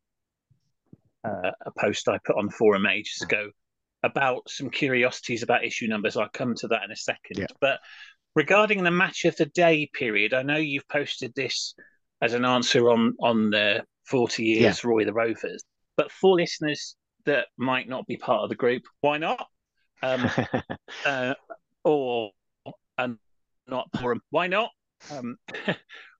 [1.23, 3.49] uh, a post I put on the forum ages ago
[4.03, 6.17] about some curiosities about issue numbers.
[6.17, 7.37] I'll come to that in a second.
[7.39, 7.47] Yeah.
[7.59, 7.79] But
[8.35, 11.73] regarding the match of the day period, I know you've posted this
[12.21, 15.63] as an answer on on the 40 years Roy the Rovers,
[15.95, 16.95] but for listeners
[17.25, 19.47] that might not be part of the group, why not?
[20.01, 20.29] Um,
[21.05, 21.33] uh,
[21.83, 22.31] or
[22.97, 23.17] and
[23.67, 24.69] not forum, why not?
[25.11, 25.37] Um,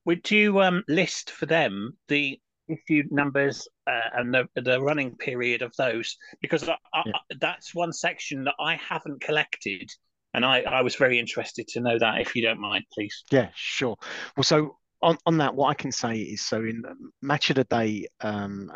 [0.08, 2.40] would you um, list for them the
[2.70, 6.18] issue numbers uh, and the the running period of those?
[6.42, 7.36] Because I, I, Yeah.
[7.40, 9.90] that's one section that I haven't collected,
[10.34, 12.22] and I, I was very interested to know that.
[12.22, 13.26] If you don't mind, please.
[13.32, 13.98] Yeah, sure.
[14.36, 16.84] Well, so on, on that, what I can say is, so in
[17.22, 18.72] Match of the Day um,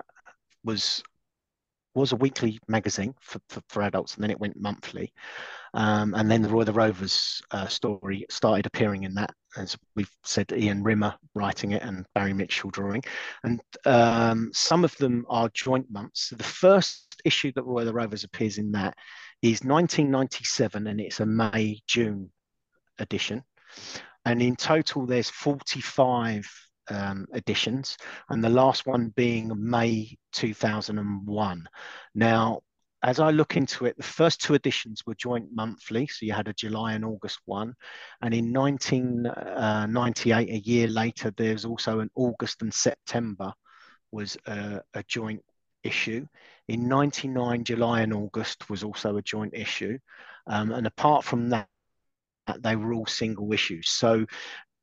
[0.66, 1.02] was
[1.94, 5.14] was a weekly magazine for, for, for adults, and then it went monthly.
[5.74, 10.12] Um, and then the Roy the Rovers uh, story started appearing in that, as we've
[10.24, 13.04] said, Ian Rimmer writing it and Barry Mitchell drawing.
[13.44, 16.30] And um, some of them are joint months.
[16.30, 18.96] So the first issue that Roy the Rovers appears in that
[19.42, 22.32] is 1997, and it's a May June
[23.00, 23.44] edition.
[24.26, 26.48] And in total, there's 45
[26.90, 27.98] um, editions,
[28.30, 31.68] and the last one being May 2001.
[32.16, 32.62] Now,
[33.04, 36.48] as I look into it, the first two editions were joint monthly, so you had
[36.48, 37.74] a July and August one,
[38.22, 43.52] and in 1998, a year later, there's also an August and September
[44.12, 45.42] was a, a joint
[45.84, 46.28] issue.
[46.68, 49.98] In 99, July and August was also a joint issue,
[50.48, 51.68] um, and apart from that,
[52.60, 53.90] they were all single issues.
[53.90, 54.26] So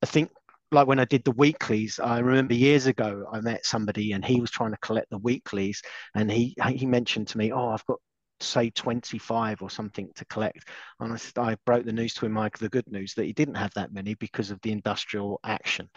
[0.03, 0.31] I think
[0.71, 4.41] like when I did the weeklies, I remember years ago I met somebody and he
[4.41, 5.83] was trying to collect the weeklies
[6.15, 7.99] and he he mentioned to me, Oh, I've got
[8.41, 10.69] say 25 or something to collect.
[11.01, 13.33] And I said I broke the news to him like the good news that he
[13.33, 15.89] didn't have that many because of the industrial action.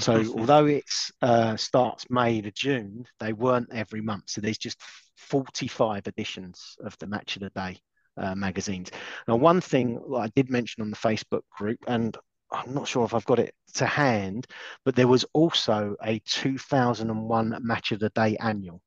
[0.00, 4.24] So although it's uh, starts May to June, they weren't every month.
[4.26, 4.80] So there's just
[5.16, 7.78] 45 editions of the Match of the Day
[8.16, 8.90] uh, magazines.
[9.28, 12.16] Now, one thing I did mention on the Facebook group, and
[12.50, 14.46] I'm not sure if I've got it to hand,
[14.84, 18.80] but there was also a 2001 Match of the Day annual,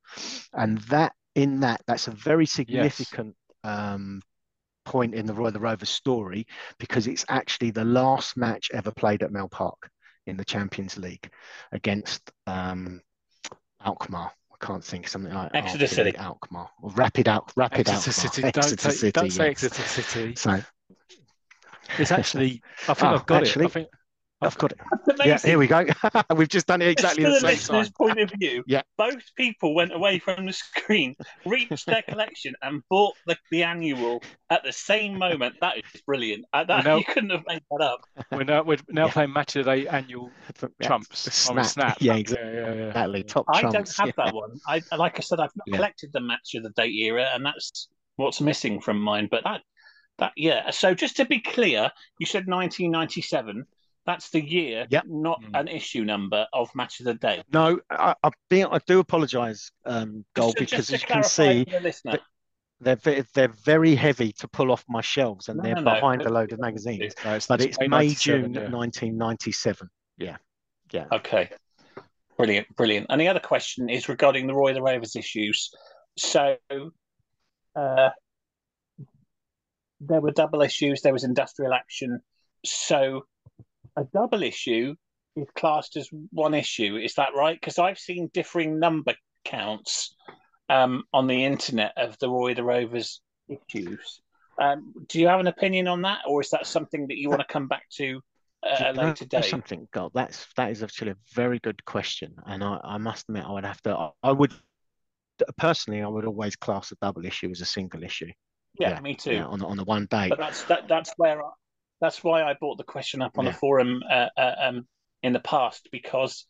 [0.53, 4.21] and that in that that's a very significant um,
[4.85, 6.47] point in the Roy the Rovers story
[6.79, 9.89] because it's actually the last match ever played at Mel Park
[10.25, 11.29] in the Champions League
[11.71, 13.01] against um,
[13.85, 14.31] Alkmaar.
[14.51, 16.17] I can't think something like Exeter City.
[16.17, 18.31] Alkmaar or Rapid Out Rapid Exeter Alkmaar.
[18.31, 18.41] City.
[18.51, 19.49] Don't, Exeter say, City, don't say.
[19.49, 20.35] Exeter City.
[20.35, 20.61] So
[21.97, 22.61] It's actually.
[22.87, 23.69] I think Oh, I've got actually, it.
[23.69, 23.87] I think
[24.41, 24.77] I've got it.
[25.25, 25.85] Yeah, here we go.
[26.35, 27.93] We've just done it exactly From the the same listener's time.
[27.97, 28.83] point of view, Yeah.
[28.97, 34.23] both people went away from the screen, reached their collection, and bought the, the annual
[34.49, 35.55] at the same moment.
[35.59, 36.45] That is brilliant.
[36.53, 37.99] Uh, that, now- you couldn't have made that up.
[38.31, 39.11] we're now we're now Yeah.
[39.11, 41.65] playing match of the day annual Yeah, trumps the on a snap.
[41.65, 41.97] snap.
[41.99, 42.53] Yeah, Yeah, exactly.
[42.53, 42.87] yeah, yeah.
[42.87, 43.23] Exactly.
[43.23, 43.73] Top I chumps.
[43.73, 44.23] don't have yeah.
[44.25, 44.51] that one.
[44.67, 45.75] I like I said, I've not Yeah.
[45.75, 49.27] collected the match of the date era, and that's what's missing from mine.
[49.29, 49.63] But that
[50.19, 50.69] that yeah.
[50.71, 53.65] So just to be clear, you said 1997.
[54.05, 55.03] That's the year, Yep.
[55.07, 55.59] not Mm.
[55.59, 57.43] an issue number of match of the day.
[57.53, 61.23] No, I, I, be, I do apologise, um, Gull, Just because just as you can
[61.23, 62.19] see, the
[62.81, 65.93] they're they're very heavy to pull off my shelves, and No, they're no, no.
[65.93, 67.13] behind a load of magazines.
[67.23, 68.69] No, it's, But it's May June yeah.
[68.69, 69.89] 1997.
[70.17, 70.37] Yeah,
[70.91, 71.05] yeah.
[71.11, 71.49] Okay.
[72.37, 73.07] Brilliant, brilliant.
[73.09, 75.71] And the other question is regarding the Roy the Rovers issues.
[76.17, 76.55] So
[77.75, 78.09] uh,
[79.99, 82.21] there were double issues, there was industrial action.
[82.65, 83.25] So
[83.95, 84.95] a double issue
[85.35, 86.97] is classed as one issue.
[86.97, 87.59] Is that right?
[87.59, 89.13] Because I've seen differing number
[89.45, 90.15] counts
[90.69, 94.21] um, on the internet of the Roy the Rovers issues.
[94.59, 97.41] Um, do you have an opinion on that, or is that something that you want
[97.41, 98.21] to come back to
[98.77, 99.45] Do later date?
[99.45, 103.45] Something, God, that's that is actually a very good question, and I, I must admit,
[103.45, 103.95] I would have to.
[103.95, 104.53] I, I would
[105.57, 108.31] personally, I would always class a double issue as a single issue.
[108.79, 109.33] Yeah, yeah, me too.
[109.33, 110.29] Yeah, on on the one day.
[110.29, 111.49] But that's that, that's where I,
[112.01, 113.51] that's why I brought the question up on Yeah.
[113.51, 114.87] the forum uh, uh, um,
[115.21, 116.45] in the past because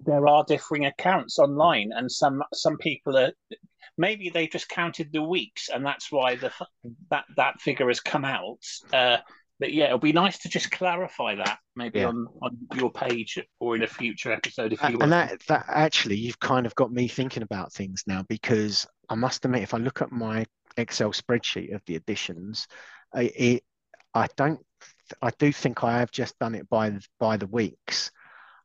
[0.00, 3.32] there are differing accounts online, and some some people are
[3.98, 6.52] maybe they just counted the weeks, and that's why the
[7.10, 8.58] that that figure has come out.
[8.92, 9.18] Uh,
[9.58, 12.08] but yeah, it'll be nice to just clarify that maybe Yeah.
[12.08, 15.04] on, on your page or in a future episode if you want.
[15.04, 19.14] and that that actually you've kind of got me thinking about things now because I
[19.14, 20.44] must admit if I look at my
[20.76, 22.66] Excel spreadsheet of the additions,
[23.14, 23.64] I, it
[24.14, 24.60] I don't
[25.22, 28.10] I do think I have just done it by by the weeks.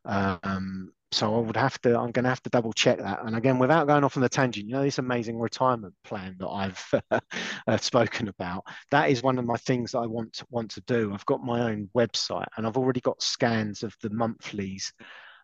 [0.04, 3.24] Um, so I would have to I'm going to have to double check that.
[3.24, 6.48] And again, without going off on the tangent, you know this amazing retirement plan that
[6.48, 6.94] I've
[7.66, 8.64] uh, spoken about.
[8.90, 11.12] That is one of my things that I want to, want to do.
[11.12, 14.92] I've got my own website and I've already got scans of the monthlies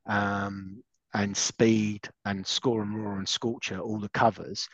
[0.07, 0.83] um,
[1.13, 4.69] and speed and score and roar and scorcher all the covers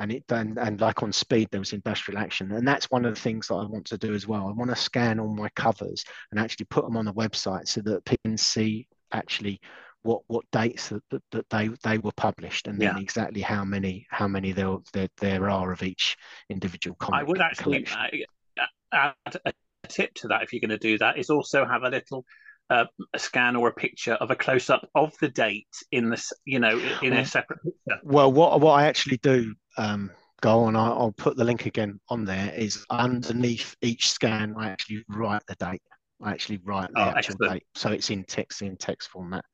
[0.00, 3.14] and it and, and like on speed there was industrial action and that's one of
[3.14, 5.48] the things that i want to do as well i want to scan all my
[5.50, 9.60] covers and actually put them on the website so that people can see actually
[10.02, 13.02] what what dates that, that, that they they were published and then Yeah.
[13.02, 16.16] exactly how many how many there, there there are of each
[16.48, 19.52] individual comic I would actually uh, add a
[19.88, 22.24] tip to that if you're going to do that is also have a little
[22.70, 26.32] uh, a scan or a picture of a close up of the date in this,
[26.44, 28.00] you know, in a separate picture.
[28.04, 30.10] Well, what what I actually do, um,
[30.40, 30.76] go on.
[30.76, 32.52] I'll, I'll put the link again on there.
[32.54, 35.82] Is underneath each scan, I actually write the date.
[36.22, 37.52] I actually write the Oh, actual excellent.
[37.52, 39.44] date, so it's in text in text format.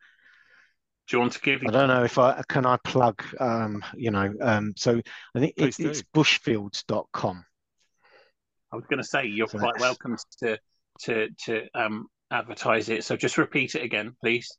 [1.08, 1.62] Do you want to give?
[1.66, 3.22] I don't know if I can I plug.
[3.38, 5.00] Um, you know, um, so
[5.34, 5.88] I think it, Please do.
[5.90, 7.44] it's bushfields.com.
[8.72, 10.58] I was going to say you're So quite that's- welcome to
[11.02, 13.04] to to um advertise it.
[13.04, 14.50] So just repeat it again, please.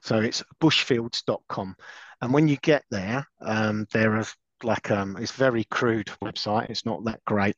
[0.00, 1.76] So it's bushfields.com.
[2.22, 4.24] And when you get there, um, there are
[4.62, 6.70] like um, it's very crude website.
[6.70, 7.56] It's not that great,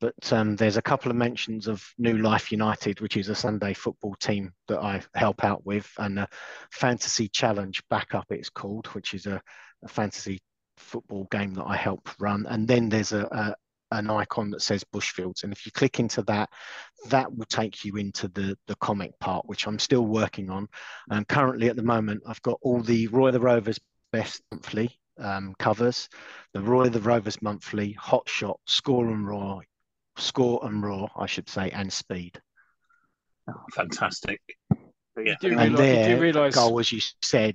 [0.00, 3.74] but um, there's a couple of mentions of New Life United, which is a Sunday
[3.74, 6.28] football team that I help out with, and a
[6.70, 9.40] Fantasy Challenge Backup, it's called, which is a,
[9.82, 10.40] a fantasy
[10.76, 12.46] football game that I help run.
[12.48, 13.54] And then there's a, a
[13.92, 16.50] an icon that says Bushfields, and if you click into that,
[17.06, 20.68] that will take you into the the comic part, which I'm still working on.
[21.08, 23.78] And currently, at the moment, I've got all the Roy the Rovers
[24.12, 26.08] best monthly um, covers,
[26.52, 29.62] the Roy the Rovers monthly, Hot Shot, Score and Roar,
[30.16, 32.40] Score and Roar, I should say, and Speed.
[33.48, 34.40] Oh, fantastic.
[35.16, 35.80] Yeah, You do And realise, you do
[36.12, 37.54] there, realise Gull, as you said,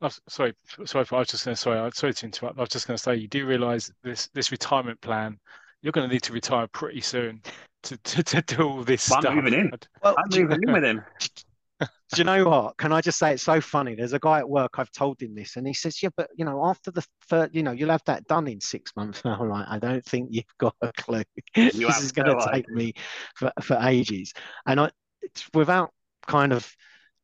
[0.00, 0.54] Oh, sorry,
[0.84, 1.04] sorry.
[1.10, 1.78] I was just going to sorry.
[1.80, 2.56] I- Sorry to interrupt.
[2.56, 5.36] I was just going to say you do realise this this retirement plan.
[5.82, 7.42] You're going to need to retire pretty soon
[7.82, 9.34] to to, to do all this Well, I'm stuff.
[9.34, 9.70] moving in.
[10.04, 11.02] well, I'm moving in with him.
[12.12, 12.76] do you know what?
[12.76, 13.94] Can I just say it's so funny?
[13.94, 14.78] There's a guy at work.
[14.78, 17.62] I've told him this, and he says, "Yeah, but you know, after the third, you
[17.62, 20.44] know, you'll have that done in six months." And I'm like, "I don't think you've
[20.58, 21.22] got a clue.
[21.56, 22.94] You this is going to no take me
[23.34, 24.32] for, for ages."
[24.66, 24.90] And I,
[25.22, 25.90] it's without
[26.26, 26.70] kind of,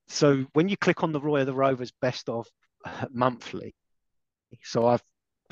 [0.08, 2.46] so when you click on the Roy of the Rovers Best of
[3.10, 3.74] monthly,
[4.62, 5.02] so I've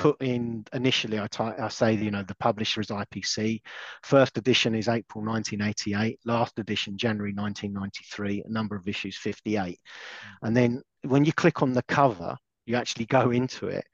[0.03, 3.61] put in initially I say you know the publisher is IPC
[4.03, 9.79] first edition is April 1988 last edition January 1993 a number of issues 58
[10.21, 10.47] hmm.
[10.47, 13.85] and then when you click on the cover you actually go into it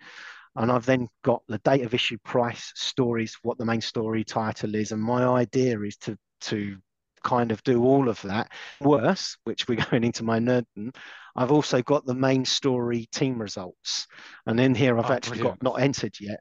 [0.57, 4.77] and I've then got the date of issue price stories what the main story title
[4.77, 6.79] is and my idea is to to
[7.23, 8.51] kind of do all of that
[8.81, 10.95] worse which we're going into my nerding
[11.37, 14.07] I've also got the main story team results
[14.47, 15.61] and in here I've Oh, actually brilliant.
[15.61, 16.41] got not entered yet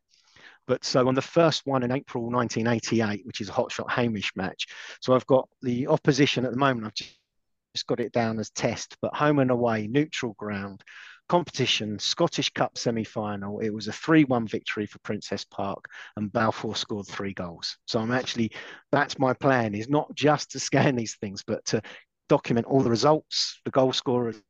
[0.68, 4.34] but so on the first one in April 1988, which is a hot shot Hamish
[4.36, 4.68] match.
[5.00, 6.86] So I've got the opposition at the moment.
[6.86, 10.84] I've just got it down as test, but home and away, neutral ground,
[11.28, 13.60] competition, Scottish Cup semi final.
[13.60, 15.86] It was a 3 1 victory for Princess Park,
[16.16, 17.78] and Balfour scored three goals.
[17.86, 18.52] So I'm actually,
[18.92, 21.82] that's my plan, is not just to scan these things, but to
[22.30, 24.42] document all the results, the goal scorers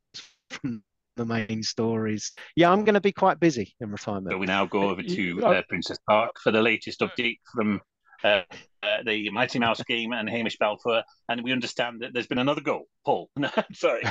[0.50, 0.84] from
[1.16, 2.32] the main stories.
[2.56, 4.32] Yeah, I'm going to be quite busy in retirement.
[4.32, 7.82] So we now go over to uh, Princess Park for the latest update from
[8.24, 8.42] uh,
[8.84, 12.62] uh, the Mighty Mouse game and Hamish Balfour, and we understand that there's been another
[12.62, 12.86] goal.
[13.06, 13.30] Paul,
[13.74, 14.04] sorry.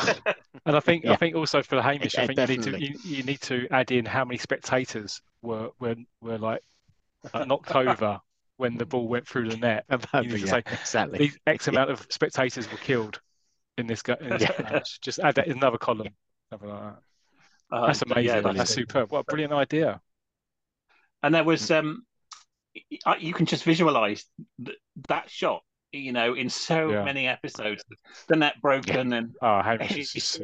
[0.64, 2.74] And I think I think also for the Hamish, I Yeah, think you need to
[2.82, 6.62] you, you need to add in how many spectators were were were like
[7.34, 8.20] uh, knocked over
[8.58, 9.86] when the ball went through the net.
[10.18, 11.18] You need to yeah, say, exactly.
[11.18, 13.20] These X amount of spectators were killed
[13.78, 14.50] in this, go- in this Yeah.
[14.58, 15.00] match.
[15.02, 16.16] Just add that in another column.
[16.50, 17.02] Something like that.
[17.70, 18.42] Uh, That's amazing.
[18.42, 19.12] yeah, That's superb.
[19.12, 20.00] What a brilliant idea.
[21.22, 22.06] And there was um, y-
[23.18, 24.24] you can just visualize
[24.64, 24.78] th-
[25.08, 25.62] that shot.
[25.92, 27.04] You know, in so Yeah.
[27.04, 27.82] many episodes,
[28.28, 30.40] the net broken and Oh, Hamish is It's- just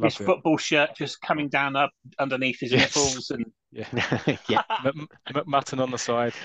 [0.00, 2.94] his football shirt just coming down up underneath his Yes.
[2.96, 4.36] nipples, and Yeah.
[4.48, 6.34] yeah, M- M- Mutton on the side.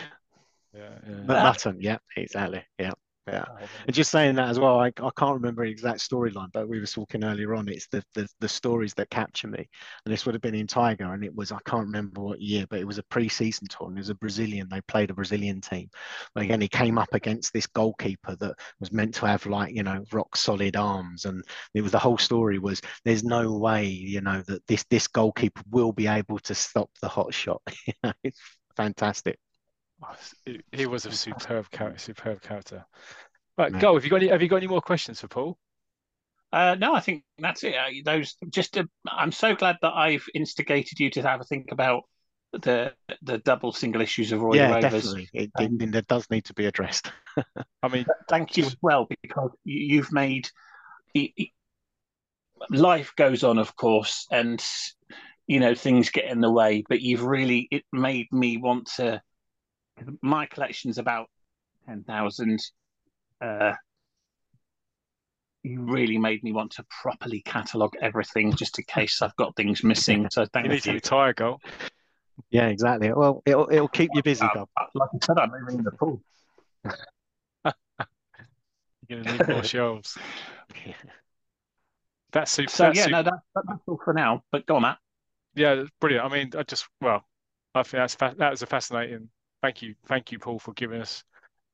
[0.74, 1.16] Yeah, yeah.
[1.26, 1.78] but mutton.
[1.80, 2.64] Yeah, exactly.
[2.78, 2.92] Yeah,
[3.28, 3.46] yeah.
[3.86, 6.80] And just saying that as well, I, I can't remember the exact storyline, but we
[6.80, 7.68] were talking earlier on.
[7.68, 9.68] It's the, the the stories that capture me,
[10.06, 12.66] and this would have been in Tiger, and it was I can't remember what year,
[12.70, 14.70] but it was a pre-season tour, and it was a Brazilian.
[14.70, 15.90] They played a Brazilian team,
[16.34, 19.84] but again, he came up against this goalkeeper that was meant to have like you
[19.84, 21.44] know rock solid arms, and
[21.74, 25.62] it was the whole story was there's no way you know that this this goalkeeper
[25.70, 27.62] will be able to stop the hot shot.
[28.24, 28.40] it's
[28.78, 29.38] fantastic.
[30.72, 32.00] He was a superb character.
[32.00, 32.86] Superb character.
[33.58, 33.96] Right, go.
[33.96, 34.28] Have you got any?
[34.28, 35.58] Have you got any more questions for Paul?
[36.54, 37.76] Uh, no, I think that's it.
[37.76, 38.74] Uh, those just.
[38.76, 42.04] To, I'm so glad that I've instigated you to have a think about
[42.54, 42.94] the
[43.24, 45.04] the double single issues of Roy yeah, Rovers.
[45.04, 45.30] definitely.
[45.34, 47.12] It, um, it, it, does need to be addressed.
[47.84, 50.48] I mean, thank you as well because you've made
[52.70, 54.64] life goes on, of course, and
[55.48, 56.84] you know things get in the way.
[56.88, 59.22] But you've really it made me want to.
[60.22, 61.30] My collection's about
[61.86, 62.60] ten thousand.
[63.42, 63.74] Uh,
[65.64, 69.84] you really made me want to properly catalogue everything just in case I've got things
[69.84, 70.28] missing.
[70.32, 70.72] So thank you.
[70.72, 71.60] Need to retire, Gull.
[72.50, 73.12] Yeah, exactly.
[73.12, 76.22] Well, it'll it'll keep you busy, uh, Like I said, I'm moving in the pool.
[79.08, 80.18] You're gonna need more shelves.
[82.32, 82.72] That's super.
[82.72, 83.16] So that's yeah, super.
[83.16, 84.44] no, that, that's all for now.
[84.52, 84.98] But go on, Matt.
[85.56, 86.26] Yeah, brilliant.
[86.26, 87.26] I mean, I just well,
[87.74, 89.30] I think that's fa- that was a fascinating.
[89.62, 91.24] Thank you, thank you, Paul, for giving us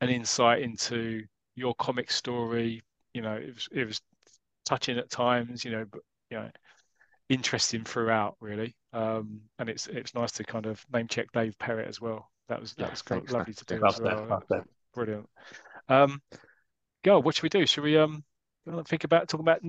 [0.02, 1.24] an insight into
[1.56, 2.82] your comic story.
[3.14, 4.02] You know, it was it was
[4.66, 5.64] touching at times.
[5.66, 6.50] You know, but you know,
[7.30, 8.76] interesting throughout, really.
[8.94, 12.30] Um, and it's it's nice to kind of name check Dave Perrett as well.
[12.50, 13.86] That was that Yeah, was thanks, lovely thanks, to do Dave.
[13.86, 14.28] as well.
[14.28, 14.64] Love that.
[14.94, 15.30] Brilliant.
[15.90, 16.22] Um,
[17.04, 17.20] go.
[17.20, 17.66] What should we do?
[17.66, 18.24] Should we um
[18.86, 19.62] think about talking about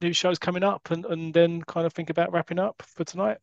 [0.00, 3.38] new shows coming up and and then kind of think about wrapping up for tonight?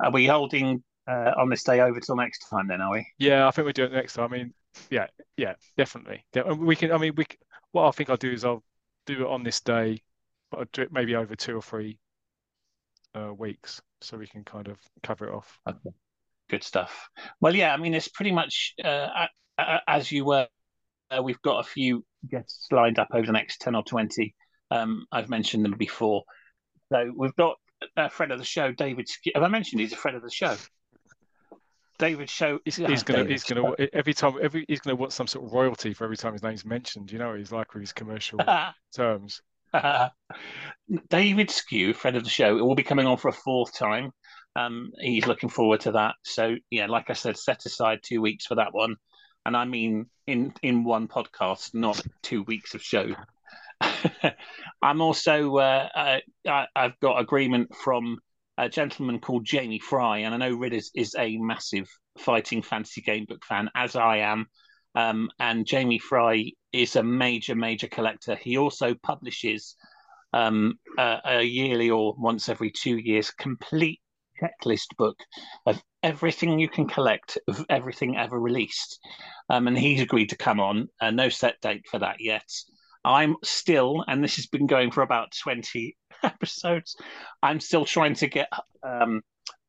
[0.00, 2.68] Are we holding uh, on this day over till next time?
[2.68, 3.06] Then are we?
[3.18, 4.32] Yeah, I think we'll do it next time.
[4.32, 4.54] I mean,
[4.90, 5.06] yeah,
[5.36, 6.24] yeah, definitely.
[6.34, 6.92] Yeah, we can.
[6.92, 7.26] I mean, we.
[7.72, 8.62] What I think I'll do is I'll
[9.06, 10.02] do it on this day,
[10.50, 11.98] but I'll do it maybe over two or three
[13.14, 15.58] uh, weeks, so we can kind of cover it off.
[15.68, 15.90] Okay.
[16.50, 17.08] Good stuff.
[17.40, 19.26] Well, yeah, I mean, it's pretty much uh,
[19.88, 20.46] as you were.
[21.10, 24.34] Uh, we've got a few guests lined up over the next ten or twenty.
[24.70, 26.24] Um, I've mentioned them before.
[26.92, 27.56] So we've got
[27.96, 29.08] a friend of the show, David.
[29.34, 30.56] Have I mentioned he's a friend of the show?
[31.98, 32.58] David Show.
[32.64, 33.20] He's, he's gonna.
[33.20, 33.30] David.
[33.30, 33.74] He's gonna.
[33.92, 34.34] Every time.
[34.40, 34.64] Every.
[34.68, 37.12] He's gonna want some sort of royalty for every time his name's mentioned.
[37.12, 38.38] You know what he's like with his commercial
[38.94, 39.42] terms.
[41.08, 44.12] David Sque, friend of the show, will be coming on for a fourth time.
[44.56, 46.14] Um, he's looking forward to that.
[46.22, 48.96] So yeah, like I said, set aside two weeks for that one,
[49.44, 53.14] and I mean in in one podcast, not two weeks of show.
[54.82, 58.18] I'm also uh, uh, I, I've got agreement from
[58.58, 63.24] a gentleman called Jamie Fry, and I know Rid is, a massive fighting fantasy game
[63.28, 64.46] book fan, as I am.
[64.94, 68.36] Um, and Jamie Fry is a major, major collector.
[68.36, 69.74] He also publishes
[70.32, 74.00] um, a, a, yearly or once every two years complete
[74.40, 75.18] checklist book
[75.66, 79.00] of everything you can collect of everything ever released.
[79.48, 80.88] Um, and he's agreed to come on.
[81.00, 82.48] Uh, no set date for that yet.
[83.04, 86.96] I'm still, and this has been going for about 20 episodes,
[87.42, 88.48] I'm still trying to get
[88.82, 89.22] um,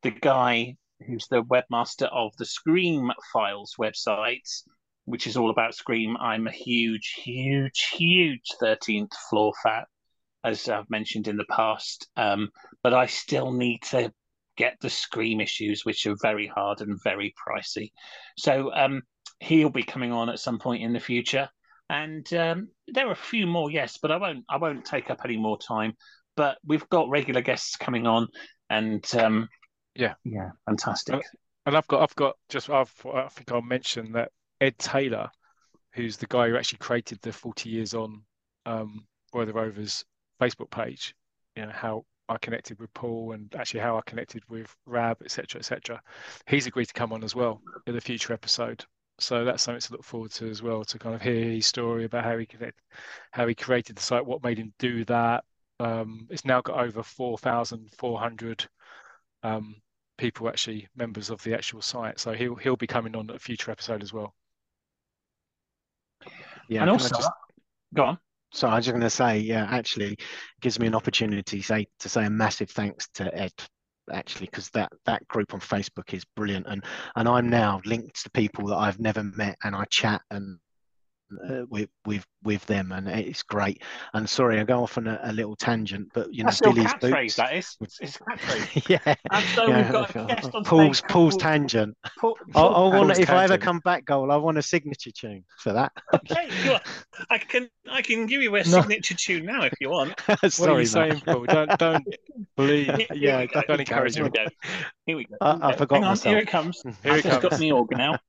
[0.04, 4.50] the guy who's the webmaster of the Scream Files website,
[5.06, 6.16] which is all about Scream.
[6.18, 9.84] I'm a huge, huge, huge 13th floor fan,
[10.44, 12.08] as I've mentioned in the past.
[12.16, 12.50] Um,
[12.84, 14.12] but I still need to
[14.56, 17.92] get the Scream issues, which are very hard and very pricey.
[18.38, 19.02] So um,
[19.40, 21.50] he'll be coming on at some point in the future
[21.90, 24.46] and um, there are a few more, yes, but I won't.
[24.50, 25.94] I won't take up any more time.
[26.36, 28.28] But we've got regular guests coming on,
[28.70, 29.48] and um,
[29.96, 31.22] yeah, yeah, fantastic.
[31.66, 34.32] And I've got, I've got just, I've, I think I'll mention that
[34.62, 35.30] Ed Taylor,
[35.94, 38.22] who's the guy who actually created the Forty Years On
[38.66, 40.04] um, Roy the Rovers
[40.42, 41.16] Facebook page.
[41.56, 45.60] You know how I connected with Paul and actually how I connected with Rab, etc.,
[45.60, 46.02] etc.
[46.48, 48.84] He's agreed to come on as well in a future episode
[49.20, 52.04] so that's something to look forward to as well to kind of hear his story
[52.06, 52.80] about how he connect,
[53.32, 55.44] how he created the site, what made him do that.
[55.80, 58.66] Um, it's now got over four thousand four hundred
[59.44, 59.76] um,
[60.18, 62.20] people actually members of the actual site.
[62.20, 64.34] So he'll he'll be coming on a future episode as well.
[66.68, 67.30] Yeah, and also, just,
[67.94, 68.20] go on.
[68.52, 70.18] So I was just going to say, yeah, actually,
[70.62, 73.54] gives me an opportunity say to say a massive thanks to Ed
[74.12, 76.68] actually because that that group on Facebook is brilliant.
[76.68, 76.84] And
[77.16, 80.60] and I'm now linked to people that I've never met and I chat and
[81.50, 83.82] uh, with with them, and it's great.
[84.14, 86.74] And sorry, I go off on a, a little tangent, but you know, That's your
[86.74, 87.36] Billy's catchphrase, boots.
[87.36, 87.78] that is.
[87.82, 88.90] It's, it's a catchphrase.
[89.06, 89.82] yeah, And so yeah.
[89.84, 91.10] we've got a guest on Paul's stage.
[91.10, 91.98] Paul's tangent.
[92.20, 92.64] Paul- I, I
[92.96, 95.92] want Paul's if I ever come back, Gull, I want a signature tune for that.
[96.14, 96.82] Okay, you are-
[97.30, 100.14] I can I can give you a signature tune now if you want.
[100.28, 101.46] What are Sorry, you saying, Paul?
[101.46, 102.06] Don't don't
[102.56, 102.88] believe.
[102.96, 103.62] Here we Yeah, go.
[103.68, 104.30] don't encourage him.
[104.30, 104.46] go.
[105.06, 105.36] Here we go.
[105.42, 106.32] I- Here we I forgot Hang on, myself.
[106.34, 106.82] here it comes.
[106.84, 107.62] Here I've it just got comes.
[107.62, 108.20] my organ out.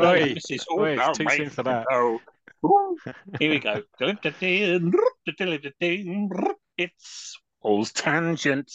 [0.00, 1.86] Oi, This is oi, it's all too soon for that.
[1.90, 2.20] Oh.
[2.62, 2.96] Woo.
[3.38, 3.82] Here we go.
[6.76, 8.72] It's Paul's tangent.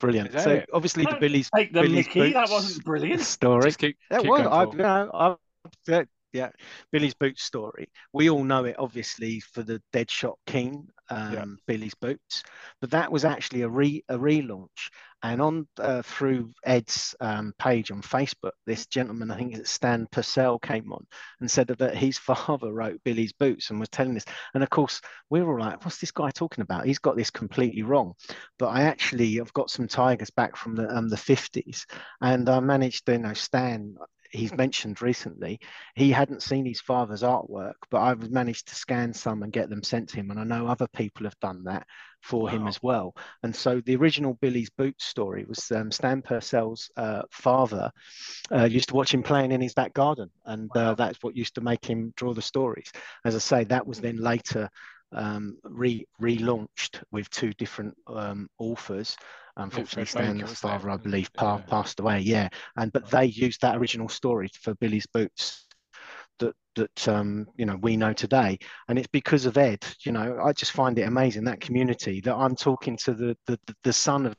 [0.00, 0.38] Brilliant.
[0.40, 0.68] So it?
[0.72, 2.32] obviously the Don't Billy's Take the Billy's Mickey.
[2.32, 3.20] That boots wasn't brilliant.
[3.22, 3.72] story.
[3.72, 6.04] Keep, That keep was, I, you know, I,
[6.36, 6.50] yeah,
[6.92, 7.88] Billy's Boots story.
[8.12, 11.44] We all know it obviously for the Deadshot Keen, um, Yeah.
[11.66, 12.42] Billy's Boots,
[12.80, 14.90] but that was actually a re a relaunch.
[15.22, 20.06] And on uh, through Ed's um, page on Facebook, this gentleman, I think it's Stan
[20.12, 21.04] Purcell, came on
[21.40, 24.26] and said that his father wrote Billy's Boots and was telling this.
[24.54, 25.00] And of course,
[25.30, 26.84] we were all like, "What's this guy talking about?
[26.86, 28.12] He's got this completely wrong."
[28.58, 31.86] But I actually, I've got some tigers back from the um, the 50s,
[32.20, 33.96] and I managed to, you know, Stan
[34.36, 35.60] he's mentioned recently,
[35.94, 39.82] he hadn't seen his father's artwork, but I've managed to scan some and get them
[39.82, 40.30] sent to him.
[40.30, 41.86] And I know other people have done that
[42.22, 43.14] for him as well.
[43.42, 47.90] And so the original Billy's Boots story was um, Stan Purcell's uh, father
[48.52, 50.30] uh, used to watch him playing in his back garden.
[50.44, 52.90] And uh, that's what used to make him draw the stories.
[53.24, 54.68] As I say, that was then later
[55.12, 59.16] um, re relaunched with two different um, authors.
[59.56, 61.62] Unfortunately, Baker, Stan's father, I believe, pa- Yeah.
[61.66, 62.20] passed away.
[62.20, 65.66] Yeah, and but they used that original story for Billy's Boots
[66.38, 68.58] that that um, you know we know today,
[68.88, 69.84] and it's because of Ed.
[70.04, 73.58] You know, I just find it amazing that community that I'm talking to the, the-
[73.82, 74.36] the son of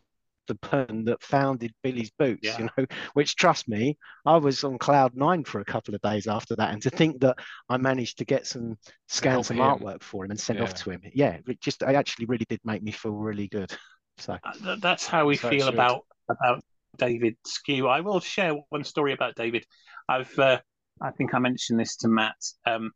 [0.47, 2.43] the person that founded Billy's Boots.
[2.43, 2.57] Yeah.
[2.57, 6.27] You know, which trust me, I was on cloud nine for a couple of days
[6.27, 7.37] after that, and to think that
[7.69, 9.63] I managed to get some scan help some him.
[9.63, 11.01] artwork for him and send off to him.
[11.13, 13.71] Yeah, it just it actually really did make me feel really good.
[14.19, 16.63] So Uh, That's how we So feel about about
[16.97, 17.87] David Sque.
[17.87, 19.63] I will share one story about David.
[20.09, 20.59] I've uh,
[21.01, 22.35] I think I mentioned this to Matt.
[22.65, 22.91] Um,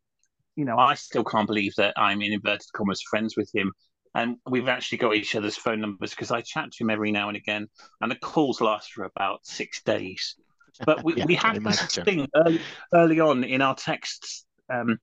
[0.56, 3.72] you know, I still can't believe that I'm in inverted commas friends with him,
[4.14, 7.28] and we've actually got each other's phone numbers because I chat to him every now
[7.28, 7.68] and again,
[8.00, 10.36] and the calls last for about six days.
[10.84, 11.34] But we, Yeah, we
[11.64, 12.60] this thing early,
[12.94, 14.98] early on in our texts um,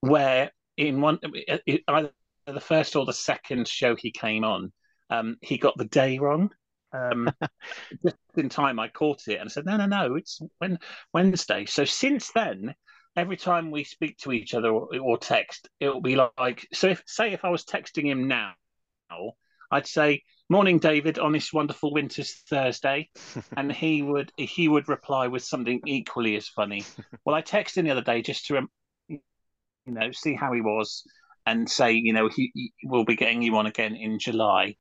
[0.00, 2.10] where in one it, it- either
[2.46, 4.72] the first or the second show he came on,
[5.10, 6.50] um, he got the day wrong.
[6.92, 7.30] Um,
[8.04, 10.78] just in time, I caught it and I said, "No, no, no, it's when
[11.12, 12.74] Wednesday." So since then,
[13.16, 17.02] every time we speak to each other or, or text, it'll be like, so if
[17.06, 18.54] say if I was texting him now,
[19.70, 23.10] I'd say, "Morning, David, on this wonderful winter's Thursday,"
[23.56, 26.84] and he would he would reply with something equally as funny.
[27.24, 28.68] Well, I texted him the other day just to, um,
[29.08, 29.20] you
[29.86, 31.02] know, see how he was
[31.46, 34.76] and say, you know, he, he will be getting you on again in July.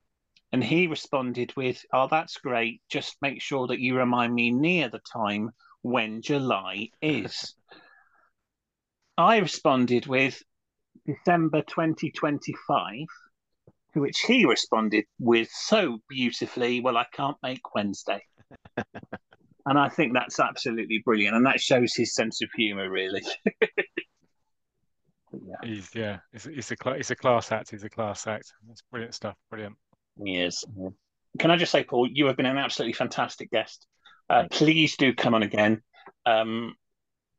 [0.51, 2.81] And he responded with, "Oh, that's great.
[2.89, 5.51] Just make sure that you remind me near the time
[5.81, 7.55] when July is."
[9.17, 10.41] I responded with
[11.05, 12.93] December 2025,
[13.93, 18.21] to which he responded with so beautifully, "Well, I can't make Wednesday."
[19.65, 23.21] and I think that's absolutely brilliant, and that shows his sense of humour, really.
[25.31, 27.71] yeah, He's yeah, he's, he's a cla- he's a class act.
[27.71, 28.51] He's a class act.
[28.71, 29.35] It's brilliant stuff.
[29.49, 29.75] Brilliant.
[30.23, 30.65] he is.
[31.39, 33.87] Can I just say, Paul, you have been an absolutely fantastic guest.
[34.29, 35.81] Uh, please do come on again.
[36.25, 36.75] Um,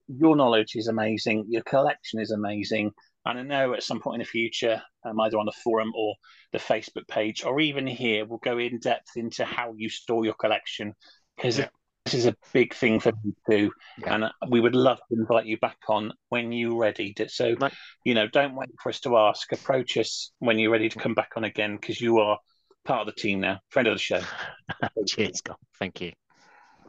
[0.09, 1.47] your knowledge is amazing.
[1.49, 2.93] Your collection is amazing.
[3.27, 6.15] And I know at some point in the future, um, either on the forum or
[6.53, 10.35] the Facebook page, or even here, we'll go in depth into how you store your
[10.35, 10.93] collection
[11.37, 11.69] because Yeah.
[12.05, 13.73] this is a big thing for me too.
[13.99, 14.15] Yeah.
[14.15, 17.15] And we would love to invite you back on when you're ready.
[17.15, 17.73] To, so, Right.
[18.05, 19.51] you know, don't wait for us to ask.
[19.53, 22.39] Approach us when you're ready to come back on again because you are
[22.85, 24.21] part of the team now, friend of the show.
[25.07, 25.57] cheers, God.
[25.79, 26.13] Thank you.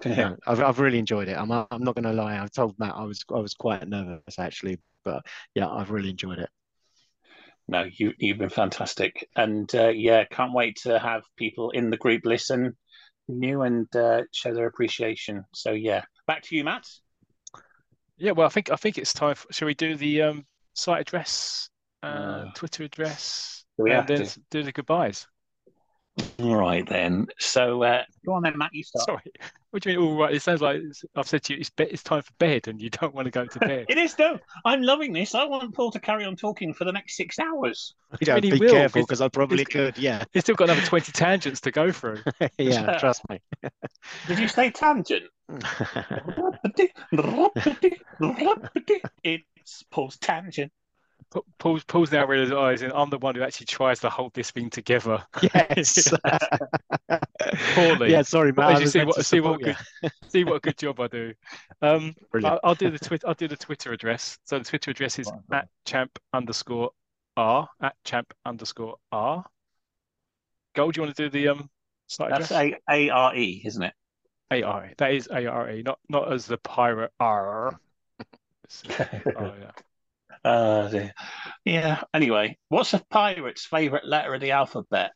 [0.04, 1.38] No, I've, I've really enjoyed it.
[1.38, 2.40] I'm I'm not going to lie.
[2.42, 6.40] I told Matt I was I was quite nervous actually, but yeah, I've really enjoyed
[6.40, 6.50] it.
[7.68, 11.98] No, you you've been fantastic, and uh, yeah, can't wait to have people in the
[11.98, 12.76] group listen
[13.28, 15.44] to you and uh, show their appreciation.
[15.54, 16.86] So yeah, back to you, Matt.
[18.18, 18.32] Yeah.
[18.32, 19.36] Well, I think I think it's time.
[19.36, 21.70] For, shall we do the um, site address,
[22.04, 24.40] uh, Uh, Twitter address, we and have then to.
[24.52, 25.28] do the goodbyes?
[26.40, 27.28] All right then.
[27.40, 28.74] So uh, go on then, Matt.
[28.74, 29.06] You start.
[29.06, 29.22] Sorry.
[29.72, 30.08] What do you mean?
[30.08, 30.34] All right.
[30.34, 32.82] It sounds like it's, I've said to you, it's be, it's time for bed, and
[32.82, 33.86] you don't want to go to bed.
[33.90, 34.40] It is no.
[34.64, 35.36] I'm loving this.
[35.36, 37.94] I want Paul to carry on talking for the next six hours.
[38.22, 39.98] Yeah, mean, be will, careful because- because I probably could.
[39.98, 42.20] Yeah, He's still got another twenty tangents to go through.
[42.58, 42.98] yeah.
[43.00, 43.42] Trust me.
[44.28, 45.24] Did you say tangent?
[49.24, 50.72] It's It's Paul's tangent.
[51.36, 54.70] Pa- Paul's Paul's now realizing I'm the one who actually tries to hold this thing
[54.70, 55.22] together.
[55.53, 56.07] Yes.
[57.76, 58.12] Poorly.
[58.12, 58.88] yeah, sorry, man.
[58.88, 59.76] see what see what good
[60.30, 61.34] see what a good job I do.
[61.82, 62.53] Um, Brilliant.
[62.64, 63.28] I'll, I'll do the Twitter.
[63.28, 64.38] I'll do the Twitter address.
[64.45, 66.91] So the Twitter address is Right, at champ underscore
[67.36, 69.45] r at champ underscore r.
[70.74, 70.91] Gull.
[70.91, 71.70] Do you want to do the um
[72.07, 72.80] site That's address?
[72.90, 73.94] A A R E, isn't it?
[74.52, 74.94] A R E.
[74.98, 75.84] That is A R E.
[75.84, 77.78] Not not as the pirate R.
[78.90, 79.72] Oh yeah.
[80.46, 81.10] Uh,
[81.66, 82.04] yeah.
[82.14, 85.12] Anyway, what's a pirate's favorite letter of the alphabet?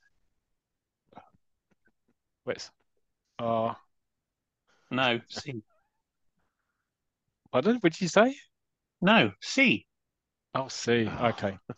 [2.46, 2.68] Wait.
[3.38, 3.78] R.
[4.90, 5.62] No, C.
[7.52, 7.76] Pardon?
[7.76, 8.36] What did you say?
[9.02, 9.86] No, C.
[10.56, 11.08] Oh, C.
[11.08, 11.52] Okay.
[11.52, 11.76] Do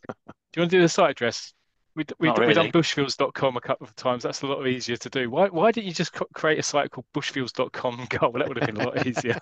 [0.55, 1.53] you want to do the site address?
[1.93, 4.23] We we Not we've done bushfields.com a couple of times.
[4.23, 5.29] That's a lot easier to do.
[5.29, 8.29] Why why didn't you just create a site called bushfields.com and go?
[8.29, 9.37] Well, that would have been a lot easier.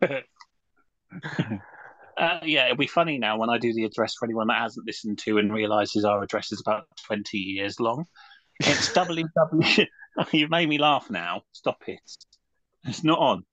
[2.18, 4.86] Uh, yeah, it'll be funny now when I do the address for anyone that hasn't
[4.86, 8.06] listened to and realizes our address is about 20 years long.
[8.58, 9.86] It's www.
[10.32, 11.42] You've made me laugh now.
[11.52, 12.00] Stop it.
[12.84, 13.44] It's not on.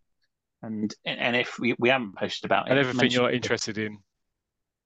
[0.63, 3.35] And and if we, we haven't posted about And it, everything you're it.
[3.35, 3.97] interested in,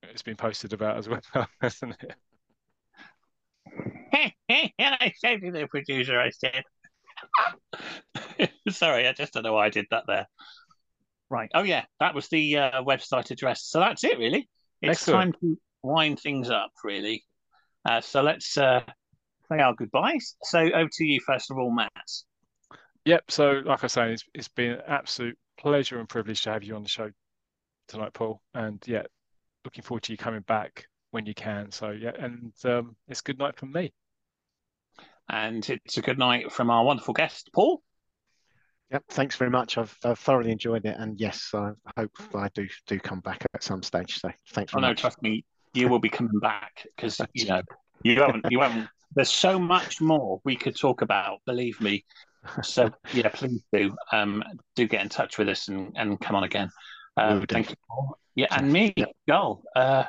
[0.01, 1.21] it's been posted about as well,
[1.61, 2.15] hasn't it?
[4.79, 6.63] I said to the producer, I said.
[8.69, 10.27] Sorry, I just don't know why I did that there.
[11.29, 11.51] Right.
[11.53, 13.65] Oh, yeah, that was the uh, website address.
[13.65, 14.49] So that's it, really.
[14.81, 15.35] It's Excellent.
[15.35, 17.23] time to wind things up, really.
[17.85, 18.81] Uh, so let's uh,
[19.51, 20.35] say our goodbyes.
[20.43, 21.91] So over to you, first of all, Matt.
[23.05, 23.29] Yep.
[23.29, 26.75] So, like I say, it's, it's been an absolute pleasure and privilege to have you
[26.75, 27.09] on the show
[27.87, 28.41] tonight, Paul.
[28.53, 29.03] And yeah,
[29.65, 31.71] looking forward to you coming back when you can.
[31.71, 33.93] So yeah, and um, it's good night from me.
[35.29, 37.81] And it's a good night from our wonderful guest, Paul.
[38.91, 39.77] Yep, thanks very much.
[39.77, 43.61] I've, I've thoroughly enjoyed it, and yes, I hope I do do come back at
[43.61, 44.21] some stage.
[44.21, 45.01] So thanks Oh very no, much.
[45.01, 45.43] trust me,
[45.73, 47.61] you will be coming back because you know
[48.03, 48.87] you haven't you haven't.
[49.13, 51.39] There's so much more we could talk about.
[51.45, 52.05] Believe me.
[52.63, 54.43] So yeah, please do um
[54.75, 56.69] do get in touch with us and, and come on again.
[57.15, 57.75] Um, thank you.
[57.89, 58.17] Paul.
[58.35, 58.93] Yeah, and me,
[59.27, 59.63] Joel.
[59.75, 60.03] Uh,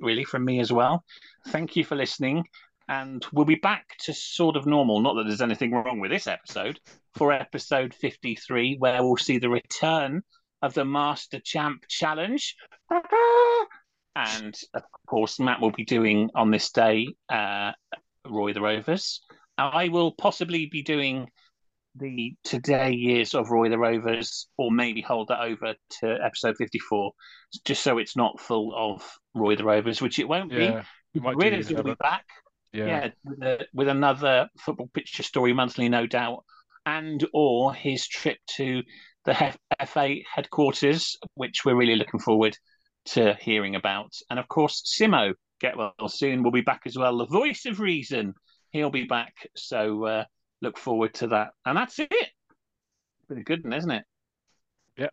[0.00, 1.04] really from me as well.
[1.48, 2.44] Thank you for listening,
[2.88, 5.00] and we'll be back to sort of normal.
[5.00, 6.78] Not that there's anything wrong with this episode
[7.14, 10.22] for episode 53, where we'll see the return
[10.62, 12.56] of the Master Champ Challenge.
[14.16, 17.72] And of course, Matt will be doing on this day uh,
[18.26, 19.20] Roy the Rovers.
[19.58, 21.28] I will possibly be doing
[21.98, 27.12] the today years of Roy the Rovers, or maybe hold that over to episode 54,
[27.64, 29.02] just so it's not full of
[29.34, 30.82] Roy the Rovers, which it won't Yeah,
[31.14, 31.34] we be.
[31.34, 32.24] Ridders will be back
[32.72, 32.86] yeah.
[32.86, 36.44] yeah, with, a, with another football picture story monthly, no doubt,
[36.84, 38.82] and or his trip to
[39.24, 39.54] the
[39.86, 42.56] FA headquarters, which we're really looking forward
[43.06, 44.12] to hearing about.
[44.30, 47.18] And of course, Simo, get well soon, will be back as well.
[47.18, 48.34] The voice of reason,
[48.70, 49.34] he'll be back.
[49.56, 50.24] So uh,
[50.62, 51.50] look forward to that.
[51.64, 52.08] And that's it.
[52.10, 54.04] It's been a good one, isn't it?
[54.96, 55.12] Yep.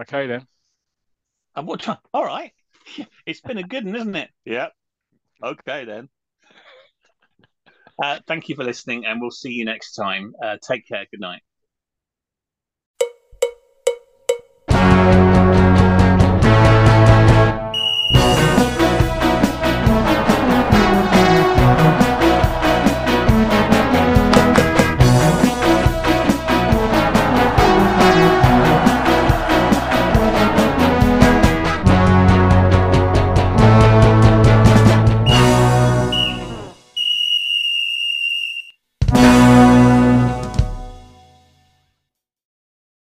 [0.00, 0.46] Okay then.
[1.56, 1.86] And what?
[2.14, 2.52] All right,
[3.26, 4.30] it's been a good one, isn't it?
[4.44, 4.72] Yep.
[5.42, 6.08] Okay then.
[8.02, 10.32] Uh, thank you for listening, and we'll see you next time.
[10.42, 11.04] Uh, take care.
[11.10, 11.42] Good night.